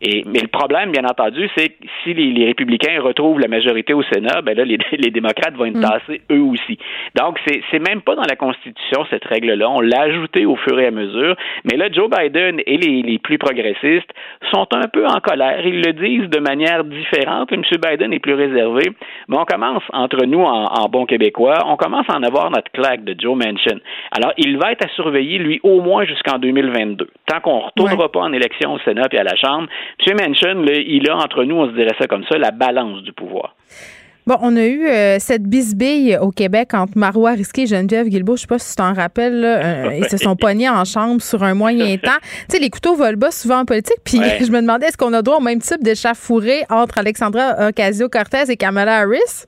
[0.00, 4.02] Et, mais le problème, bien entendu, c'est que si les, républicains retrouvent la majorité au
[4.04, 5.82] Sénat, ben là, les, les démocrates vont être mm.
[5.82, 6.78] tassés eux aussi.
[7.16, 9.68] Donc, c'est, c'est même pas dans la Constitution, cette règle-là.
[9.68, 11.34] On l'a ajoutée au fur et à mesure.
[11.64, 14.10] Mais là, Joe Biden et les, les plus progressistes
[14.52, 15.66] sont un peu en colère.
[15.66, 17.52] Ils le disent de manière différente.
[17.52, 17.62] M.
[17.62, 18.82] Biden est plus réservé.
[19.28, 22.70] Mais on commence entre nous en, en bon québécois on commence à en avoir notre
[22.72, 23.78] claque de Joe Manchin.
[24.12, 27.08] Alors, il va être à surveiller, lui, au moins jusqu'en 2022.
[27.26, 29.68] Tant qu'on ne retournera pas en élection au Sénat et à la Chambre,
[30.06, 30.16] M.
[30.20, 33.54] Manchin, il a entre nous, on se dirait ça comme ça, la balance du pouvoir.
[34.28, 38.36] Bon, on a eu euh, cette bisbille au Québec entre Marois Risqué et Geneviève Guilbeault.
[38.36, 39.42] Je sais pas si tu t'en rappelles.
[39.42, 42.10] Euh, ils se sont pognés en chambre sur un moyen temps.
[42.20, 43.96] Tu sais, les couteaux volent bas souvent en politique.
[44.04, 48.50] Puis je me demandais, est-ce qu'on a droit au même type d'échafourée entre Alexandra Ocasio-Cortez
[48.50, 49.46] et Kamala Harris?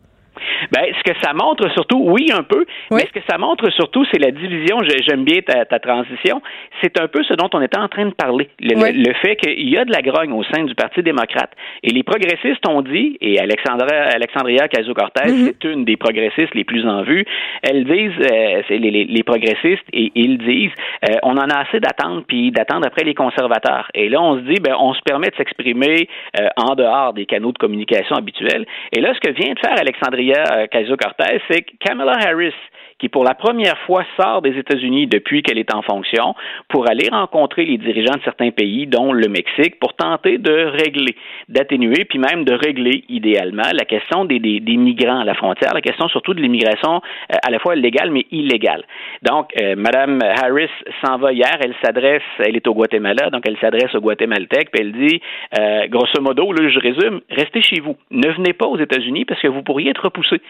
[0.72, 4.04] Ben, ce que ça montre surtout, oui, un peu, mais ce que ça montre surtout,
[4.12, 4.78] c'est la division.
[5.06, 6.42] J'aime bien ta, ta transition.
[6.82, 8.48] C'est un peu ce dont on était en train de parler.
[8.60, 11.52] Le, fait qu'il y a de la grogne au sein du Parti démocrate.
[11.82, 15.52] Et les progressistes ont dit, et Alexandria, Alexandria Ocasio-Cortez, mm-hmm.
[15.62, 17.24] c'est une des progressistes les plus en vue,
[17.62, 20.72] elles disent, euh, c'est les, les, progressistes, et ils disent,
[21.08, 23.88] euh, on en a assez d'attendre, puis d'attendre après les conservateurs.
[23.94, 26.08] Et là, on se dit, ben, on se permet de s'exprimer
[26.40, 28.66] euh, en dehors des canaux de communication habituels.
[28.92, 32.54] Et là, ce que vient de faire Alexandria Ocasio-Cortez, c'est que Kamala Harris
[33.00, 36.34] qui pour la première fois sort des États-Unis depuis qu'elle est en fonction
[36.68, 41.16] pour aller rencontrer les dirigeants de certains pays, dont le Mexique, pour tenter de régler,
[41.48, 45.72] d'atténuer, puis même de régler idéalement la question des, des, des migrants à la frontière,
[45.74, 47.00] la question surtout de l'immigration
[47.32, 48.84] euh, à la fois légale mais illégale.
[49.22, 50.70] Donc, euh, Madame Harris
[51.02, 54.82] s'en va hier, elle s'adresse, elle est au Guatemala, donc elle s'adresse au Guatémaltèque, puis
[54.82, 55.20] elle dit,
[55.58, 59.40] euh, grosso modo, là, je résume, restez chez vous, ne venez pas aux États-Unis parce
[59.40, 60.40] que vous pourriez être repoussé.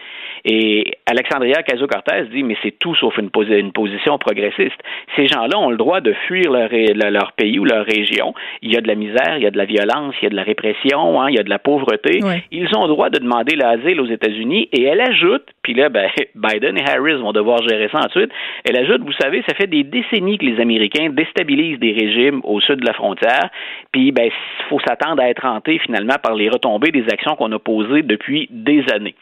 [0.43, 4.79] Et Alexandria Ocasio-Cortez dit mais c'est tout sauf une, position progressiste.
[5.15, 8.33] Ces gens-là ont le droit de fuir leur, pays ou leur région.
[8.61, 10.29] Il y a de la misère, il y a de la violence, il y a
[10.29, 12.19] de la répression, hein, il y a de la pauvreté.
[12.51, 16.09] Ils ont le droit de demander l'asile aux États-Unis et elle ajoute, puis là, ben,
[16.35, 18.31] Biden et Harris vont devoir gérer ça ensuite,
[18.67, 22.59] elle ajoute, vous savez, ça fait des décennies que les Américains déstabilisent des régimes au
[22.61, 23.49] sud de la frontière,
[23.91, 27.51] puis ben, il faut s'attendre à être hanté finalement par les retombées des actions qu'on
[27.51, 29.15] a posées depuis des années.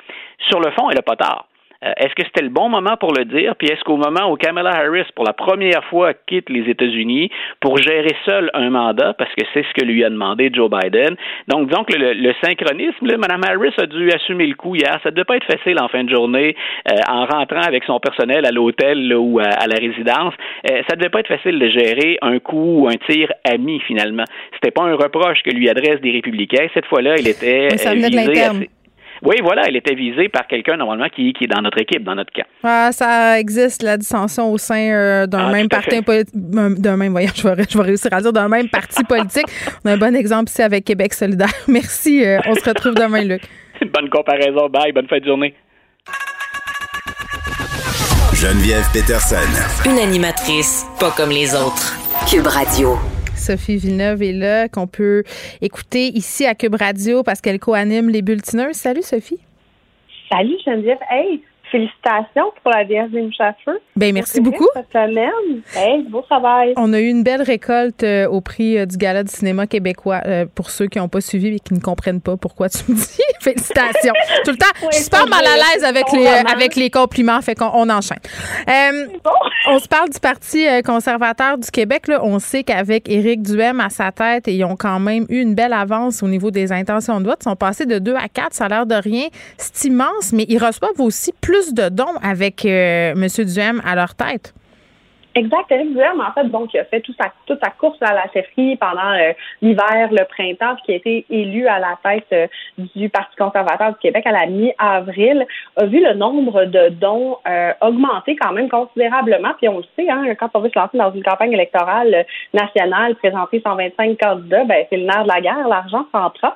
[0.49, 1.48] Sur le fond, elle n'a pas tard.
[1.83, 3.55] Euh, est-ce que c'était le bon moment pour le dire?
[3.55, 7.77] Puis est-ce qu'au moment où Kamala Harris, pour la première fois, quitte les États-Unis pour
[7.77, 11.15] gérer seul un mandat, parce que c'est ce que lui a demandé Joe Biden?
[11.47, 14.99] Donc, disons que le, synchronisme, là, Mme Harris a dû assumer le coup hier.
[15.03, 16.55] Ça ne devait pas être facile en fin de journée,
[16.91, 20.33] euh, en rentrant avec son personnel à l'hôtel ou à, la résidence.
[20.69, 23.79] Euh, ça ne devait pas être facile de gérer un coup ou un tir ami,
[23.87, 24.25] finalement.
[24.53, 26.67] C'était pas un reproche que lui adresse des républicains.
[26.73, 28.69] Cette fois-là, il était ça visé
[29.23, 32.15] oui, voilà, elle était visée par quelqu'un normalement qui, qui est dans notre équipe, dans
[32.15, 32.45] notre camp.
[32.63, 35.99] Ah, ça existe la dissension au sein euh, d'un ah, même parti
[36.33, 39.47] d'un même voyage, je vais, je vais, réussir à dire d'un même parti politique.
[39.83, 41.49] On a un bon exemple ici avec Québec solidaire.
[41.67, 42.23] Merci.
[42.23, 43.41] Euh, on se retrouve demain, Luc.
[43.93, 44.69] bonne comparaison.
[44.69, 44.91] Bye.
[44.93, 45.53] Bonne fin de journée.
[48.33, 49.35] Geneviève Peterson.
[49.85, 51.97] Une animatrice pas comme les autres.
[52.29, 52.97] Cube Radio.
[53.39, 55.23] Sophie Villeneuve est là, qu'on peut
[55.61, 58.75] écouter ici à Cube Radio parce qu'elle co-anime les bulletineurs.
[58.75, 59.39] Salut Sophie.
[60.31, 60.99] Salut Geneviève.
[61.09, 61.41] Hey,
[61.71, 63.29] Félicitations pour la Vierge des
[63.95, 64.67] Ben, merci beaucoup.
[65.75, 66.73] Hey, beau travail.
[66.77, 70.21] On a eu une belle récolte euh, au prix euh, du Gala du cinéma québécois.
[70.25, 72.95] Euh, pour ceux qui n'ont pas suivi et qui ne comprennent pas pourquoi tu me
[72.95, 74.13] dis félicitations.
[74.45, 77.55] Tout le temps, je suis pas mal à l'aise avec les, avec les compliments, fait
[77.55, 78.19] qu'on on enchaîne.
[79.67, 82.07] On se parle du Parti conservateur du Québec.
[82.07, 82.23] Là.
[82.23, 85.73] On sait qu'avec Éric Duhem à sa tête, ils ont quand même eu une belle
[85.73, 87.39] avance au niveau des intentions de vote.
[87.41, 89.27] Ils sont passés de 2 à 4, ça a l'air de rien.
[89.57, 93.27] C'est immense, mais ils reçoivent aussi plus de dons avec euh, M.
[93.45, 94.53] Duhem à leur tête.
[95.35, 95.71] Exact.
[95.71, 99.11] Éric Duhem, en fait, donc, il a fait toute sa, course à la chefferie pendant
[99.13, 99.31] euh,
[99.61, 102.47] l'hiver, le printemps, puis qui a été élu à la tête euh,
[102.95, 105.45] du Parti conservateur du Québec à la mi-avril,
[105.77, 107.37] a vu le nombre de dons
[107.81, 109.51] augmenter quand même considérablement.
[109.57, 113.15] Puis on le sait, hein, quand on veut se lancer dans une campagne électorale nationale,
[113.15, 116.55] présenter 125 candidats, ben, c'est le nerf de la guerre, l'argent s'entra.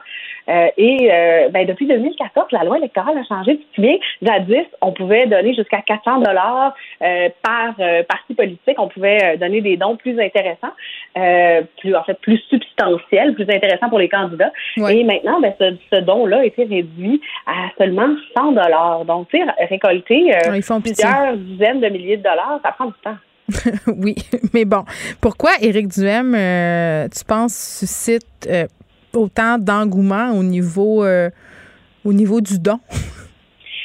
[0.50, 3.58] Euh, et euh, ben, depuis 2014, la loi électorale a changé.
[3.58, 7.76] Tu te souviens, jadis, on pouvait donner jusqu'à 400 dollars euh, par
[8.08, 8.78] parti politique.
[8.78, 10.74] On pouvait donner des dons plus intéressants,
[11.80, 14.52] plus en fait plus substantiels, plus intéressants pour les candidats.
[14.78, 19.06] Et maintenant, ben, ce, don-là a été réduit à seulement 100 dollars.
[19.06, 20.32] Donc, tu sais, récolter
[20.82, 23.18] plusieurs dizaines de milliers de dollars, ça prend du temps.
[23.98, 24.16] oui,
[24.54, 24.84] mais bon,
[25.22, 26.32] pourquoi Éric Duhem,
[27.10, 28.48] tu penses, suscite
[29.16, 31.30] autant d'engouement au niveau euh,
[32.06, 32.80] au niveau du don?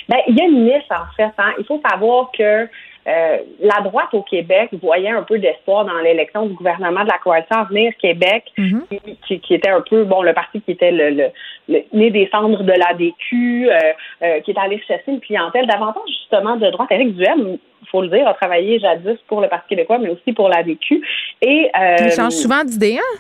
[0.09, 1.31] Ben, il y a une niche, en fait.
[1.37, 1.53] Hein.
[1.59, 2.67] Il faut savoir que
[3.09, 7.19] euh, la droite au Québec voyait un peu d'espoir dans l'élection du gouvernement de la
[7.19, 9.41] coalition Avenir Québec, mm-hmm.
[9.41, 11.31] qui, était un peu, bon, le parti qui était le,
[11.69, 16.57] le, né des cendres de l'ADQ, euh, qui est allé chercher une clientèle davantage justement
[16.57, 16.91] de droite.
[16.91, 20.33] Éric Duhem, il faut le dire, a travaillé jadis pour le Parti québécois, mais aussi
[20.33, 21.03] pour l'ADQ.
[21.43, 23.19] Et, il change souvent d'idée, hein?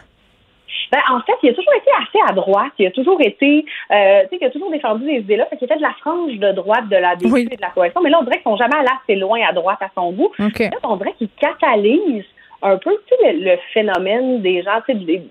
[0.90, 2.73] Ben, en fait, il a toujours été assez à droite.
[2.78, 5.47] Il a toujours été, euh, tu sais, il a toujours défendu des idées-là.
[5.47, 8.01] Fait qu'il était de la frange de droite de la DQ et de la coalition.
[8.03, 10.32] Mais là, on dirait qu'ils sont jamais allés assez loin à droite à son goût.
[10.39, 12.24] Là, on dirait qu'il catalyse
[12.62, 15.23] un peu le, phénomène des gens, tu sais,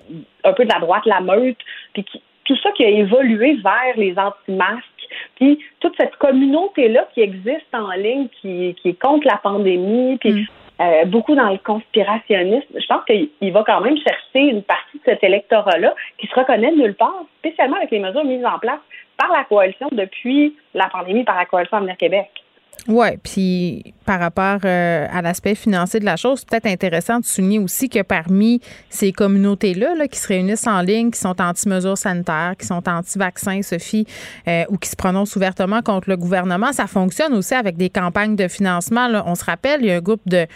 [0.44, 1.58] un peu de la droite, la meute,
[1.94, 2.06] puis
[2.46, 4.84] tout ça qui a évolué vers les anti-masques.
[5.36, 10.34] Puis toute cette communauté-là qui existe en ligne, qui, qui est contre la pandémie, puis
[10.34, 10.46] mm.
[10.80, 12.68] Euh, beaucoup dans le conspirationnisme.
[12.76, 16.72] Je pense qu'il va quand même chercher une partie de cet électorat-là qui se reconnaît
[16.72, 18.80] nulle part, spécialement avec les mesures mises en place
[19.18, 22.30] par la coalition depuis la pandémie, par la coalition Avenir Québec.
[22.88, 27.26] Oui, puis par rapport euh, à l'aspect financier de la chose, c'est peut-être intéressant de
[27.26, 31.98] souligner aussi que parmi ces communautés-là là, qui se réunissent en ligne, qui sont anti-mesures
[31.98, 34.08] sanitaires, qui sont anti-vaccins, Sophie,
[34.48, 38.38] euh, ou qui se prononcent ouvertement contre le gouvernement, ça fonctionne aussi avec des campagnes
[38.38, 39.10] de financement.
[39.10, 39.24] Là.
[39.28, 40.48] On se rappelle, il y a un groupe de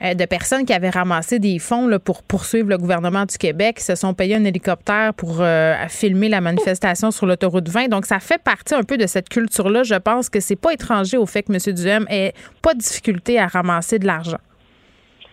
[0.00, 3.84] de personnes qui avaient ramassé des fonds là, pour poursuivre le gouvernement du Québec, qui
[3.84, 7.88] se sont payés un hélicoptère pour euh, filmer la manifestation sur l'autoroute 20.
[7.88, 9.82] Donc, ça fait partie un peu de cette culture-là.
[9.82, 11.74] Je pense que c'est pas étranger au fait que M.
[11.74, 12.32] Duhem ait
[12.62, 14.38] pas de difficulté à ramasser de l'argent.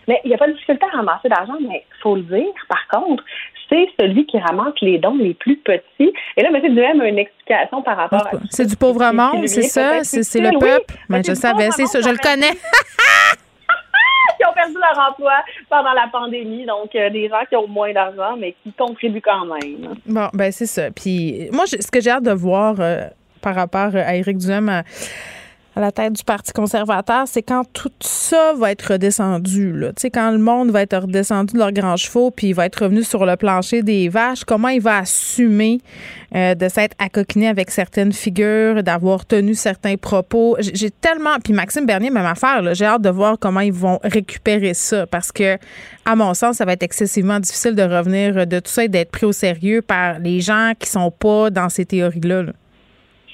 [0.06, 2.22] Mais il n'y a pas de difficulté à ramasser de l'argent, mais il faut le
[2.22, 3.24] dire, par contre,
[3.68, 6.12] c'est celui qui ramasse les dons les plus petits.
[6.36, 6.74] Et là, M.
[6.74, 8.30] Duhem a une explication par rapport à...
[8.50, 10.04] C'est du pauvre monde, c'est ça?
[10.04, 10.94] C'est le peuple?
[11.08, 12.52] Mais je savais, c'est ça, je le connais.
[14.54, 15.32] perdu leur emploi
[15.68, 16.64] pendant la pandémie.
[16.66, 19.94] Donc, euh, des gens qui ont moins d'argent, mais qui contribuent quand même.
[20.06, 20.90] Bon, ben c'est ça.
[20.90, 23.06] Puis moi, ce que j'ai hâte de voir euh,
[23.40, 24.82] par rapport à Éric Duhem
[25.80, 29.72] la tête du Parti conservateur, c'est quand tout ça va être redescendu.
[29.72, 29.88] Là.
[29.88, 32.66] Tu sais, quand le monde va être redescendu de leurs grands chevaux, puis il va
[32.66, 35.80] être revenu sur le plancher des vaches, comment il va assumer
[36.34, 40.56] euh, de s'être accoquiné avec certaines figures, d'avoir tenu certains propos?
[40.60, 41.38] J'ai tellement...
[41.42, 45.32] Puis Maxime Bernier, même affaire, j'ai hâte de voir comment ils vont récupérer ça, parce
[45.32, 45.58] que,
[46.04, 49.10] à mon sens, ça va être excessivement difficile de revenir de tout ça et d'être
[49.10, 52.44] pris au sérieux par les gens qui sont pas dans ces théories-là.
[52.44, 52.52] là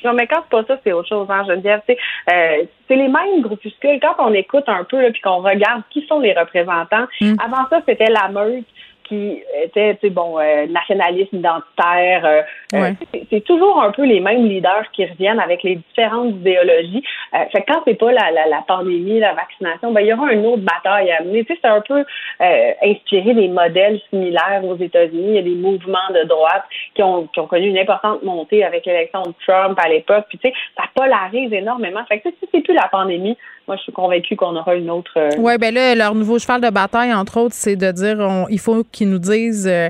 [0.05, 1.83] Non, mais quand c'est pas ça, c'est autre chose, hein, Geneviève.
[1.89, 4.01] Euh, c'est les mêmes groupuscules.
[4.01, 7.37] Quand on écoute un peu, puis qu'on regarde qui sont les représentants, mm.
[7.45, 8.65] avant ça, c'était la meute
[9.11, 12.25] qui était, tu sais, bon, euh, nationalisme identitaire.
[12.25, 12.43] Euh,
[12.75, 12.93] euh,
[13.29, 17.03] c'est toujours un peu les mêmes leaders qui reviennent avec les différentes idéologies.
[17.33, 20.33] fait que quand c'est pas la, la, la, pandémie, la vaccination, ben il y aura
[20.33, 21.45] une autre bataille à mener.
[21.45, 22.05] Tu sais, c'est un peu
[22.83, 25.31] inspiré des modèles similaires aux États-Unis.
[25.31, 26.65] Il y a des mouvements de droite
[26.95, 30.27] qui ont, qui ont connu une importante montée avec l'élection de Trump à l'époque.
[30.29, 32.05] Puis tu sais, ça polarise énormément.
[32.09, 33.37] Fait que si c'est plus la pandémie,
[33.71, 35.13] moi, je suis convaincue qu'on aura une autre.
[35.17, 38.19] Euh, oui, bien là, leur nouveau cheval de bataille, entre autres, c'est de dire
[38.51, 39.69] il faut qu'ils nous disent.
[39.69, 39.89] Euh,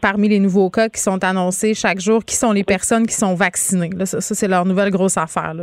[0.00, 3.34] parmi les nouveaux cas qui sont annoncés chaque jour, qui sont les personnes qui sont
[3.34, 3.90] vaccinées.
[4.04, 5.54] ça, c'est leur nouvelle grosse affaire.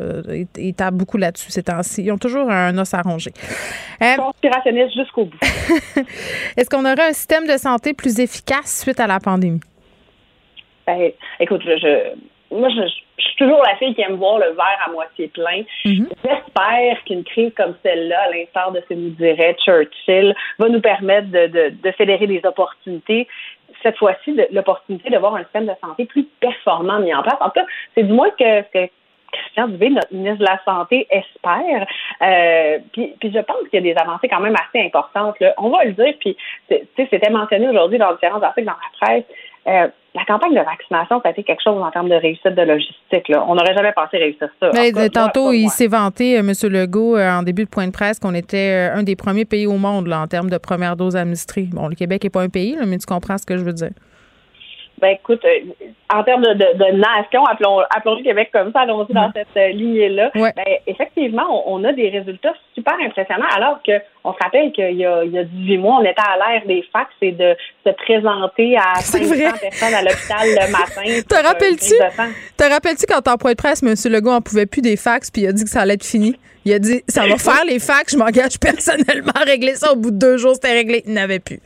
[0.57, 2.03] Ils, tapent beaucoup là-dessus ces temps-ci.
[2.03, 3.31] Ils ont toujours un os à ronger.
[4.01, 5.39] Euh, Conspirationniste jusqu'au bout.
[6.57, 9.61] Est-ce qu'on aurait un système de santé plus efficace suite à la pandémie?
[10.85, 12.13] Ben, écoute, je,
[12.51, 15.63] moi, je, suis toujours la fille qui aime voir le verre à moitié plein.
[15.85, 16.09] Mhm.
[16.23, 20.81] J'espère qu'une crise comme celle-là, à l'instar de ce que nous dirait Churchill, va nous
[20.81, 23.27] permettre de, de, de fédérer des opportunités.
[23.83, 27.37] Cette fois-ci, l'opportunité de voir un système de santé plus performant mis en place.
[27.39, 28.89] En tout cas, c'est du moins que, que
[29.35, 31.87] Christian Dubé, notre ministre de la Santé, espère.
[32.21, 35.39] Euh, puis, puis, je pense qu'il y a des avancées quand même assez importantes.
[35.39, 35.53] Là.
[35.57, 36.37] On va le dire, puis
[36.95, 39.25] c'était mentionné aujourd'hui dans différents articles dans la presse.
[39.67, 42.61] Euh, la campagne de vaccination, ça a été quelque chose en termes de réussite de
[42.61, 43.27] logistique.
[43.27, 43.43] Là.
[43.47, 44.69] On n'aurait jamais pensé réussir ça.
[44.73, 46.53] Mais tantôt, il s'est vanté, euh, M.
[46.71, 49.77] Legault, euh, en début de point de presse, qu'on était un des premiers pays au
[49.77, 51.67] monde là, en termes de première dose administrée.
[51.71, 53.91] Bon, le Québec n'est pas un pays, mais tu comprends ce que je veux dire.
[55.01, 59.13] Ben écoute, euh, en termes de, de, nation, appelons, appelons le Québec comme ça, allons-y
[59.13, 60.31] dans cette euh, lignée-là.
[60.33, 60.53] Ben,
[60.87, 63.91] effectivement, on, a des résultats super impressionnants, alors que
[64.23, 66.65] on se rappelle qu'il y a, il y a 18 mois, on était à l'ère
[66.65, 67.55] des fax et de
[67.85, 71.21] se présenter à 500 personnes à l'hôpital le matin.
[71.29, 71.95] Te rappelles-tu?
[72.57, 73.93] Te rappelles-tu quand en point de presse, M.
[74.11, 76.35] Legault en pouvait plus des fax, puis il a dit que ça allait être fini?
[76.63, 79.91] Il a dit, ça va faire les fax, je m'engage personnellement à régler ça.
[79.91, 81.03] Au bout de deux jours, c'était réglé.
[81.05, 81.59] Il n'avait plus.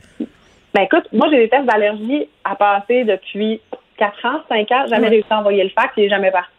[0.74, 3.60] Ben écoute, moi j'ai des tests d'allergie à passer depuis
[3.96, 4.86] 4 ans, 5 ans.
[4.88, 6.50] Jamais réussi à envoyer le fax, il n'est jamais parti.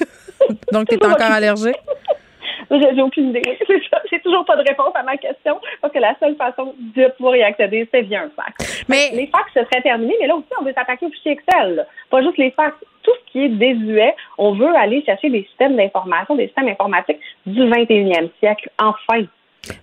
[0.72, 1.76] Donc tu es encore allergique?
[2.70, 3.42] J'ai aucune idée.
[4.10, 7.36] J'ai toujours pas de réponse à ma question parce que la seule façon de pouvoir
[7.36, 8.84] y accéder, c'est via un fax.
[8.88, 11.86] Mais les fax ce serait terminé, mais là aussi, on veut s'attaquer au fichier Excel.
[12.10, 12.76] Pas juste les fax.
[13.02, 17.20] Tout ce qui est désuet, on veut aller chercher des systèmes d'information, des systèmes informatiques
[17.46, 18.68] du 21e siècle.
[18.80, 19.24] Enfin.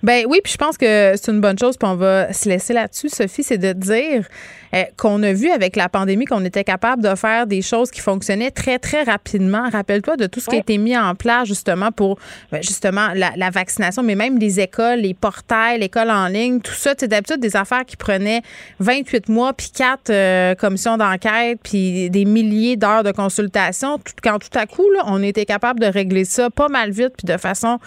[0.01, 2.73] Ben oui, puis je pense que c'est une bonne chose, puis on va se laisser
[2.73, 4.27] là-dessus, Sophie, c'est de dire
[4.73, 8.01] euh, qu'on a vu avec la pandémie qu'on était capable de faire des choses qui
[8.01, 9.69] fonctionnaient très, très rapidement.
[9.69, 12.17] Rappelle-toi de tout ce qui a été mis en place justement pour
[12.51, 16.95] ben, justement la, vaccination, mais même les écoles, les portails, l'école en ligne, tout ça,
[16.97, 18.41] c'est d'habitude des affaires qui prenaient
[18.79, 23.99] 28 mois, puis quatre euh, commissions d'enquête, puis des milliers d'heures de consultation.
[23.99, 27.13] Tout, quand tout à coup, là, on était capable de régler ça pas mal vite,
[27.17, 27.79] puis de façon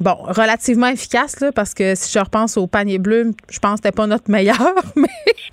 [0.00, 3.76] bon, relativement efficace, là, parce que si je repense au panier bleu, je pense que
[3.84, 4.58] c'était pas notre meilleur.
[4.96, 5.08] Mais...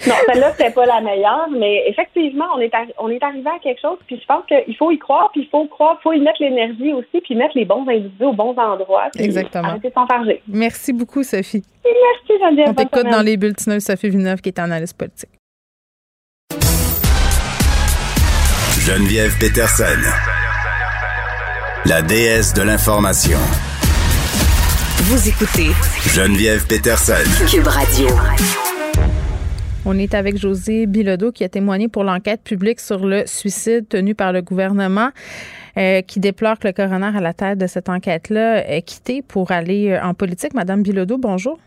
[0.08, 3.82] non, celle-là, c'était pas la meilleure, mais effectivement, on est, on est arrivé à quelque
[3.82, 6.20] chose, puis je pense qu'il faut y croire, puis il faut croire, il faut y
[6.20, 9.10] mettre l'énergie aussi, puis mettre les bons individus aux bons endroits.
[9.18, 9.70] Exactement.
[9.70, 11.64] Arrêter de Merci beaucoup, Sophie.
[11.84, 12.70] merci, Geneviève.
[12.70, 15.30] On t'écoute dans les bulletins Sophie Villeneuve, qui est analyste politique.
[18.86, 19.84] Geneviève Peterson,
[21.86, 23.40] la déesse de l'information.
[25.08, 25.70] Vous écoutez
[26.16, 27.14] Geneviève Peterson.
[27.46, 28.08] Cube Radio.
[29.86, 34.16] On est avec José Bilodeau qui a témoigné pour l'enquête publique sur le suicide tenu
[34.16, 35.10] par le gouvernement.
[35.78, 39.52] Euh, qui déplore que le coroner à la tête de cette enquête-là ait quitté pour
[39.52, 40.56] aller euh, en politique.
[40.56, 41.60] Madame Bilodeau, bonjour.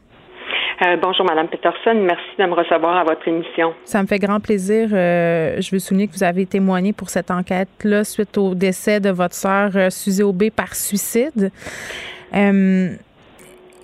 [0.84, 1.94] Euh, bonjour, Madame Peterson.
[1.94, 3.72] Merci de me recevoir à votre émission.
[3.84, 4.88] Ça me fait grand plaisir.
[4.88, 9.34] je veux souligner que vous avez témoigné pour cette enquête-là suite au décès de votre
[9.36, 11.52] sœur Suzy Aubé par suicide.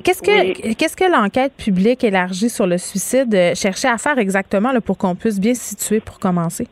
[0.04, 4.70] Qu'est-ce que qu'est-ce que l'enquête publique élargie sur le suicide euh, cherchait à faire exactement
[4.70, 6.66] là, pour qu'on puisse bien se situer pour commencer?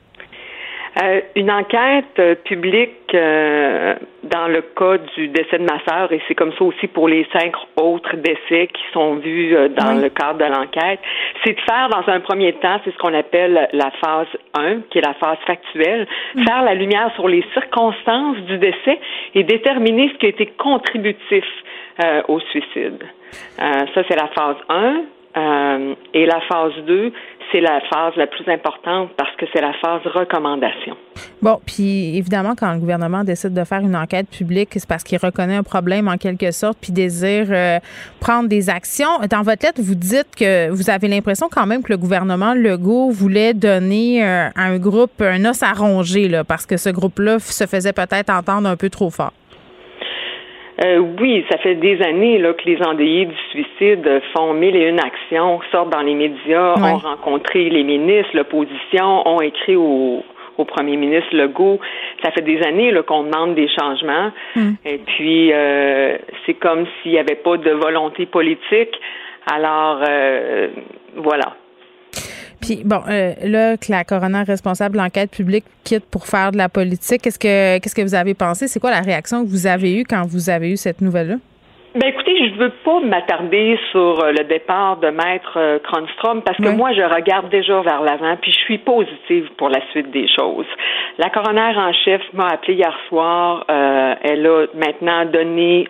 [1.02, 6.34] Euh, une enquête euh, publique dans le cas du décès de ma sœur, et c'est
[6.34, 10.44] comme ça aussi pour les cinq autres décès qui sont vus dans le cadre de
[10.44, 11.00] l'enquête,
[11.44, 14.98] c'est de faire dans un premier temps, c'est ce qu'on appelle la phase 1, qui
[14.98, 16.44] est la phase factuelle, mm.
[16.44, 18.98] faire la lumière sur les circonstances du décès
[19.34, 21.44] et déterminer ce qui a été contributif
[22.28, 23.04] au suicide.
[23.60, 25.02] Euh, ça, c'est la phase 1.
[25.34, 27.10] Euh, et la phase 2,
[27.50, 30.94] c'est la phase la plus importante parce que c'est la phase recommandation.
[31.40, 35.18] Bon, puis évidemment, quand le gouvernement décide de faire une enquête publique, c'est parce qu'il
[35.18, 37.78] reconnaît un problème en quelque sorte, puis désire euh,
[38.20, 39.20] prendre des actions.
[39.30, 43.10] Dans votre lettre, vous dites que vous avez l'impression quand même que le gouvernement Legault
[43.10, 47.66] voulait donner à un groupe un os à ronger, là, parce que ce groupe-là se
[47.66, 49.32] faisait peut-être entendre un peu trop fort.
[50.84, 54.88] Euh, oui, ça fait des années là, que les endeuillés du suicide font mille et
[54.88, 60.24] une actions, sortent dans les médias, ont rencontré les ministres, l'opposition, ont écrit au,
[60.58, 61.78] au premier ministre Legault.
[62.22, 64.32] Ça fait des années qu'on demande des changements.
[64.56, 64.72] Hmm.
[64.84, 68.98] Et puis, euh, c'est comme s'il n'y avait pas de volonté politique.
[69.50, 70.68] Alors, euh,
[71.16, 71.56] voilà.
[72.62, 76.56] Puis bon, euh, là que la coroner responsable de l'enquête publique quitte pour faire de
[76.56, 78.68] la politique, qu'est-ce que qu'est-ce que vous avez pensé?
[78.68, 81.36] C'est quoi la réaction que vous avez eue quand vous avez eu cette nouvelle-là?
[81.94, 86.56] Ben écoutez, je veux pas m'attarder sur euh, le départ de Maître euh, Kronstrom parce
[86.56, 90.26] que moi, je regarde déjà vers l'avant, puis je suis positive pour la suite des
[90.26, 90.64] choses.
[91.18, 93.66] La coroner en chef m'a appelé hier soir.
[93.70, 95.86] Euh, elle a maintenant donné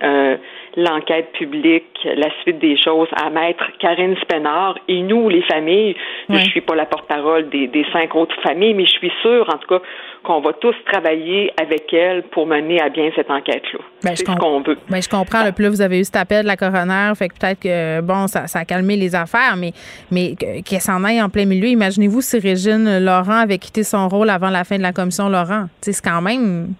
[0.76, 5.94] l'enquête publique, la suite des choses à Maître Karine Spenard et nous, les familles.
[6.28, 9.48] Je Je suis pas la porte-parole des, des cinq autres familles, mais je suis sûre,
[9.52, 9.82] en tout cas,
[10.22, 13.80] qu'on va tous travailler avec elle pour mener à bien cette enquête-là.
[14.02, 14.78] Ben, c'est ce qu'on veut.
[14.88, 15.44] Ben, je comprends.
[15.44, 18.26] Le plus vous avez eu cet appel de la coroner, fait que peut-être que bon,
[18.26, 19.72] ça, ça, a calmé les affaires, mais
[20.10, 21.68] mais qu'elle s'en aille en plein milieu.
[21.68, 25.66] Imaginez-vous si Régine Laurent avait quitté son rôle avant la fin de la commission Laurent.
[25.80, 26.74] C'est quand même.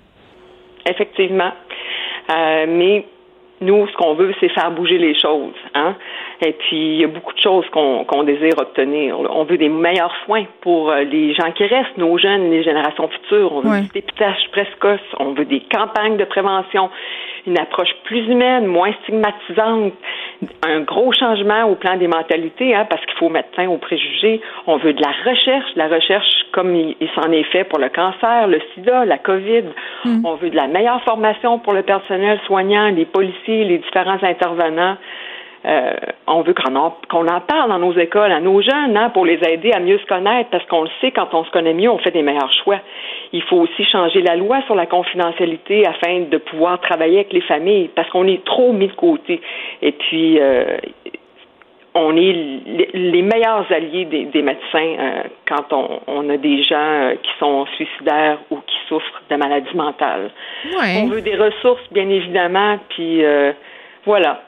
[0.89, 1.53] Effectivement.
[2.31, 3.05] Euh, mais
[3.63, 5.55] nous, ce qu'on veut, c'est faire bouger les choses.
[5.75, 5.95] Hein?
[6.45, 9.19] Et puis, il y a beaucoup de choses qu'on désire obtenir.
[9.19, 13.09] On veut des meilleurs soins pour euh, les gens qui restent, nos jeunes, les générations
[13.09, 13.53] futures.
[13.53, 15.01] On veut des dépistage précoce.
[15.21, 16.91] On veut des campagnes de prévention,
[17.47, 19.93] une approche plus humaine, moins stigmatisante,
[20.67, 24.41] un gros changement au plan des mentalités, hein, parce qu'il faut mettre fin aux préjugés.
[24.67, 28.49] On veut de la recherche, la recherche comme il, s'en est fait pour le cancer,
[28.49, 29.65] le sida, la COVID.
[30.05, 30.27] Mm.
[30.27, 34.97] On veut de la meilleure formation pour le personnel soignant, les policiers, les différents intervenants.
[35.65, 35.93] Euh,
[36.27, 39.25] on veut qu'on en, qu'on en parle dans nos écoles, à nos jeunes, hein, pour
[39.25, 41.89] les aider à mieux se connaître, parce qu'on le sait, quand on se connaît mieux,
[41.89, 42.81] on fait des meilleurs choix.
[43.33, 47.43] Il faut aussi changer la loi sur la confidentialité afin de pouvoir travailler avec les
[47.43, 49.41] familles, parce qu'on est trop mis de côté.
[49.83, 50.79] Et puis, euh,
[51.95, 52.33] on est
[52.95, 55.73] les meilleurs alliés des, médecins euh, quand
[56.09, 60.31] on, a des gens qui sont suicidaires ou qui souffrent de maladies mentales.
[60.75, 63.23] On veut des ressources, bien évidemment, puis
[64.07, 64.41] voilà.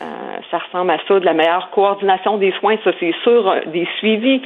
[0.00, 0.04] Euh,
[0.50, 3.86] ça ressemble à ça, de la meilleure coordination des soins, ça c'est sûr, euh, des
[3.98, 4.40] suivis.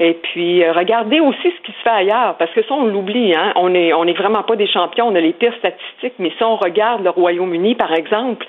[0.00, 3.34] Et puis euh, regardez aussi ce qui se fait ailleurs, parce que ça on l'oublie,
[3.34, 3.52] hein.
[3.56, 6.42] On est on est vraiment pas des champions, on a les pires statistiques, mais si
[6.44, 8.46] on regarde le Royaume-Uni par exemple,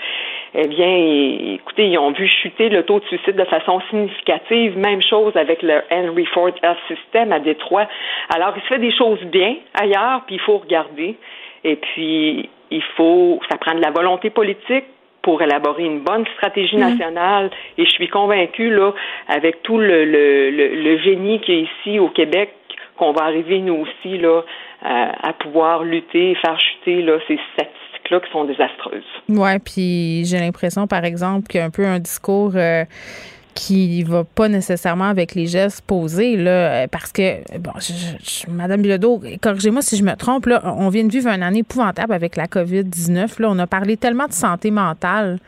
[0.56, 4.78] eh bien, écoutez, ils ont vu chuter le taux de suicide de façon significative.
[4.78, 7.88] Même chose avec le Henry Ford Health System à Détroit.
[8.36, 11.16] Alors, il se fait des choses bien ailleurs, puis il faut regarder.
[11.64, 14.86] Et puis, il faut, ça prend de la volonté politique,
[15.24, 16.82] pour élaborer une bonne stratégie mm.
[16.82, 17.50] nationale.
[17.80, 18.94] Et je suis convaincue, là,
[19.28, 22.54] avec tout le, le, le, génie qui est ici au Québec,
[22.98, 24.42] qu'on va arriver, nous aussi, là,
[24.84, 29.04] à, pouvoir lutter et faire chuter là, ces statistiques-là qui sont désastreuses.
[29.30, 32.84] Oui, puis j'ai l'impression, par exemple, qu'il y a un peu un discours euh,
[33.54, 39.22] qui va pas nécessairement avec les gestes posés là parce que bon je, madame Bilodeau
[39.42, 42.46] corrigez-moi si je me trompe là on vient de vivre une année épouvantable avec la
[42.46, 45.40] Covid-19 là on a parlé tellement de santé mentale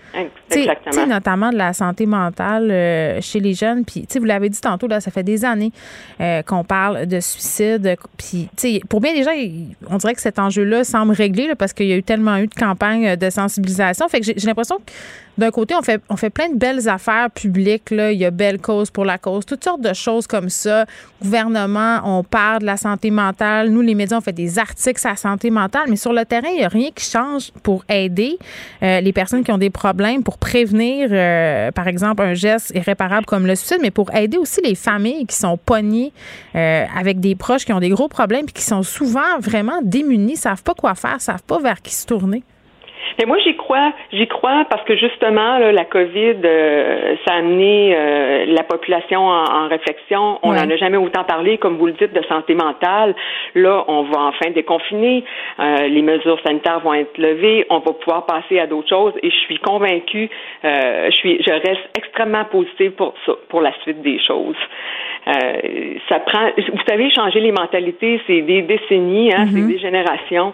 [0.52, 1.07] Exactement.
[1.07, 5.02] notamment de la santé mentale euh, chez les jeunes puis vous l'avez dit tantôt là
[5.02, 5.72] ça fait des années
[6.22, 8.49] euh, qu'on parle de suicide puis
[8.88, 9.32] pour bien des gens
[9.90, 12.38] on dirait que cet enjeu là semble réglé là, parce qu'il y a eu tellement
[12.38, 14.91] eu de campagnes de sensibilisation fait que j'ai l'impression que
[15.38, 17.91] d'un côté, on fait, plein de belles affaires publiques.
[17.91, 18.12] Là.
[18.12, 20.86] Il y a Belle Cause pour la cause, toutes sortes de choses comme ça.
[21.22, 23.70] Gouvernement, on parle de la santé mentale.
[23.70, 26.48] Nous, les médias, on fait des articles sur la santé mentale, mais sur le terrain,
[26.49, 28.38] il n'y a rien qui change pour aider
[28.82, 33.26] euh, les personnes qui ont des problèmes, pour prévenir, euh, par exemple, un geste irréparable
[33.26, 36.14] comme le suicide, mais pour aider aussi les familles qui sont pognées
[36.56, 40.38] euh, avec des proches qui ont des gros problèmes et qui sont souvent vraiment démunis,
[40.38, 42.44] savent pas quoi faire, savent pas vers qui se tourner.
[43.19, 43.94] Mais moi, j'y crois.
[44.11, 49.68] J'y crois parce que justement, la COVID, euh, ça a amené euh, la population en,
[49.68, 50.40] réflexion.
[50.44, 53.15] On n'en a jamais autant parlé, comme vous le dites, de santé mentale.
[53.56, 55.23] Là, on va enfin déconfiner.
[55.60, 57.65] Euh, les mesures sanitaires vont être levées.
[57.69, 59.14] On va pouvoir passer à d'autres choses.
[59.23, 60.30] Et je suis convaincue.
[60.64, 63.14] je suis, je reste extrêmement positive pour
[63.49, 64.56] pour la suite des choses.
[65.26, 66.49] ça prend.
[66.57, 69.68] Vous savez, changer les mentalités, c'est des décennies, hein, c'est mm-hmm.
[69.68, 70.53] des générations.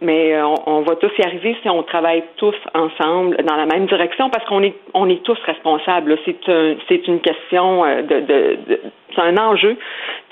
[0.00, 3.66] Mais euh, on, on, va tous y arriver si on travaille tous ensemble dans la
[3.66, 6.18] même direction parce qu'on est on est tous responsables.
[6.24, 8.80] C'est un, c'est une question euh, de, de, de
[9.14, 9.76] c'est un enjeu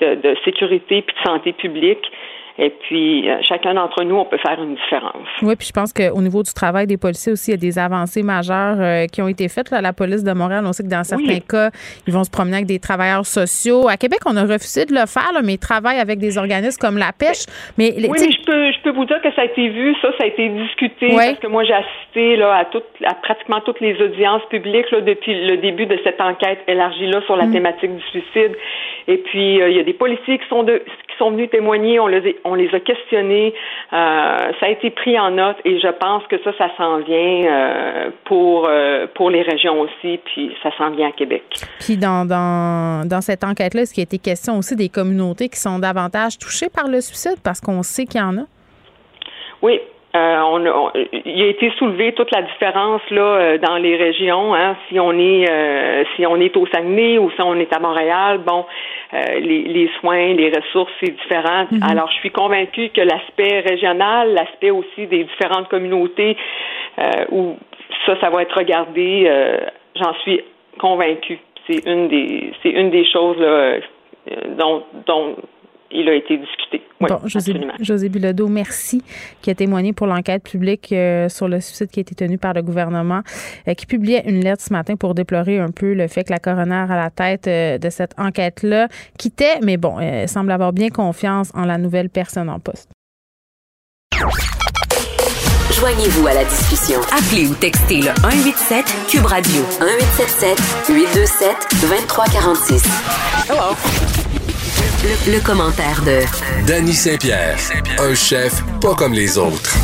[0.01, 2.11] de, de sécurité puis de santé publique.
[2.57, 5.27] Et puis, euh, chacun d'entre nous, on peut faire une différence.
[5.41, 7.77] Oui, puis je pense qu'au niveau du travail des policiers aussi, il y a des
[7.77, 9.71] avancées majeures euh, qui ont été faites.
[9.71, 11.69] Là, la police de Montréal, on sait que dans certains cas,
[12.07, 13.89] ils vont se promener avec des travailleurs sociaux.
[13.89, 16.79] À Québec, on a refusé de le faire, là, mais ils travaillent avec des organismes
[16.79, 17.45] comme la pêche.
[17.77, 20.09] Mais, oui, mais je peux, je peux vous dire que ça a été vu, ça,
[20.17, 23.81] ça a été discuté, parce que moi, j'ai assisté là, à, toutes, à pratiquement toutes
[23.81, 27.51] les audiences publiques là, depuis le début de cette enquête élargie là, sur la Mm.
[27.51, 28.55] thématique du suicide.
[29.07, 31.99] Et puis, euh, il y a des policiers qui sont, de, qui sont venus témoigner,
[31.99, 33.53] on les, on les a questionnés,
[33.93, 37.45] euh, ça a été pris en note et je pense que ça, ça s'en vient
[37.45, 38.69] euh, pour,
[39.13, 41.43] pour les régions aussi, puis ça s'en vient à Québec.
[41.79, 45.59] Puis dans, dans, dans cette enquête-là, est-ce qu'il a été question aussi des communautés qui
[45.59, 47.37] sont davantage touchées par le suicide?
[47.43, 48.45] Parce qu'on sait qu'il y en a?
[49.61, 49.79] Oui,
[50.15, 50.91] euh, on, on,
[51.25, 54.55] il a été soulevé toute la différence là euh, dans les régions.
[54.55, 57.79] Hein, si on est euh, si on est au Saguenay ou si on est à
[57.79, 58.65] Montréal, bon,
[59.13, 61.65] euh, les, les, soins, les ressources, c'est différent.
[61.69, 61.77] Mhm.
[61.77, 61.91] Mm -hmm.
[61.91, 66.37] Alors, je suis convaincue que l'aspect régional, l'aspect aussi des différentes communautés,
[67.31, 67.57] où
[68.05, 69.07] ça, ça va être regardé.
[69.99, 70.39] J'en suis
[70.79, 71.39] convaincue.
[71.67, 72.29] C'est une des
[72.61, 73.55] c'est une des choses là,
[74.59, 74.77] dont,
[75.09, 75.35] dont
[75.91, 76.81] il a été discuté.
[77.01, 79.03] Oui, bon, José, José Bilodeau, merci,
[79.41, 82.53] qui a témoigné pour l'enquête publique euh, sur le suicide qui a été tenu par
[82.53, 83.21] le gouvernement,
[83.67, 86.39] euh, qui publiait une lettre ce matin pour déplorer un peu le fait que la
[86.39, 88.87] coroner à la tête euh, de cette enquête-là
[89.17, 92.89] quittait, mais bon, elle semble avoir bien confiance en la nouvelle personne en poste.
[95.71, 97.01] Joignez-vous à la discussion.
[97.11, 100.57] Appelez ou textez le 187 Cube Radio 1877
[100.89, 102.83] 827 2346.
[103.49, 103.75] Hello.
[105.05, 106.21] Le, le, commentaire de
[106.65, 107.59] Danny Saint-Pierre,
[107.99, 109.75] un chef pas comme les autres.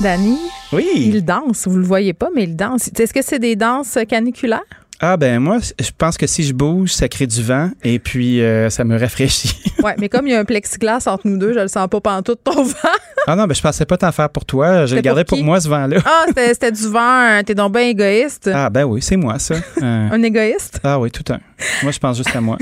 [0.00, 0.38] Danny,
[0.72, 0.86] oui.
[0.94, 1.66] il danse.
[1.66, 2.90] Vous le voyez pas, mais il danse.
[2.96, 4.62] Est-ce que c'est des danses caniculaires?
[5.00, 8.40] Ah ben moi, je pense que si je bouge, ça crée du vent et puis
[8.40, 9.60] euh, ça me rafraîchit.
[9.82, 12.00] ouais, mais comme il y a un plexiglas entre nous deux, je le sens pas
[12.00, 12.88] pantoute ton vent.
[13.26, 14.86] ah non, ben je pensais pas t'en faire pour toi.
[14.86, 15.98] Je le gardais pour, pour, moi ce vent-là.
[16.06, 17.42] Ah, c'était du vent.
[17.44, 18.48] T'es donc bien égoïste.
[18.54, 19.56] Ah ben oui, c'est moi ça.
[19.82, 20.08] Euh...
[20.12, 20.78] un égoïste?
[20.84, 21.40] Ah oui, tout un.
[21.82, 22.58] Moi, je pense juste à moi.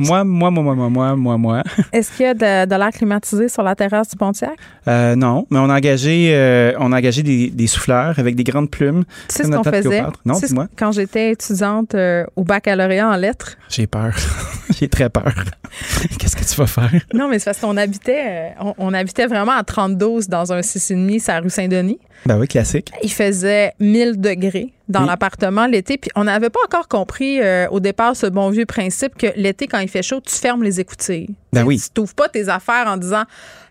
[0.00, 1.62] moi, moi, moi, moi, moi, moi, moi, moi.
[1.92, 4.56] Est-ce qu'il y a de, de l'air climatisé sur la terrasse du Pontiac?
[4.88, 8.44] Euh, non, mais on a engagé, euh, on a engagé des, des, souffleurs avec des
[8.44, 9.04] grandes plumes.
[9.28, 10.02] Tu sais ce qu'on faisait?
[10.24, 10.68] Non, dis-moi.
[10.76, 13.56] Quand j'étais étudiante euh, au baccalauréat en lettres?
[13.68, 14.14] J'ai peur.
[14.78, 15.32] J'ai très peur.
[16.18, 17.00] Qu'est-ce que tu vas faire?
[17.12, 21.20] Non, mais c'est parce qu'on habitait, on, on, habitait vraiment à 32 dans un 6,5
[21.20, 21.98] sur la rue Saint-Denis.
[22.26, 22.90] Ben oui, classique.
[23.02, 25.06] Il faisait 1000 degrés dans oui.
[25.06, 25.98] l'appartement l'été.
[25.98, 29.66] Puis on n'avait pas encore compris euh, au départ ce bon vieux principe que l'été,
[29.66, 31.34] quand il fait chaud, tu fermes les écoutilles.
[31.52, 31.78] Ben oui.
[31.78, 33.24] Tu t'ouvres pas tes affaires en disant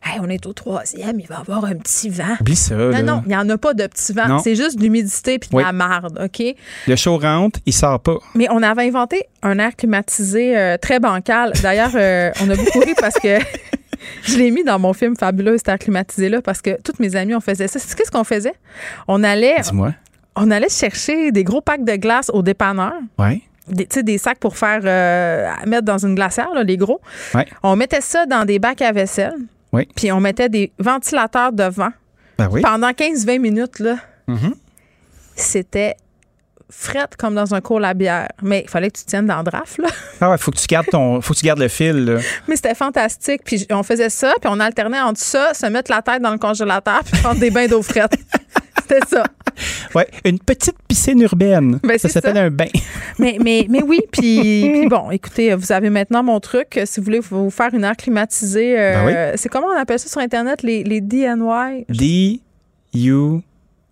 [0.04, 2.36] Hey, on est au troisième, il va y avoir un petit vent.
[2.42, 2.76] Oublie ça.
[2.76, 3.02] Non, là.
[3.04, 4.40] non, il n'y en a pas de petit vent.
[4.40, 5.64] C'est juste de l'humidité puis de oui.
[5.64, 6.44] la marde, OK?
[6.88, 8.18] Le chaud rentre, il sort pas.
[8.36, 11.54] Mais on avait inventé un air climatisé euh, très bancal.
[11.62, 13.40] D'ailleurs, euh, on a beaucoup ri parce que.
[14.24, 17.36] Je l'ai mis dans mon film Fabuleux, cet air climatisé-là, parce que toutes mes amies,
[17.36, 17.80] on faisait ça.
[17.80, 18.54] Qu'est-ce qu'on faisait?
[19.08, 19.62] On allait.
[19.62, 19.94] Dis-moi.
[20.36, 22.94] On allait chercher des gros packs de glace au dépanneur.
[23.20, 23.42] Ouais.
[23.68, 27.00] Des, des sacs pour faire euh, mettre dans une glacière, là, les gros.
[27.34, 27.48] Ouais.
[27.62, 29.36] On mettait ça dans des bacs à vaisselle.
[29.72, 29.88] Oui.
[29.96, 31.92] Puis on mettait des ventilateurs devant.
[32.38, 32.62] Ben oui.
[32.62, 33.98] Pendant 15-20 minutes, là.
[34.28, 34.54] Mm -hmm.
[35.36, 35.96] C'était
[36.76, 38.30] frette comme dans un cours à bière.
[38.42, 39.88] Mais il fallait que tu tiennes dans le draft, là.
[40.22, 41.22] Ah ouais, faut que tu gardes ton.
[41.22, 42.20] faut que tu gardes le fil, là.
[42.48, 43.42] Mais c'était fantastique.
[43.44, 46.38] Puis on faisait ça, puis on alternait entre ça, se mettre la tête dans le
[46.38, 48.16] congélateur, puis prendre des bains d'eau frette.
[48.82, 49.24] C'était ça.
[49.94, 51.80] Ouais, une petite piscine urbaine.
[51.84, 52.68] Ben, ça s'appelle un bain.
[53.20, 56.80] Mais, mais, mais oui, puis, puis bon, écoutez, vous avez maintenant mon truc.
[56.84, 59.38] Si vous voulez vous faire une air climatisée, euh, ben oui.
[59.38, 61.86] c'est comment on appelle ça sur Internet, les, les DNY?
[61.90, 62.42] D,
[62.96, 63.42] U,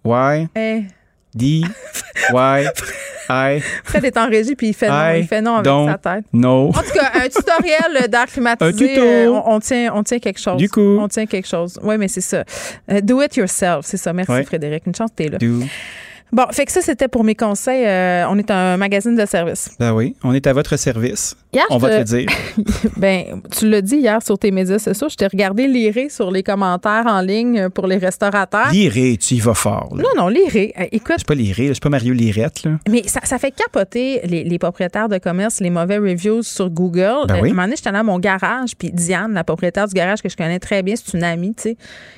[0.03, 0.47] Y.
[0.55, 0.81] Eh.
[1.33, 1.61] D,
[2.33, 2.67] Y,
[3.29, 3.59] I.
[3.85, 6.25] Fred est en régie puis il fait non, il fait non avec sa tête.
[6.33, 6.67] No.
[6.69, 8.69] En tout cas, un tutoriel d'air climatisé.
[8.69, 9.01] Un tuto.
[9.01, 10.57] euh, on, on tient, on tient quelque chose.
[10.57, 10.97] Du coup.
[10.99, 11.79] On tient quelque chose.
[11.83, 12.43] Oui, mais c'est ça.
[12.91, 14.11] Euh, do it yourself, c'est ça.
[14.11, 14.43] Merci Ouais.
[14.43, 14.85] Frédéric.
[14.85, 15.37] Une chance que t'es là.
[15.37, 15.61] Do.
[16.31, 17.85] Bon, fait que ça, c'était pour mes conseils.
[17.85, 19.69] Euh, on est un magazine de service.
[19.79, 21.35] Ben oui, on est à votre service.
[21.51, 22.27] Hier, on va te le dire.
[22.97, 25.09] Ben, tu l'as dit hier sur tes médias sociaux.
[25.09, 28.71] Je t'ai regardé lirer sur les commentaires en ligne pour les restaurateurs.
[28.71, 29.93] Liré, tu y vas fort.
[29.95, 30.03] Là.
[30.03, 30.73] Non, non, lirer.
[30.79, 32.63] Euh, écoute, C'est pas liré, là, c'est pas Mario Lirette.
[32.63, 32.71] Là.
[32.87, 37.25] Mais ça, ça fait capoter les, les propriétaires de commerce, les mauvais reviews sur Google.
[37.27, 37.49] Ben Euh, oui.
[37.49, 40.29] Un moment donné, j'étais allée à mon garage, puis Diane, la propriétaire du garage que
[40.29, 41.77] je connais très bien, c'est une amie, tu sais,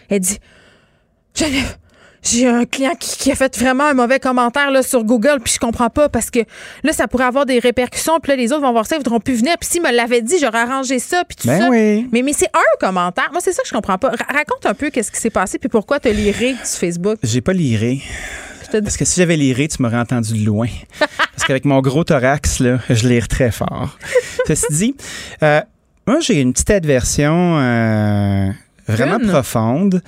[0.10, 0.38] elle dit
[1.35, 1.77] Geneviève,
[2.24, 5.54] j'ai un client qui, qui a fait vraiment un mauvais commentaire là, sur Google, puis
[5.54, 6.40] je comprends pas parce que
[6.84, 9.20] là, ça pourrait avoir des répercussions, puis là, les autres vont voir ça, ils voudront
[9.20, 9.56] plus venir.
[9.60, 11.70] Puis s'ils me l'avaient dit, j'aurais arrangé ça, puis tout Ben ça.
[11.70, 12.08] oui.
[12.12, 13.30] Mais, mais c'est un commentaire.
[13.32, 14.10] Moi, c'est ça que je comprends pas.
[14.10, 17.18] Ra- raconte un peu qu'est-ce qui s'est passé, puis pourquoi te liré sur Facebook.
[17.24, 18.02] J'ai pas liré.
[18.72, 20.68] Parce que si j'avais liré, tu m'aurais entendu de loin.
[21.00, 24.00] Parce qu'avec mon gros thorax, là, je lire très fort.
[24.48, 24.95] Ceci dit,
[25.44, 25.62] euh,
[26.08, 28.50] moi, j'ai une petite adversion euh,
[28.88, 30.01] vraiment profonde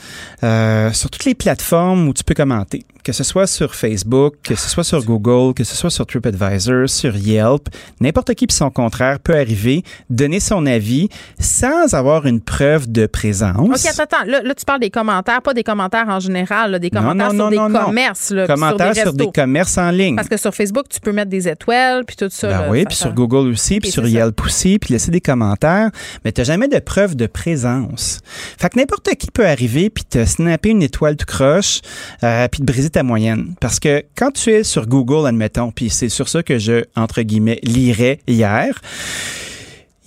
[0.43, 2.85] euh, sur toutes les plateformes où tu peux commenter.
[3.05, 6.89] Que ce soit sur Facebook, que ce soit sur Google, que ce soit sur TripAdvisor,
[6.89, 7.69] sur Yelp,
[8.01, 11.09] n'importe qui puis son contraire peut arriver, donner son avis
[11.39, 13.59] sans avoir une preuve de présence.
[13.59, 14.25] OK, attends, attends.
[14.25, 17.49] Là, là, tu parles des commentaires, pas des commentaires en général, là, des commentaires non,
[17.49, 18.31] sur non, des commerces.
[18.31, 20.15] Là, Commentaires sur sur des, des commerces en ligne.
[20.15, 22.47] Parce que sur Facebook, tu peux mettre des étoiles, puis tout ça.
[22.47, 24.09] Ben oui, puis sur Google aussi, puis sur ça.
[24.09, 25.91] Yelp aussi, puis laisser des commentaires,
[26.23, 28.21] mais tu jamais de preuve de présence.
[28.57, 31.81] Fait que n'importe qui peut arriver puis te snapper une étoile tout croche,
[32.23, 33.55] euh, puis te briser ta moyenne.
[33.59, 37.21] Parce que quand tu es sur Google, admettons, puis c'est sur ça que je, entre
[37.21, 38.79] guillemets, lirais hier,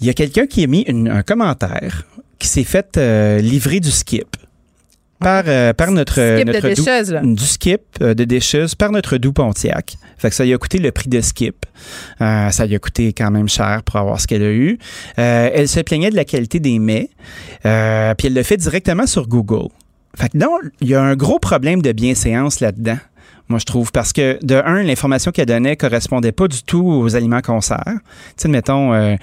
[0.01, 2.07] il y a quelqu'un qui a mis une- un commentaire
[2.39, 4.37] qui s'est fait euh, livrer du skip.
[5.21, 8.93] Par, euh, par notre, Skip de notre doux- décheuse, du skip euh, de décheuse par
[8.93, 9.97] notre doux Pontiac.
[10.17, 11.67] Fait que ça lui a coûté le prix de skip.
[12.21, 14.79] Euh, ça lui a coûté quand même cher pour avoir ce qu'elle a eu.
[15.17, 17.11] Elle se plaignait de la qualité des mets.
[17.63, 19.69] Puis elle le fait directement sur Google.
[20.17, 22.99] Fait que donc, il y a un gros problème de bienséance là-dedans.
[23.49, 27.17] Moi, je trouve, parce que de un, l'information qu'elle donnait correspondait pas du tout aux
[27.17, 27.83] aliments qu'on sert.
[27.87, 29.17] Tu sais, mettons, euh,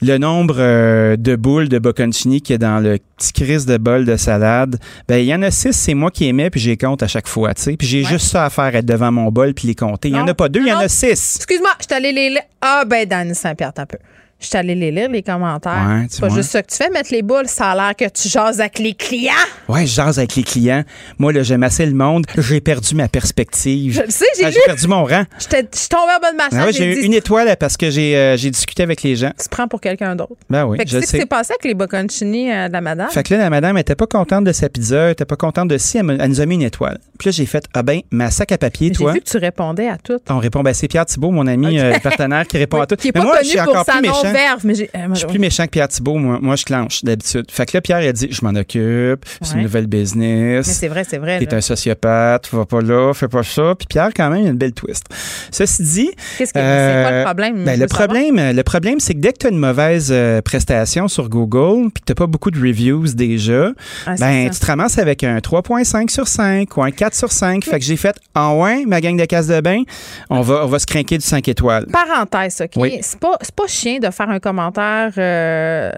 [0.00, 3.76] le nombre euh, de boules de bocconcini qu'il y a dans le petit crise de
[3.76, 6.76] bol de salade, ben il y en a six, c'est moi qui aimais, puis j'ai
[6.76, 7.76] compte à chaque fois, tu sais.
[7.76, 10.08] Puis j'ai juste ça à faire, être devant mon bol puis les compter.
[10.08, 11.36] Il y en a pas deux, il y en a six.
[11.36, 12.38] Excuse-moi, je suis allée les.
[12.60, 13.98] Ah, ben, Dani Saint-Pierre, t'as un peu.
[14.42, 15.86] Je suis allée les lire, les commentaires.
[15.88, 17.46] Ouais, c'est pas juste ça que tu fais, mettre les boules.
[17.46, 19.32] Ça a l'air que tu jases avec les clients.
[19.68, 20.82] Ouais, je jase avec les clients.
[21.18, 22.26] Moi, là, j'aime assez le monde.
[22.36, 23.94] J'ai perdu ma perspective.
[23.94, 24.50] Je le sais, j'ai Ah.
[24.50, 25.22] J'ai perdu mon rang.
[25.38, 26.58] Je suis tombée en bas de ma chaise.
[26.60, 29.30] Ah ouais, j'ai eu une étoile parce que j'ai euh, j'ai discuté avec les gens.
[29.38, 30.34] Tu te prends pour quelqu'un d'autre.
[30.50, 32.72] Ben oui, fait que je sais ce qui s'est passé avec les bocconcini euh, de
[32.72, 33.08] la madame?
[33.10, 35.68] Fait que là, la madame était pas contente de sa pizza, elle était pas contente
[35.68, 36.98] de si, elle, nous a mis une étoile.
[37.18, 39.12] Puis là, j'ai fait, ah ben, ma sac à papier, J'ai toi.
[39.12, 40.18] vu que tu répondais à tout.
[40.28, 42.96] On répond, ben c'est Pierre Thibault, mon ami euh, partenaire, qui répond à tout.
[42.96, 44.31] Qui est mais pas moi, je suis encore plus méchant.
[44.32, 44.60] Non-verve.
[44.64, 44.90] Mais j'ai.
[44.94, 47.46] euh, Je suis plus méchant que Pierre Thibault, moi, moi je clenche d'habitude.
[47.50, 49.56] Fait que là, Pierre, il a dit, je m'en occupe, c'est Ouais.
[49.58, 50.66] une nouvelle business.
[50.66, 51.38] Mais c'est vrai, c'est vrai.
[51.38, 53.74] T'es un sociopathe, va pas là, fais pas ça.
[53.78, 55.04] Puis Pierre, quand même, il a une belle twist.
[55.50, 56.10] Ceci dit.
[56.38, 57.64] Qu'est-ce que- c'est quoi le problème?
[57.64, 58.08] ben, le savoir.
[58.08, 61.90] problème, le problème, c'est que dès que tu as une mauvaise euh, prestation sur Google,
[61.92, 63.70] puis que t'as pas beaucoup de reviews déjà,
[64.06, 67.64] Ah, ben, tu te ramasses avec un 3.5 sur 5 ou un 4 sur 5.
[67.64, 69.82] Fait que j'ai fait, en ouais, ma gang de casse de bain,
[70.30, 71.86] on va, on va se craquer du 5 étoiles.
[71.86, 72.70] Parenthèse, OK?
[72.76, 72.98] Oui.
[73.02, 75.92] C'est pas, pas chien de faire un commentaire euh,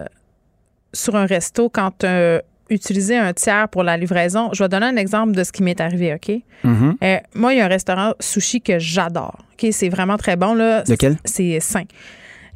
[0.93, 2.07] sur un resto quand tu
[2.69, 4.49] utiliser un tiers pour la livraison.
[4.53, 6.35] Je vais donner un exemple de ce qui m'est arrivé, OK?
[6.63, 6.97] Mhm.
[7.03, 9.37] Euh, moi, il y a un restaurant sushi que j'adore.
[9.53, 9.69] OK?
[9.71, 10.53] C'est vraiment très bon.
[10.55, 10.83] Là.
[10.87, 11.17] Lequel?
[11.25, 11.83] C'est Saint.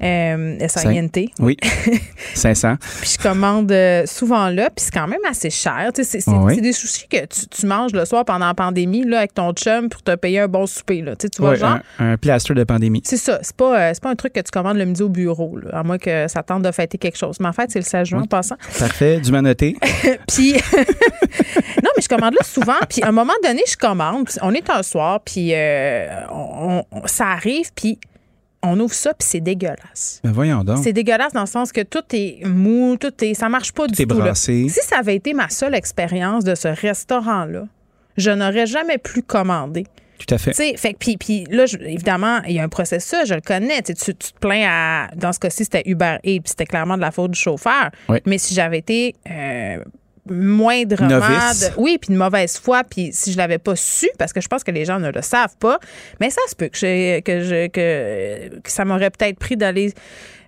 [0.01, 1.29] Euh, S-A-I-N-T.
[1.39, 1.57] Oui.
[2.35, 2.75] 500.
[3.01, 5.89] Puis je commande euh, souvent là, puis c'est quand même assez cher.
[5.93, 6.61] Tu sais, C'est oui?
[6.61, 9.89] des sushis que tu, tu manges le soir pendant la pandémie là, avec ton chum
[9.89, 11.01] pour te payer un bon souper.
[11.01, 11.15] Là.
[11.15, 11.79] Tu sais, tu vois, genre.
[11.99, 13.01] un, un plaster de pandémie.
[13.03, 13.39] C'est ça.
[13.41, 15.79] C'est pas, euh, c'est pas un truc que tu commandes le midi au bureau, là,
[15.79, 17.37] à moins que ça tente de fêter quelque chose.
[17.39, 18.55] Mais en fait, c'est le 16 juin en passant.
[18.77, 19.75] Parfait, du manoté.
[20.27, 20.53] Puis,
[21.83, 22.73] non, mais je commande là souvent.
[22.89, 24.27] Puis, à un moment donné, je commande.
[24.41, 27.99] On est un soir, puis euh, on- on- ça arrive, puis
[28.61, 30.19] on ouvre ça, puis c'est dégueulasse.
[30.23, 30.79] Ben voyons donc.
[30.83, 33.33] C'est dégueulasse dans le sens que tout est mou, tout est.
[33.33, 34.17] Ça marche pas du est tout.
[34.17, 34.23] là.
[34.25, 34.67] brassé.
[34.69, 37.67] Si ça avait été ma seule expérience de ce restaurant-là,
[38.17, 39.85] je n'aurais jamais plus commandé.
[40.17, 40.51] Tout à fait.
[40.51, 43.33] Tu sais, fait que puis, puis là, je- évidemment, il y a un processus, je
[43.35, 43.81] le connais.
[43.81, 45.07] Tu, sais, tu tu te plains à.
[45.15, 47.89] Dans ce cas-ci, c'était Uber Eats, puis c'était clairement de la faute du chauffeur.
[48.09, 48.17] Oui.
[48.25, 49.15] Mais si j'avais été.
[49.29, 49.77] euh,
[50.29, 51.61] moindrement Novice.
[51.69, 54.47] de- oui puis de mauvaise foi puis si je l'avais pas su parce que je
[54.47, 55.79] pense que les gens ne le savent pas
[56.19, 59.93] mais ça se peut que j'ai- que je que, que ça m'aurait peut-être pris d'aller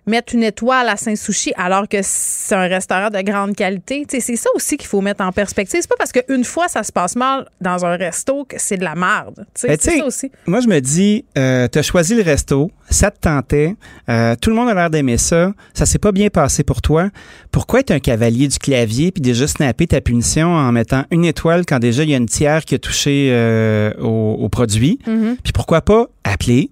[0.06, 4.06] mettre une étoile à Saint-Sushi alors que c'est un restaurant de grande qualité.
[4.10, 5.80] Tu c'est ça aussi qu'il faut mettre en perspective.
[5.82, 8.84] C'est pas parce qu'une fois ça se passe mal dans un resto que c'est de
[8.84, 9.46] la merde.
[9.54, 10.32] Tu Ben, tu c'est ça aussi.
[10.48, 13.76] Moi, je me dis, euh, t'as choisi le resto, ça te tentait,
[14.10, 17.10] euh, tout le monde a l'air d'aimer ça, ça s'est pas bien passé pour toi.
[17.52, 21.66] Pourquoi être un cavalier du clavier puis déjà snapper ta punition en mettant une étoile
[21.66, 25.00] quand déjà il y a une tiers qui a touché euh, au, au produit?
[25.06, 25.38] Mhm.
[25.44, 26.72] Puis pourquoi pas appeler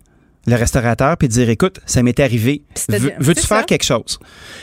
[0.50, 2.64] le restaurateur puis dire écoute, ça m'est arrivé.
[3.20, 3.64] Veux-tu faire ça.
[3.64, 4.20] quelque chose?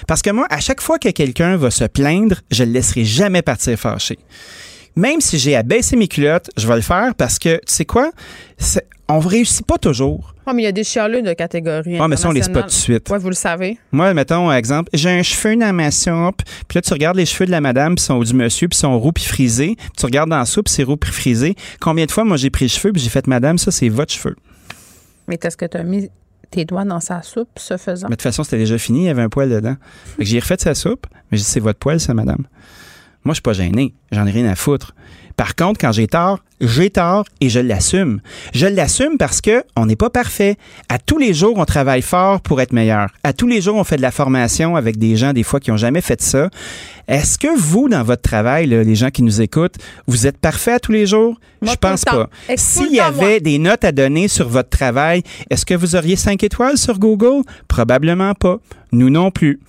[0.06, 3.42] Parce que moi, à chaque fois que quelqu'un va se plaindre, je le laisserai jamais
[3.42, 4.18] partir fâché.
[4.96, 7.84] même si j'ai à baisser mes culottes, je vais le faire parce que, tu sais
[7.84, 8.10] quoi?
[9.08, 10.34] On ne réussit pas toujours.
[10.48, 11.96] Oh, mais il y a des chialeux de catégorie.
[12.00, 13.08] Ah, mais ça, on les spot tout de suite.
[13.10, 13.78] Ouais, vous le savez.
[13.92, 17.46] Moi, mettons, exemple, j'ai un cheveu dans ma soupe, puis là, tu regardes les cheveux
[17.46, 20.38] de la madame, puis sont du monsieur, puis sont roux puis frisés, tu regardes dans
[20.38, 21.54] la soupe, c'est roux puis frisé.
[21.80, 24.12] Combien de fois, moi, j'ai pris les cheveux, puis j'ai fait, madame, ça, c'est votre
[24.12, 24.34] cheveu.
[25.28, 26.10] Mais est-ce que tu as mis
[26.50, 28.08] tes doigts dans sa soupe, ce faisant?
[28.08, 29.76] Mais de toute façon, c'était déjà fini, il y avait un poil dedans.
[30.18, 32.46] J'ai refait sa soupe, mais j'ai dit, c'est votre poil, ça, madame.
[33.24, 33.94] Moi, je suis pas gêné.
[34.12, 34.94] J'en ai rien à foutre.
[35.36, 38.20] Par contre, quand j'ai tort, j'ai tort et je l'assume.
[38.54, 40.56] Je l'assume parce que on n'est pas parfait.
[40.88, 43.10] À tous les jours, on travaille fort pour être meilleur.
[43.22, 45.70] À tous les jours, on fait de la formation avec des gens, des fois, qui
[45.70, 46.48] ont jamais fait ça.
[47.06, 49.76] Est-ce que vous, dans votre travail, là, les gens qui nous écoutent,
[50.06, 51.38] vous êtes parfait à tous les jours?
[51.60, 52.30] Moi, je pense pas.
[52.56, 53.40] S'il y avait moi.
[53.40, 57.42] des notes à donner sur votre travail, est-ce que vous auriez cinq étoiles sur Google?
[57.68, 58.56] Probablement pas.
[58.92, 59.60] Nous non plus.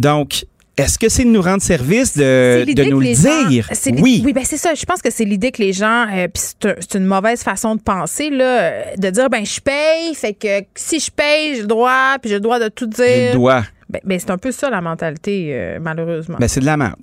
[0.00, 0.46] Donc,
[0.78, 3.68] est-ce que c'est de nous rendre service de, de nous le gens- dire?
[4.00, 4.22] Oui.
[4.24, 4.72] Oui, ben c'est ça.
[4.74, 7.42] Je pense que c'est l'idée que les gens, euh, puis c'est un- c'est une mauvaise
[7.42, 11.56] façon de penser, là, euh, de dire, ben je paye, fait que si je paye,
[11.56, 13.04] j'ai le droit, puis j'ai le droit de tout dire.
[13.06, 13.62] J'ai le droit.
[13.90, 16.38] Ben, ben, c'est un peu ça la mentalité, euh, malheureusement.
[16.40, 16.96] Ben, c'est de la merde.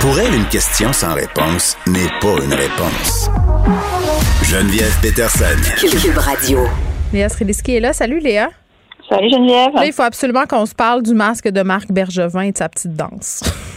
[0.00, 3.30] Pour elle, une question sans réponse n'est pas une réponse.
[4.42, 5.44] Geneviève Peterson.
[5.78, 6.66] Cube Radio.
[7.12, 7.92] Léa Sreliski est là.
[7.92, 8.50] Salut Léa.
[9.84, 12.94] Il faut absolument qu'on se parle du masque de Marc Bergevin et de sa petite
[12.94, 13.42] danse.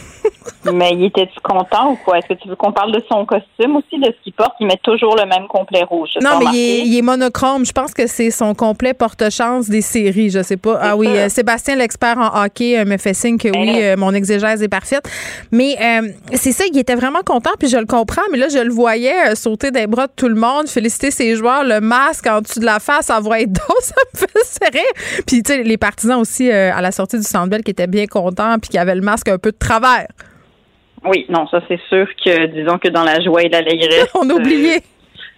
[0.72, 2.18] Mais il était-tu content ou quoi?
[2.18, 4.54] Est-ce que tu veux qu'on parle de son costume aussi, de ce qu'il porte?
[4.60, 6.10] Il met toujours le même complet rouge.
[6.22, 7.64] Non, mais il est, il est monochrome.
[7.64, 10.30] Je pense que c'est son complet porte-chance des séries.
[10.30, 10.78] Je sais pas.
[10.80, 14.12] Ah oui, euh, Sébastien, l'expert en hockey, euh, me fait signe que oui, euh, mon
[14.12, 15.08] exégèse est parfaite.
[15.52, 18.22] Mais euh, c'est ça, il était vraiment content, puis je le comprends.
[18.32, 21.64] Mais là, je le voyais sauter des bras de tout le monde, féliciter ses joueurs,
[21.64, 24.86] le masque en dessous de la face, avoir être dos, ça me fait serrer.
[25.26, 28.06] Puis, tu sais, les partisans aussi à la sortie du Centre Bell qui étaient bien
[28.06, 30.06] contents, puis qui avaient le masque un peu de travers.
[31.08, 34.10] Oui, non, ça c'est sûr que, disons que dans la joie et l'allégresse.
[34.14, 34.76] On a oublié.
[34.76, 34.80] euh,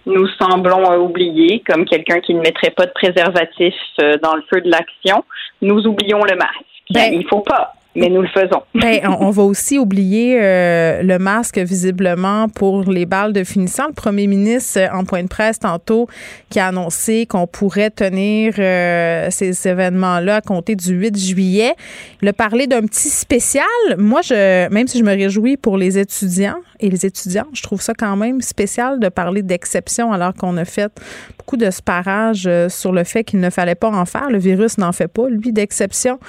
[0.05, 4.43] nous semblons euh, oublier, comme quelqu'un qui ne mettrait pas de préservatif euh, dans le
[4.51, 5.23] feu de l'action,
[5.61, 6.65] nous oublions le masque.
[6.91, 8.63] Ben- il faut pas, mais nous le faisons.
[8.79, 13.87] Ben, on, va aussi oublier euh, le masque, visiblement, pour les balles de finissant.
[13.87, 16.07] Le premier ministre, euh, en point de presse tantôt,
[16.49, 21.73] qui a annoncé qu'on pourrait tenir euh, ces événements-là à compter du 8 juillet.
[22.21, 23.65] Il a parlé d'un petit spécial.
[23.97, 27.81] Moi, je, même si je me réjouis pour les étudiants et les étudiantes, je trouve
[27.81, 30.91] ça quand même spécial de parler d'exception alors qu'on a fait
[31.37, 34.29] beaucoup de sparage euh, sur le fait qu'il ne fallait pas en faire.
[34.29, 36.19] Le virus n'en fait pas, lui, d'exception.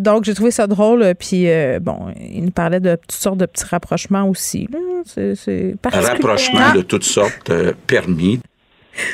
[0.00, 0.85] Donc, j'ai trouvé ça drôle.
[0.94, 4.68] Euh, Puis, euh, bon, il nous parlait de toutes sortes de petits rapprochements aussi.
[4.72, 4.78] là.
[5.04, 6.10] C'est- C'est Un particulier.
[6.12, 8.40] rapprochement Ah, de toutes sortes euh, permis.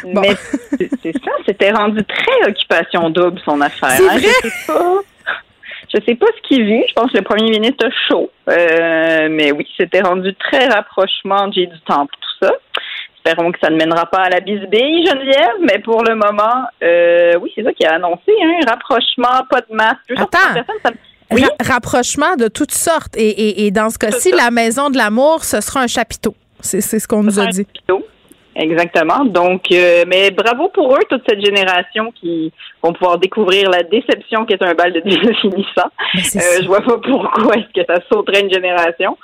[0.04, 0.34] Mais
[0.78, 3.90] c'est c'est ça, c'était rendu très occupation double son affaire.
[3.90, 4.18] C'est hein.
[4.18, 4.28] vrai?
[4.44, 5.00] Je sais pas.
[5.92, 6.84] Je sais pas ce qu'il vit.
[6.88, 8.30] Je pense que le premier ministre a chaud.
[8.48, 12.52] Euh, mais oui, c'était rendu très rapprochement J'ai du Temple, tout ça.
[13.24, 17.34] Espérons que ça ne mènera pas à la bisbille, Geneviève, mais pour le moment, euh,
[17.40, 19.98] oui, c'est ça qu'il a annoncé, hein, rapprochement, pas de masque.
[20.16, 20.28] Attends.
[20.54, 20.96] personnes, ça me-
[21.40, 23.16] ra- rapprochement de toutes sortes.
[23.16, 26.34] Et, et- et dans ce cas-ci, la maison de l'amour, ce sera un chapiteau.
[26.60, 27.66] C'est c'est ce qu'on nous a dit.
[28.54, 29.24] Exactement.
[29.24, 32.52] Donc, euh, mais bravo pour eux, toute cette génération qui
[32.82, 35.00] vont pouvoir découvrir la déception qu'est un bal de
[35.40, 35.90] finissant.
[36.14, 39.16] Euh, je vois pas pourquoi est-ce que ça sauterait une génération.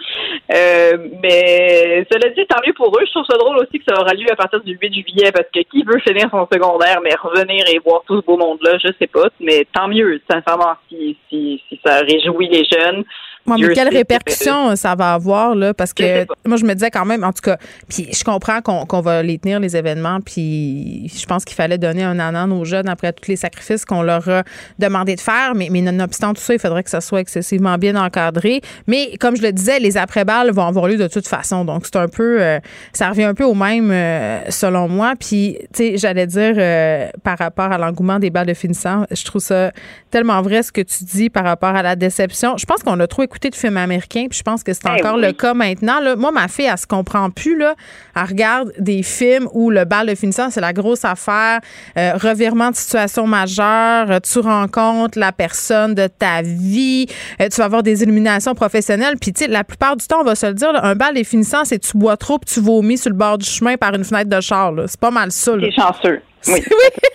[0.55, 3.05] Euh, mais cela dit, tant mieux pour eux.
[3.07, 5.49] Je trouve ça drôle aussi que ça aura lieu à partir du 8 juillet parce
[5.55, 8.89] que qui veut finir son secondaire mais revenir et voir tout ce beau monde-là, je
[8.99, 9.29] sais pas.
[9.41, 13.05] Mais tant mieux, sincèrement, si, si, si ça réjouit les jeunes.
[13.49, 15.75] Ouais, mais quelles répercussions ça va avoir, là?
[15.75, 17.57] Parce que moi, je me disais quand même, en tout cas,
[17.89, 21.79] puis je comprends qu'on qu'on va les tenir, les événements, puis je pense qu'il fallait
[21.79, 24.43] donner un anan aux jeunes après tous les sacrifices qu'on leur a
[24.79, 25.55] demandé de faire.
[25.55, 28.61] Mais, mais nonobstant tout ça, il faudrait que ça soit excessivement bien encadré.
[28.87, 31.65] Mais comme je le disais, les après-balles vont avoir lieu de toute façon.
[31.65, 32.59] Donc, c'est un peu, euh,
[32.93, 35.15] ça revient un peu au même, euh, selon moi.
[35.19, 39.25] Puis, tu sais, j'allais dire, euh, par rapport à l'engouement des balles de finissant, je
[39.25, 39.73] trouve ça
[40.11, 42.57] tellement vrai ce que tu dis par rapport à la déception.
[42.57, 45.01] Je pense qu'on a trop écouté de films américains, puis je pense que c'est Eh
[45.01, 45.23] encore oui.
[45.23, 46.01] le cas maintenant.
[46.01, 46.17] Là.
[46.17, 47.57] Moi, ma fille, elle se comprend plus.
[47.57, 47.75] Là.
[48.17, 51.61] Elle regarde des films où le bal de finissant, c'est la grosse affaire,
[51.97, 57.07] euh, revirement de situation majeure, euh, tu rencontres la personne de ta vie,
[57.41, 59.17] euh, tu vas avoir des illuminations professionnelles.
[59.21, 61.15] Puis, tu sais, la plupart du temps, on va se le dire, là, un bal
[61.15, 63.95] de finissant, c'est tu bois trop puis tu vomis sur le bord du chemin par
[63.95, 64.73] une fenêtre de char.
[64.73, 64.85] là.
[64.87, 65.53] C'est pas mal ça.
[65.61, 66.21] C'est chanceux.
[66.49, 66.63] Oui,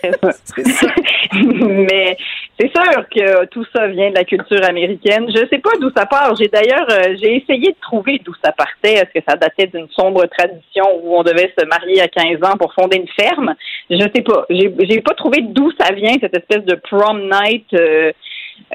[0.72, 0.86] ça.
[1.32, 2.16] Mais
[2.58, 5.26] c'est sûr que tout ça vient de la culture américaine.
[5.28, 6.34] Je sais pas d'où ça part.
[6.36, 8.94] J'ai d'ailleurs euh, j'ai essayé de trouver d'où ça partait.
[8.94, 12.56] Est-ce que ça datait d'une sombre tradition où on devait se marier à 15 ans
[12.56, 13.54] pour fonder une ferme?
[13.90, 14.46] Je sais pas.
[14.50, 17.66] J'ai pas trouvé d'où ça vient cette espèce de prom night.
[17.74, 18.12] euh,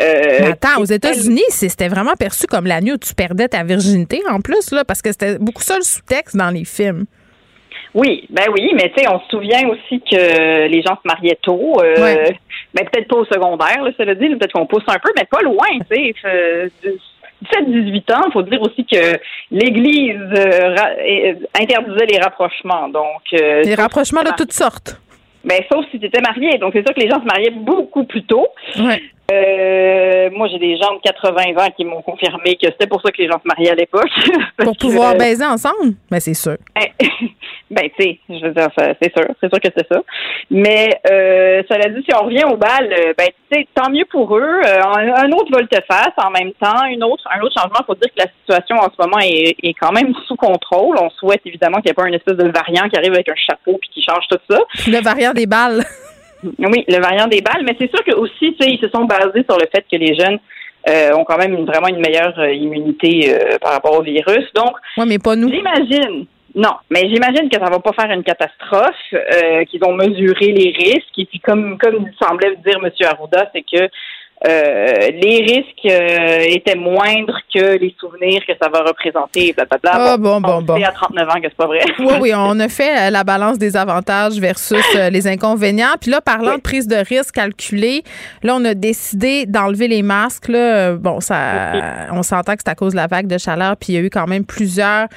[0.01, 4.21] Mais attends, aux États-Unis, c'était vraiment perçu comme la nuit où tu perdais ta virginité
[4.29, 7.05] en plus, là, parce que c'était beaucoup ça le sous-texte dans les films.
[7.93, 11.39] Oui, ben oui, mais tu sais, on se souvient aussi que les gens se mariaient
[11.41, 11.81] tôt.
[11.81, 12.25] Euh,
[12.73, 15.41] ben peut-être pas au secondaire, là, cela dit, peut-être qu'on pousse un peu, mais pas
[15.41, 16.71] loin, tu sais.
[17.43, 19.17] 17-18 ans, il faut dire aussi que
[19.51, 22.89] l'Église euh, euh, interdisait les rapprochements.
[22.89, 24.99] Donc, euh, les rapprochements de toutes sortes.
[25.43, 26.57] Ben, sauf si tu étais marié.
[26.57, 28.47] Donc, c'est sûr que les gens se mariaient beaucoup plus tôt.
[28.77, 29.01] Ouais.
[29.31, 33.11] Euh, moi, j'ai des gens de 80 ans qui m'ont confirmé que c'était pour ça
[33.11, 34.09] que les gens se mariaient à l'époque.
[34.57, 35.95] pour pouvoir baiser ensemble?
[36.09, 36.57] Ben, c'est sûr.
[37.69, 39.27] ben, tu sais, je veux dire, c'est sûr.
[39.41, 40.01] C'est sûr que c'est ça.
[40.49, 44.05] Mais, euh, cela dit, si on revient au bal, euh, ben, tu sais, tant mieux
[44.09, 44.61] pour eux.
[44.65, 46.85] Euh, un autre volte-face en même temps.
[46.89, 49.55] Une autre, un autre changement, il faut dire que la situation en ce moment est,
[49.61, 50.97] est quand même sous contrôle.
[50.99, 53.35] On souhaite évidemment qu'il n'y ait pas une espèce de variant qui arrive avec un
[53.35, 54.59] chapeau puis qui change tout ça.
[54.87, 55.83] Le variant des balles.
[56.43, 59.05] Oui, le variant des balles, mais c'est sûr que aussi, tu sais, ils se sont
[59.05, 60.39] basés sur le fait que les jeunes
[60.87, 64.45] euh, ont quand même une, vraiment une meilleure euh, immunité euh, par rapport au virus.
[64.55, 65.49] Donc, ouais, mais pas nous.
[65.49, 66.25] J'imagine.
[66.55, 68.95] Non, mais j'imagine que ça va pas faire une catastrophe,
[69.69, 71.17] qu'ils ont mesuré les risques.
[71.19, 72.89] Et puis, comme comme semblait dire M.
[73.05, 73.87] Arruda, c'est que
[74.47, 79.91] euh, les risques euh, étaient moindres que les souvenirs que ça va représenter, blablabla.
[79.93, 80.81] Ah, bon, bon, bon.
[80.81, 81.81] à 39 ans que c'est pas vrai.
[81.99, 85.95] oui, oui, on a fait euh, la balance des avantages versus les inconvénients.
[85.99, 88.03] Puis là, parlant de prise de risque calculée,
[88.41, 90.47] là, on a décidé d'enlever les masques.
[90.47, 90.93] Là.
[90.93, 93.95] Bon, ça, on s'entend que c'est à cause de la vague de chaleur, puis il
[93.95, 95.07] y a eu quand même plusieurs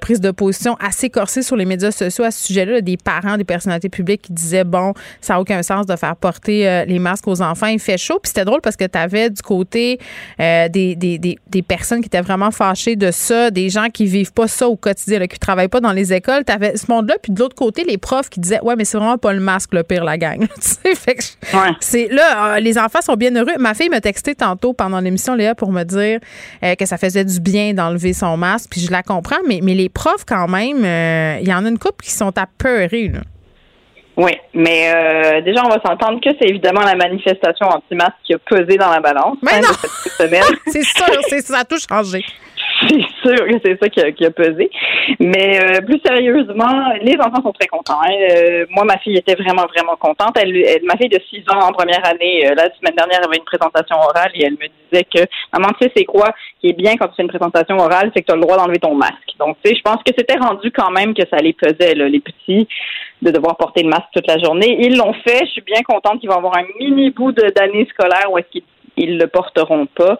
[0.00, 2.80] prises de position assez corsées sur les médias sociaux à ce sujet-là.
[2.80, 6.84] Des parents, des personnalités publiques qui disaient, bon, ça n'a aucun sens de faire porter
[6.86, 7.66] les masques aux enfants.
[7.66, 8.18] Il fait chaud.
[8.22, 9.98] Puis c'était drôle parce que tu avais du côté
[10.40, 14.32] euh, des, des, des, personnes qui étaient vraiment fâchées de ça, des gens qui vivent
[14.32, 16.44] pas ça au quotidien, là, qui travaillent pas dans les écoles.
[16.46, 18.98] Tu avais ce monde-là, puis de l'autre côté, les profs qui disaient Ouais, mais c'est
[18.98, 20.46] vraiment pas le masque le pire, la gang.
[20.94, 21.36] fait
[21.80, 23.58] c'est là, euh, les enfants sont bien heureux.
[23.58, 26.20] Ma fille m'a texté tantôt pendant l'émission, Léa, pour me dire
[26.64, 29.74] euh, que ça faisait du bien d'enlever son masque, puis je la comprends, mais, mais
[29.74, 30.78] les profs, quand même,
[31.40, 33.08] il y en a une couple qui sont apeurés.
[33.08, 33.20] Là.
[34.16, 38.38] Oui, mais euh, déjà, on va s'entendre que c'est évidemment la manifestation anti-masque qui a
[38.38, 39.38] pesé dans la balance.
[39.42, 39.68] Mais non!
[40.66, 42.24] c'est sûr, ça a tout changé.
[42.88, 44.70] C'est sûr que c'est ça qui a, pesé.
[45.20, 48.00] Mais euh, plus sérieusement, les enfants sont très contents.
[48.02, 48.14] Hein.
[48.30, 50.36] Euh, moi, ma fille était vraiment, vraiment contente.
[50.40, 53.96] Elle, ma fille de 6 ans en première année, la semaine dernière, avait une présentation
[53.96, 55.22] orale et elle me disait que,
[55.52, 56.30] maman, tu sais, c'est quoi
[56.60, 58.56] qui est bien quand tu fais une présentation orale, c'est que tu as le droit
[58.56, 59.32] d'enlever ton masque.
[59.38, 62.08] Donc, tu sais, je pense que c'était rendu quand même que ça les pesait, là,
[62.08, 62.68] les petits
[63.22, 64.78] de devoir porter le masque toute la journée.
[64.80, 65.46] Ils l'ont fait.
[65.46, 68.60] Je suis bien contente qu'ils vont avoir un mini bout d'année scolaire où est-ce
[68.96, 70.18] qu'ils le porteront pas.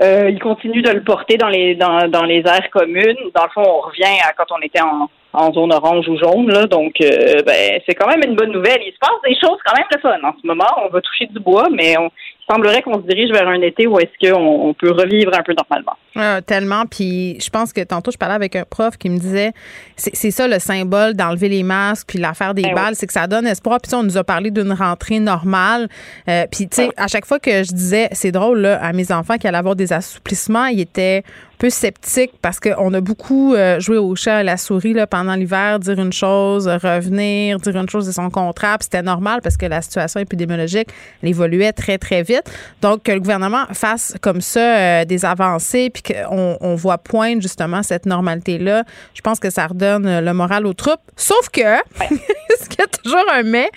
[0.00, 3.16] Euh, ils continuent de le porter dans les dans, dans les aires communes.
[3.34, 6.48] Dans le fond, on revient à quand on était en, en zone orange ou jaune.
[6.48, 8.80] Là, donc, euh, ben, c'est quand même une bonne nouvelle.
[8.86, 10.70] Il se passe des choses quand même le fun en ce moment.
[10.84, 12.10] On va toucher du bois, mais on,
[12.46, 15.42] il semblerait qu'on se dirige vers un été où est-ce qu'on on peut revivre un
[15.42, 15.96] peu normalement.
[16.16, 16.84] Euh, tellement.
[16.84, 19.52] Puis je pense que tantôt, je parlais avec un prof qui me disait
[19.96, 23.26] c'est ça le symbole d'enlever les masques puis l'affaire des ben balles, c'est que ça
[23.26, 23.78] donne espoir.
[23.82, 25.88] Puis on nous a parlé d'une rentrée normale.
[26.28, 29.10] Euh, puis tu sais, à chaque fois que je disais c'est drôle là, à mes
[29.10, 31.22] enfants qu'il allait avoir des assouplissements, ils étaient
[31.58, 35.06] peu sceptique parce qu'on a beaucoup euh, joué au chat et à la souris là,
[35.06, 38.76] pendant l'hiver, dire une chose, revenir, dire une chose de son contrat.
[38.80, 40.88] C'était normal parce que la situation épidémiologique
[41.22, 42.44] évoluait très, très vite.
[42.82, 47.40] Donc, que le gouvernement fasse comme ça euh, des avancées puis qu'on on voit poindre
[47.40, 51.00] justement cette normalité-là, je pense que ça redonne le moral aux troupes.
[51.16, 53.70] Sauf que, ce qu'il y a toujours un mais,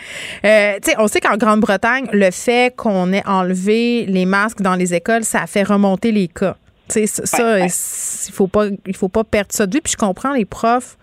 [0.46, 4.76] euh, tu sais, on sait qu'en Grande-Bretagne, le fait qu'on ait enlevé les masques dans
[4.76, 6.56] les écoles, ça a fait remonter les cas.
[6.90, 9.82] Tu sais, ça, il faut pas, il faut pas perdre ça de vue.
[9.82, 10.98] Puis je comprends les profs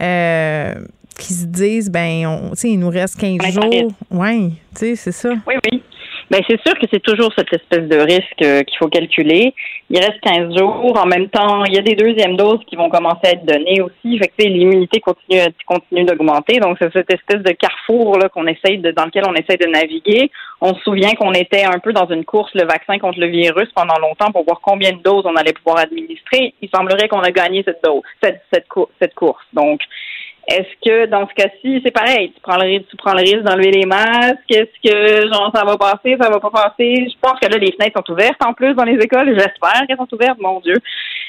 [0.00, 0.74] euh,
[1.18, 3.92] qui se disent, ben, on, il nous reste 15 jours.
[4.10, 5.30] Oui, tu sais, c'est ça.
[5.46, 5.82] Oui, oui.
[6.30, 9.54] Ben c'est sûr que c'est toujours cette espèce de risque euh, qu'il faut calculer.
[9.88, 10.98] Il reste 15 jours.
[11.02, 13.80] En même temps, il y a des deuxièmes doses qui vont commencer à être données
[13.80, 14.18] aussi.
[14.18, 16.60] Fait que l'immunité continue continue d'augmenter.
[16.60, 19.66] Donc c'est cette espèce de carrefour là qu'on essaye de dans lequel on essaye de
[19.66, 20.30] naviguer.
[20.60, 23.70] On se souvient qu'on était un peu dans une course le vaccin contre le virus
[23.74, 26.52] pendant longtemps pour voir combien de doses on allait pouvoir administrer.
[26.60, 28.66] Il semblerait qu'on a gagné cette dose cette cette,
[29.00, 29.44] cette course.
[29.54, 29.80] Donc
[30.48, 33.42] est-ce que dans ce cas-ci, c'est pareil, tu prends le risque, tu prends le risque
[33.42, 37.06] d'enlever les masques, est-ce que genre ça va passer, ça va pas passer?
[37.08, 39.98] Je pense que là, les fenêtres sont ouvertes en plus dans les écoles, j'espère qu'elles
[39.98, 40.76] sont ouvertes, mon Dieu.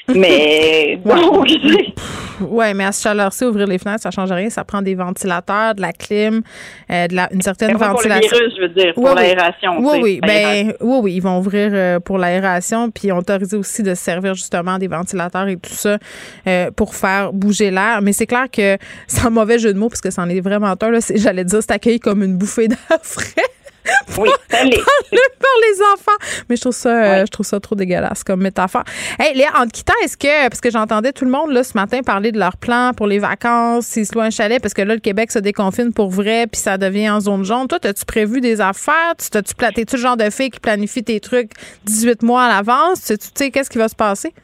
[0.14, 1.44] Mais bon,
[2.40, 4.50] ouais, mais à ce chaleur-ci, ouvrir les fenêtres, ça change rien.
[4.50, 6.42] Ça prend des ventilateurs, de la clim,
[6.90, 8.28] euh, de la, une certaine ventilation.
[8.28, 9.78] Pour le virus, je veux dire, pour l'aération.
[9.78, 13.56] Oui, oui, ben, oui, oui, ils vont ouvrir euh, pour l'aération, puis ils ont autorisé
[13.56, 15.98] aussi de servir justement des ventilateurs et tout ça
[16.46, 18.00] euh, pour faire bouger l'air.
[18.02, 20.76] Mais c'est clair que, sans mauvais jeu de mots, parce que c'en est vraiment un,
[21.14, 23.42] j'allais dire, c'est accueilli comme une bouffée d'air frais.
[24.18, 24.76] Oui, ça l'est.
[24.76, 26.42] par, par les enfants.
[26.48, 28.84] Mais je trouve ça, euh, je trouve ça trop dégueulasse comme métaphore.
[29.18, 31.74] Hey, Léa, en te quittant, est-ce que, parce que j'entendais tout le monde là, ce
[31.74, 34.82] matin parler de leur plan pour les vacances, s'ils se louent un chalet, parce que
[34.82, 37.68] là, le Québec se déconfine pour vrai, puis ça devient en zone jaune.
[37.68, 39.14] Toi, as-tu prévu des affaires?
[39.16, 41.52] T'es-tu le genre de fille qui planifie tes trucs
[41.84, 43.04] 18 mois à l'avance?
[43.04, 44.34] Tu sais, qu'est-ce qui va se passer?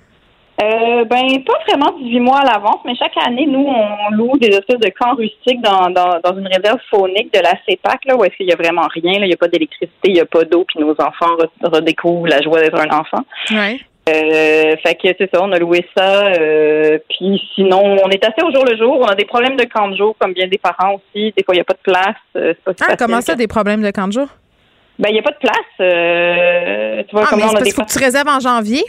[0.62, 4.49] Euh, ben, pas vraiment 18 mois à l'avance, mais chaque année, nous, on loue des
[4.49, 8.24] espèces de camps rustiques dans, dans, dans une réserve faunique de la CEPAC, là, où
[8.24, 9.27] est-ce qu'il y a vraiment rien, là.
[9.27, 12.27] Il n'y a pas d'électricité, il n'y a pas d'eau, puis nos enfants re- redécouvrent
[12.28, 13.23] la joie d'être un enfant.
[13.51, 13.78] Ouais.
[14.09, 16.28] Euh, fait que c'est ça, on a loué ça.
[16.28, 18.99] Euh, puis sinon, on est assez au jour le jour.
[19.01, 21.35] On a des problèmes de camp de jour, comme bien des parents aussi.
[21.37, 22.15] Des fois, il n'y a pas de place.
[22.37, 24.28] Euh, c'est pas si Ah, comment ça, des problèmes de camp de jour?
[24.99, 25.57] Ben, il n'y a pas de place.
[25.81, 28.85] Euh, tu vois Ah, comment on a parce des faut que tu réserves en janvier.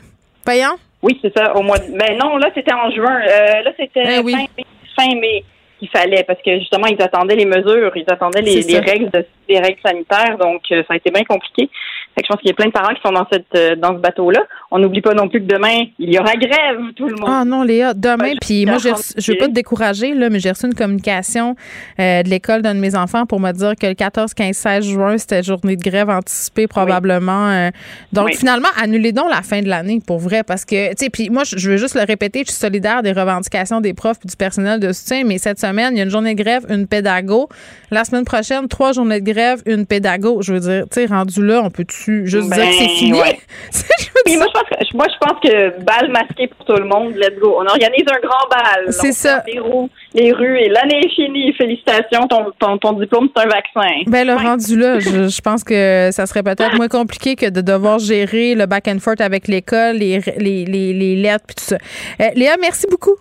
[0.46, 0.76] Voyons.
[1.02, 1.56] Oui, c'est ça.
[1.56, 1.78] Au mois.
[1.78, 1.98] De...
[1.98, 3.20] Ben non, là c'était en juin.
[3.22, 4.34] Euh, là c'était oui.
[4.34, 4.66] fin, mai,
[4.96, 5.44] fin mai
[5.80, 9.60] qu'il fallait parce que justement ils attendaient les mesures, ils attendaient les, règles de, les
[9.60, 11.70] règles sanitaires, donc euh, ça a été bien compliqué.
[12.18, 13.76] Fait que je pense qu'il y a plein de parents qui sont dans cette euh,
[13.76, 14.40] dans ce bateau-là.
[14.72, 17.30] On n'oublie pas non plus que demain il y aura grève, tout le monde.
[17.32, 18.90] Ah non, Léa, demain, puis moi, je
[19.32, 21.56] veux pas te décourager, là, mais j'ai reçu une communication
[22.00, 24.84] euh, de l'école d'un de mes enfants pour me dire que le 14, 15, 16
[24.86, 27.50] juin, c'était journée de grève anticipée probablement.
[27.50, 27.70] euh,
[28.14, 28.36] donc, Oui.
[28.36, 31.44] finalement, annulez donc la fin de l'année, pour vrai, parce que, tu sais, puis moi,
[31.44, 34.36] je je veux juste le répéter, je suis solidaire des revendications des profs et du
[34.38, 37.50] personnel de soutien, mais cette semaine, il y a une journée de grève, une pédago.
[37.92, 40.42] La semaine prochaine, trois journées de grève, une pédago.
[40.42, 43.14] Je veux dire, tu sais, rendu là, on peut-tu juste dire que c'est Ben, fini?
[43.14, 43.40] ouais.
[44.38, 47.40] Moi, je pense que, moi, je pense que bal masqué pour tout le monde, let's
[47.40, 47.56] go.
[47.60, 48.92] On organise un grand bal.
[48.92, 49.42] C'est ça.
[49.48, 51.54] Les, roues, les rues et l'année est finie.
[51.54, 53.90] Félicitations, ton, ton, ton diplôme, c'est un vaccin.
[54.08, 57.62] Ben le rendu là, je, je pense que ça serait peut-être moins compliqué que de
[57.62, 61.64] devoir gérer le back and forth avec l'école, les, les, les, les lettres puis tout
[61.64, 61.78] ça.
[62.20, 63.16] Euh, Léa, merci beaucoup.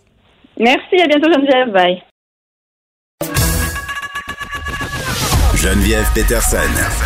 [0.58, 1.70] Merci, à bientôt Geneviève.
[1.70, 2.02] Bye.
[5.66, 6.59] Geneviève Peterson.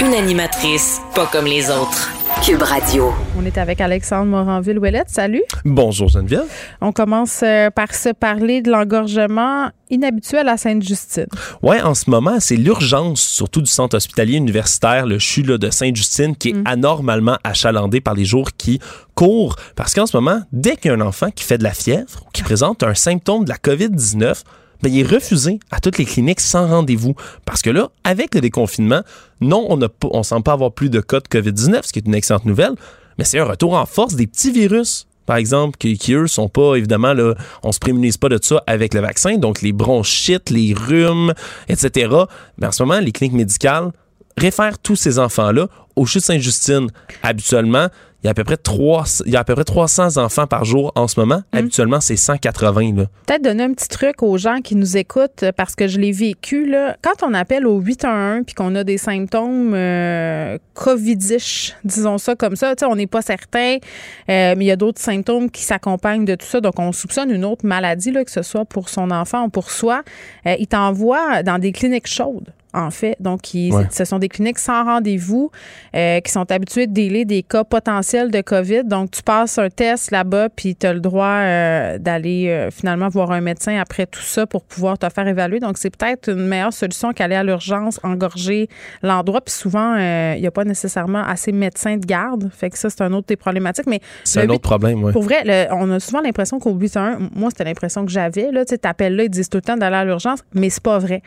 [0.03, 2.11] Une animatrice pas comme les autres.
[2.45, 3.11] Cube Radio.
[3.39, 5.09] On est avec Alexandre Moranville-Ouellette.
[5.09, 5.45] Salut.
[5.65, 6.45] Bonjour Geneviève.
[6.82, 11.28] On commence euh, par se parler de l'engorgement inhabituel à Sainte-Justine.
[11.62, 15.70] Ouais, en ce moment, c'est l'urgence, surtout du centre hospitalier universitaire, le CHU là, de
[15.70, 18.78] Sainte-Justine, qui est anormalement achalandé par les jours qui
[19.15, 19.57] courent.
[19.74, 22.24] Parce qu'en ce moment, dès qu'il y a un enfant qui fait de la fièvre
[22.27, 24.43] ou qui présente un symptôme de la COVID-19,
[24.82, 27.15] ben, il est refusé à toutes les cliniques sans rendez-vous.
[27.44, 29.02] Parce que là, avec le déconfinement,
[29.40, 32.15] non, on ne semble pas avoir plus de cas de COVID-19, ce qui est une
[32.15, 32.73] excellente nouvelle,
[33.19, 36.48] mais c'est un retour en force des petits virus par exemple, qui, qui, eux sont
[36.48, 40.51] pas, évidemment, là, on se prémunise pas de ça avec le vaccin, donc les bronchites,
[40.51, 41.35] les rhumes,
[41.69, 42.12] etc.
[42.59, 43.93] Mais en ce moment, les cliniques médicales
[44.36, 46.89] réfèrent tous ces enfants-là au CHU Sainte-Justine.
[47.23, 47.86] Habituellement,
[48.23, 50.47] il y a à peu près 3, il y a à peu près 300 enfants
[50.47, 51.43] par jour en ce moment.
[51.53, 52.95] Habituellement, c'est 180.
[52.95, 53.05] Là.
[53.27, 56.13] Peut-être donner un petit truc aux gens qui nous écoutent euh, parce que je l'ai
[56.13, 56.67] vécu.
[56.67, 56.97] Là.
[57.03, 62.57] Quand on appelle au 811 puis qu'on a des symptômes euh, covidish, disons ça comme
[62.57, 63.77] ça, on n'est pas certain,
[64.29, 66.61] euh, mais il y a d'autres symptômes qui s'accompagnent de tout ça.
[66.61, 69.71] Donc, on soupçonne une autre maladie, là, que ce soit pour son enfant ou pour
[69.71, 70.03] soi.
[70.47, 73.17] Euh, il t'envoie dans des cliniques chaudes en fait.
[73.21, 73.85] Donc, ils, Ouais.
[73.91, 75.51] ce sont des cliniques sans rendez-vous
[75.97, 78.85] euh, qui sont habituées de délai des cas potentiels de COVID.
[78.85, 83.09] Donc, tu passes un test là-bas, puis tu as le droit euh, d'aller euh, finalement
[83.09, 85.61] voir un médecin après tout ça pour pouvoir te faire évaluer.
[85.61, 88.69] Donc, c'est peut-être une meilleure solution qu'aller à l'urgence, engorger
[89.03, 89.41] l'endroit.
[89.41, 92.51] Puis souvent, il n'y a pas nécessairement assez de médecins de garde.
[92.53, 93.87] Fait que ça, c'est un autre des problématiques.
[93.87, 95.13] Mais C'est un autre problème, oui.
[95.13, 98.51] pour vrai, le- on a souvent l'impression qu'au 811, moi, c'était l'impression que j'avais.
[98.53, 100.99] Là, tu t'appelles là, ils disent tout le temps d'aller à l'urgence, mais c'est pas
[100.99, 101.23] vrai.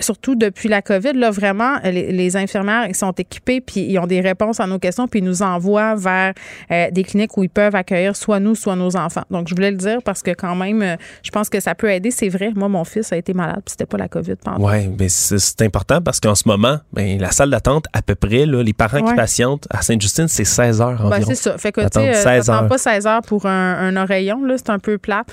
[0.00, 4.06] Surtout depuis la COVID, là, vraiment, les, les infirmières, ils sont équipés, puis ils ont
[4.06, 6.32] des réponses à nos questions, puis ils nous envoient vers
[6.70, 9.24] euh, des cliniques où ils peuvent accueillir soit nous, soit nos enfants.
[9.30, 11.90] Donc, je voulais le dire parce que quand même, euh, je pense que ça peut
[11.90, 12.10] aider.
[12.10, 12.50] C'est vrai.
[12.54, 14.68] Moi, mon fils a été malade, puis c'était pas la COVID pendant.
[14.70, 18.46] Oui, mais c'est important parce qu'en ce moment, ben, la salle d'attente, à peu près,
[18.46, 19.08] là, les parents Ouais.
[19.10, 21.24] qui patientent à Sainte-Justine, c'est 16 heures Ben, environ.
[21.28, 21.56] c'est ça.
[21.58, 22.68] Fait que, tu sais, euh, 16 t'attends heures.
[22.68, 24.54] pas 16 heures pour un, un oreillon, là.
[24.58, 25.24] C'est un peu plat.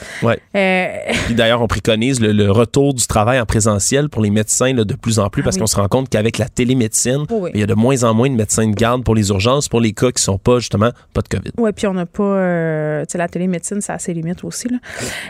[0.55, 0.87] Euh,
[1.25, 4.83] Puis d'ailleurs, on préconise le, le retour du travail en présentiel pour les médecins là,
[4.83, 5.61] de plus en plus parce Ah oui.
[5.61, 7.49] qu'on se rend compte qu'avec la télémédecine, oui.
[7.56, 9.80] il y a de moins en moins de médecins de garde pour les urgences, pour
[9.81, 11.52] les cas qui sont pas justement pas de COVID.
[11.57, 12.23] Oui, puis on n'a pas.
[12.23, 14.68] euh, tu sais, la télémédecine, ça a ses limites aussi.
[14.68, 14.77] Là.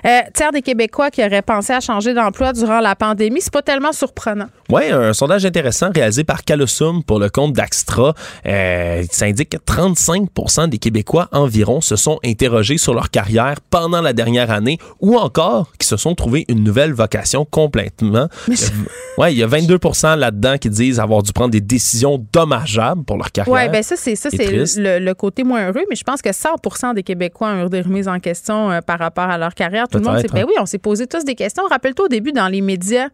[0.06, 3.62] Euh, tiers des Québécois qui auraient pensé à changer d'emploi durant la pandémie, c'est pas
[3.62, 4.48] tellement surprenant.
[4.70, 8.14] Oui, un sondage intéressant réalisé par Calosum pour le compte d'Axtra.
[8.46, 10.28] Euh, ça indique que 35
[10.70, 15.72] des Québécois environ se sont interrogés sur leur carrière pendant la dernière année ou encore
[15.78, 18.28] qui se sont trouvé une nouvelle vocation complètement.
[18.48, 18.56] Mais
[19.18, 19.69] ouais, il y a 22
[20.16, 23.54] là-dedans qui disent avoir dû prendre des décisions dommageables pour leur carrière.
[23.54, 26.30] Oui, bien ça, c'est ça, c'est le, le côté moins heureux, mais je pense que
[26.30, 29.88] 100% des Québécois ont eu des remises en question euh, par rapport à leur carrière.
[29.88, 30.28] Tout le monde s'est.
[30.28, 30.46] Ben hein.
[30.48, 31.64] oui, on s'est posé tous des questions.
[31.70, 33.10] Rappelle-toi au début dans les médias.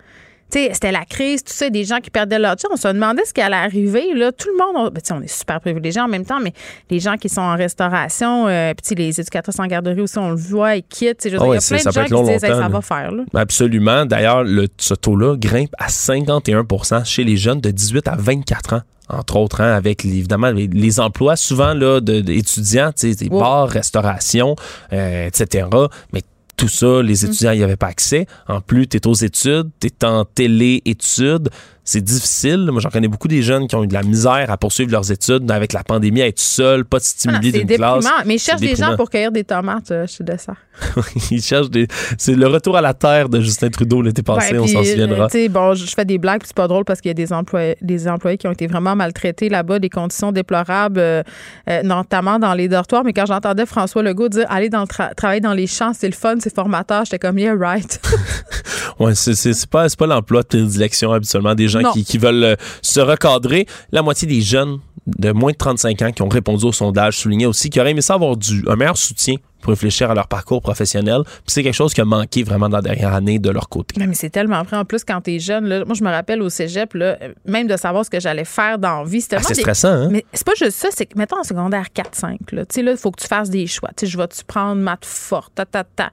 [0.49, 2.71] C'était la crise, tout ça, des gens qui perdaient leur job.
[2.71, 4.13] On se demandait ce qui allait arriver.
[4.13, 6.53] Là, tout le monde, ben, on est super privilégiés en même temps, mais
[6.89, 10.35] les gens qui sont en restauration, euh, puis les éducateurs en garderie aussi, on le
[10.35, 11.25] voit, ils quittent.
[11.25, 13.11] Ah il y a plein de gens qui disent Hey, ça va faire.
[13.11, 13.23] Là.
[13.33, 14.05] Absolument.
[14.05, 18.81] D'ailleurs, le, ce taux-là grimpe à 51% chez les jeunes de 18 à 24 ans.
[19.07, 24.55] Entre autres, hein, avec évidemment les, les emplois souvent là, d'étudiants, des bars, restauration,
[24.93, 25.67] euh, etc.
[26.11, 26.23] Mais
[26.57, 27.25] tout ça, les Mm.
[27.25, 28.27] étudiants n'y avaient pas accès.
[28.47, 31.49] En plus, tu es aux études, tu es en télé-études.
[31.85, 32.67] C'est difficile.
[32.71, 35.11] Moi, j'en connais beaucoup des jeunes qui ont eu de la misère à poursuivre leurs
[35.11, 38.05] études avec la pandémie, à être seuls, pas de Ah, d'une classe.
[38.25, 40.55] Mais ils cherchent des gens pour cueillir des tomates euh, chez Dessert.
[41.31, 41.87] Ils cherchent des.
[42.17, 44.83] C'est le retour à la terre de Justin Trudeau l'été passé, Ouais, on s'en euh,
[44.83, 45.27] souviendra.
[45.49, 48.07] bon, je fais des blagues, c'est pas drôle parce qu'il y a des employés, des
[48.07, 51.23] employés qui ont été vraiment maltraités là-bas, des conditions déplorables, euh,
[51.69, 53.03] euh, notamment dans les dortoirs.
[53.03, 56.07] Mais quand j'entendais François Legault dire aller dans le tra- travailler dans les champs, c'est
[56.09, 58.01] le fun, c'est formateur, j'étais comme yeah right.
[58.99, 61.74] Ouais, c'est, pas, pas l'emploi de prédilection habituellement des gens
[62.05, 63.67] Qui veulent euh, se recadrer.
[63.91, 67.45] La moitié des jeunes de moins de 35 ans qui ont répondu au sondage soulignaient
[67.45, 69.35] aussi qu'ils auraient aimé ça avoir du, un meilleur soutien
[69.65, 71.21] pour réfléchir à leur parcours professionnel.
[71.25, 73.95] Puis c'est quelque chose qui a manqué vraiment dans la dernière année de leur côté.
[73.97, 74.77] Mais c'est tellement vrai.
[74.77, 77.65] En plus, quand t'es jeune, là, moi, je me rappelle au cégep, là, euh, même
[77.65, 79.21] de savoir ce que j'allais faire dans la vie.
[79.21, 80.09] C'était Ah, c'est des- stressant, hein?
[80.11, 80.89] Mais c'est pas juste ça.
[80.91, 83.49] C'est que, mettons, en secondaire 4-5, là, tu sais, là, il faut que tu fasses
[83.49, 83.89] des choix.
[83.97, 86.11] Tu sais, je vais-tu prendre maths forte, ta, ta, ta.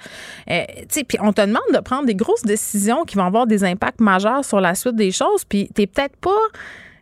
[0.51, 3.47] Euh, tu sais, puis on te demande de prendre des grosses décisions qui vont avoir
[3.47, 6.31] des impacts majeurs sur la suite des choses, puis t'es peut-être pas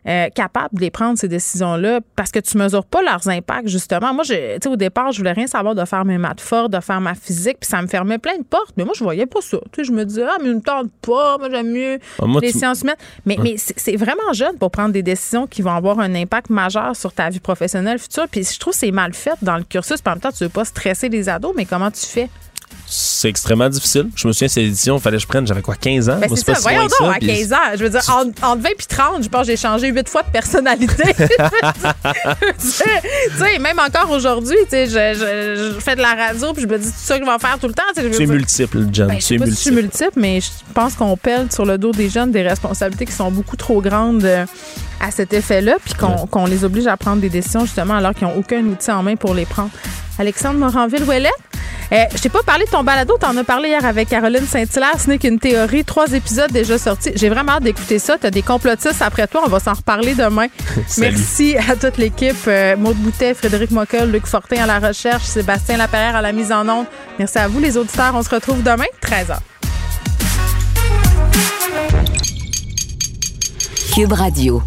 [0.07, 4.13] euh, capable de les prendre, ces décisions-là, parce que tu mesures pas leurs impacts, justement.
[4.13, 6.79] Moi, tu sais, au départ, je voulais rien savoir de faire mes maths fortes, de
[6.79, 9.41] faire ma physique, puis ça me fermait plein de portes, mais moi, je voyais pas
[9.41, 9.57] ça.
[9.71, 12.25] Tu sais, je me disais, ah, mais il me tente pas, moi, j'aime mieux Ah,
[12.25, 12.95] moi, les tu- sciences humaines.
[13.25, 16.49] Mais, mais c'est c'est vraiment jeune pour prendre des décisions qui vont avoir un impact
[16.49, 18.27] majeur sur ta vie professionnelle future.
[18.29, 20.01] Puis je trouve que c'est mal fait dans le cursus.
[20.01, 22.29] Puis en même temps, tu veux pas stresser les ados, mais comment tu fais?
[22.93, 24.09] C'est extrêmement difficile.
[24.17, 26.17] Je me souviens, cette édition, il fallait que je prenne, j'avais quoi, 15 ans?
[26.19, 26.59] Ben, c'est ça.
[26.61, 27.57] Voyons donc, à puis- 15 ans.
[27.75, 30.23] Je veux dire, entre, entre 20 puis 30, je pense que j'ai changé 8 fois
[30.23, 31.03] de personnalité.
[32.59, 36.63] tu sais, même encore aujourd'hui, tu sais, je, je- je fais de la radio puis
[36.63, 37.83] je me dis tout ça que je vais faire tout le temps.
[37.95, 39.07] tu es multiple, Jen.
[39.07, 39.73] Ben, je sais si je suis multiple.
[39.81, 43.31] multiple, mais je pense qu'on pèle sur le dos des jeunes des responsabilités qui sont
[43.31, 44.45] beaucoup trop grandes euh,
[44.99, 48.27] à cet effet-là, puis qu'on qu'on les oblige à prendre des décisions justement alors qu'ils
[48.27, 49.69] n'ont aucun outil en main pour les prendre.
[50.21, 51.31] Alexandre Moranville-Ouellette,
[51.91, 54.99] euh, je t'ai pas parlé de ton balado, t'en as parlé hier avec Caroline Saint-Hilaire,
[54.99, 57.11] ce n'est qu'une théorie, trois épisodes déjà sortis.
[57.15, 58.17] J'ai vraiment hâte d'écouter ça.
[58.19, 60.45] T'as des complotistes après toi, on va s'en reparler demain.
[60.99, 65.77] Merci à toute l'équipe, euh, Maude Boutet, Frédéric Mockel, Luc Fortin à la recherche, Sébastien
[65.77, 66.85] Laperrière à la mise en onde.
[67.17, 69.39] Merci à vous les auditeurs, on se retrouve demain, 13h.
[73.93, 74.61] Cube Radio.